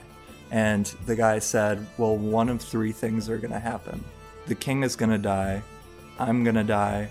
And 0.52 0.86
the 1.06 1.18
guy 1.18 1.40
said, 1.40 1.86
Well, 1.98 2.16
one 2.16 2.48
of 2.48 2.62
three 2.62 2.94
things 2.94 3.30
are 3.30 3.40
going 3.40 3.52
to 3.52 3.60
happen 3.60 4.02
the 4.48 4.56
king 4.56 4.84
is 4.84 4.96
gonna 4.96 5.18
die, 5.18 5.62
I'm 6.20 6.44
gonna 6.44 6.64
die, 6.64 7.10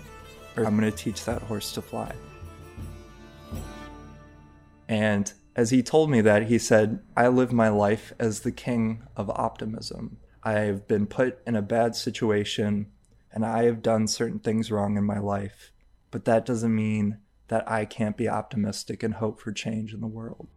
or 0.55 0.65
I'm 0.65 0.75
gonna 0.75 0.91
teach 0.91 1.25
that 1.25 1.41
horse 1.41 1.73
to 1.73 1.81
fly. 1.81 2.13
And 4.87 5.31
as 5.55 5.69
he 5.69 5.81
told 5.81 6.09
me 6.09 6.21
that, 6.21 6.43
he 6.43 6.59
said, 6.59 6.99
I 7.15 7.27
live 7.27 7.51
my 7.51 7.69
life 7.69 8.13
as 8.19 8.41
the 8.41 8.51
king 8.51 9.03
of 9.15 9.29
optimism. 9.29 10.17
I've 10.43 10.87
been 10.87 11.07
put 11.07 11.39
in 11.47 11.55
a 11.55 11.61
bad 11.61 11.95
situation 11.95 12.87
and 13.31 13.45
I 13.45 13.63
have 13.63 13.81
done 13.81 14.07
certain 14.07 14.39
things 14.39 14.71
wrong 14.71 14.97
in 14.97 15.03
my 15.03 15.19
life, 15.19 15.71
but 16.11 16.25
that 16.25 16.45
doesn't 16.45 16.73
mean 16.73 17.17
that 17.47 17.69
I 17.69 17.85
can't 17.85 18.17
be 18.17 18.29
optimistic 18.29 19.03
and 19.03 19.15
hope 19.15 19.39
for 19.39 19.51
change 19.51 19.93
in 19.93 20.01
the 20.01 20.07
world. 20.07 20.47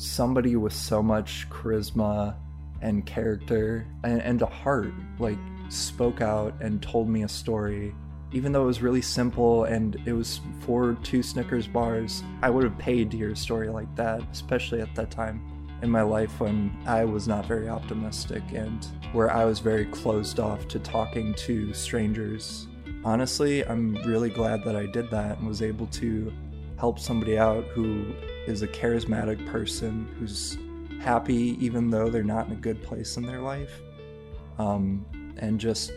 Somebody 0.00 0.56
with 0.56 0.72
so 0.72 1.02
much 1.02 1.46
charisma 1.50 2.34
and 2.80 3.04
character 3.04 3.86
and, 4.04 4.22
and 4.22 4.42
a 4.42 4.46
heart 4.46 4.92
like 5.18 5.38
spoke 5.68 6.20
out 6.20 6.54
and 6.60 6.82
told 6.82 7.08
me 7.08 7.22
a 7.22 7.28
story. 7.28 7.94
Even 8.32 8.52
though 8.52 8.62
it 8.62 8.66
was 8.66 8.80
really 8.80 9.02
simple 9.02 9.64
and 9.64 10.00
it 10.06 10.12
was 10.12 10.40
for 10.60 10.94
two 11.02 11.20
snickers 11.20 11.66
bars 11.66 12.22
i 12.42 12.48
would 12.48 12.62
have 12.62 12.78
paid 12.78 13.10
to 13.10 13.16
hear 13.16 13.32
a 13.32 13.36
story 13.36 13.68
like 13.68 13.92
that 13.96 14.22
especially 14.30 14.80
at 14.80 14.94
that 14.94 15.10
time 15.10 15.42
in 15.82 15.90
my 15.90 16.02
life 16.02 16.38
when 16.38 16.70
i 16.86 17.04
was 17.04 17.26
not 17.26 17.44
very 17.44 17.68
optimistic 17.68 18.42
and 18.54 18.86
where 19.12 19.32
i 19.32 19.44
was 19.44 19.58
very 19.58 19.84
closed 19.86 20.38
off 20.38 20.68
to 20.68 20.78
talking 20.78 21.34
to 21.34 21.74
strangers. 21.74 22.68
Honestly 23.04 23.66
i'm 23.66 23.94
really 24.04 24.30
glad 24.30 24.62
that 24.62 24.76
i 24.76 24.86
did 24.86 25.10
that 25.10 25.38
and 25.38 25.48
was 25.48 25.60
able 25.60 25.88
to 25.88 26.32
help 26.78 27.00
somebody 27.00 27.36
out 27.36 27.64
who 27.74 28.14
is 28.46 28.62
a 28.62 28.68
charismatic 28.68 29.44
person 29.46 30.08
who's 30.18 30.58
happy 31.00 31.56
even 31.64 31.90
though 31.90 32.08
they're 32.08 32.22
not 32.22 32.46
in 32.46 32.52
a 32.52 32.56
good 32.56 32.82
place 32.82 33.16
in 33.16 33.24
their 33.24 33.40
life. 33.40 33.80
Um, 34.58 35.06
and 35.38 35.58
just 35.58 35.92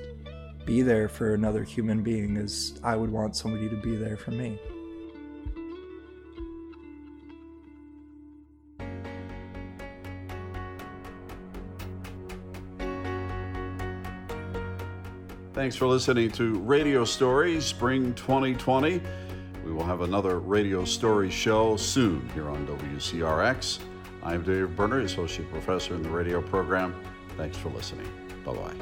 be 0.66 0.82
there 0.82 1.10
for 1.10 1.34
another 1.34 1.64
human 1.64 2.02
being 2.02 2.38
as 2.38 2.80
I 2.84 2.96
would 2.96 3.12
want 3.12 3.36
somebody 3.36 3.68
to 3.70 3.76
be 3.76 3.96
there 3.96 4.18
for 4.18 4.32
me. 4.32 4.58
Thanks 15.54 15.76
for 15.76 15.86
listening 15.86 16.32
to 16.32 16.56
Radio 16.60 17.06
Stories 17.06 17.64
Spring 17.64 18.14
2020. 18.16 19.02
We 19.64 19.72
will 19.72 19.86
have 19.86 20.02
another 20.02 20.40
Radio 20.40 20.84
Story 20.84 21.30
show 21.30 21.78
soon 21.78 22.28
here 22.34 22.50
on 22.50 22.68
WCRX. 22.68 23.80
I'm 24.22 24.44
Dave 24.44 24.76
Berner, 24.76 25.00
Associate 25.00 25.50
Professor 25.50 25.96
in 25.96 26.02
the 26.02 26.10
radio 26.10 26.42
program. 26.42 26.96
Thanks 27.38 27.58
for 27.58 27.70
listening. 27.70 28.08
Bye 28.46 28.54
bye. 28.54 28.74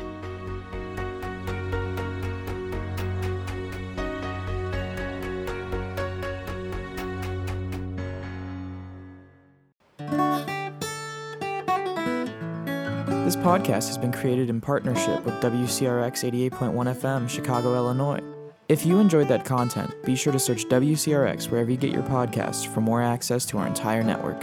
This 13.24 13.36
podcast 13.36 13.88
has 13.88 13.98
been 13.98 14.12
created 14.12 14.50
in 14.50 14.60
partnership 14.60 15.24
with 15.24 15.36
WCRX 15.36 16.50
88.1 16.52 16.96
FM, 16.96 17.30
Chicago, 17.30 17.76
Illinois. 17.76 18.20
If 18.72 18.86
you 18.86 19.00
enjoyed 19.00 19.28
that 19.28 19.44
content, 19.44 20.02
be 20.06 20.16
sure 20.16 20.32
to 20.32 20.40
search 20.40 20.64
WCRX 20.70 21.52
wherever 21.52 21.70
you 21.70 21.76
get 21.76 21.92
your 21.92 22.04
podcasts 22.04 22.66
for 22.66 22.80
more 22.80 23.02
access 23.02 23.46
to 23.48 23.58
our 23.58 23.68
entire 23.68 24.02
network. 24.02 24.42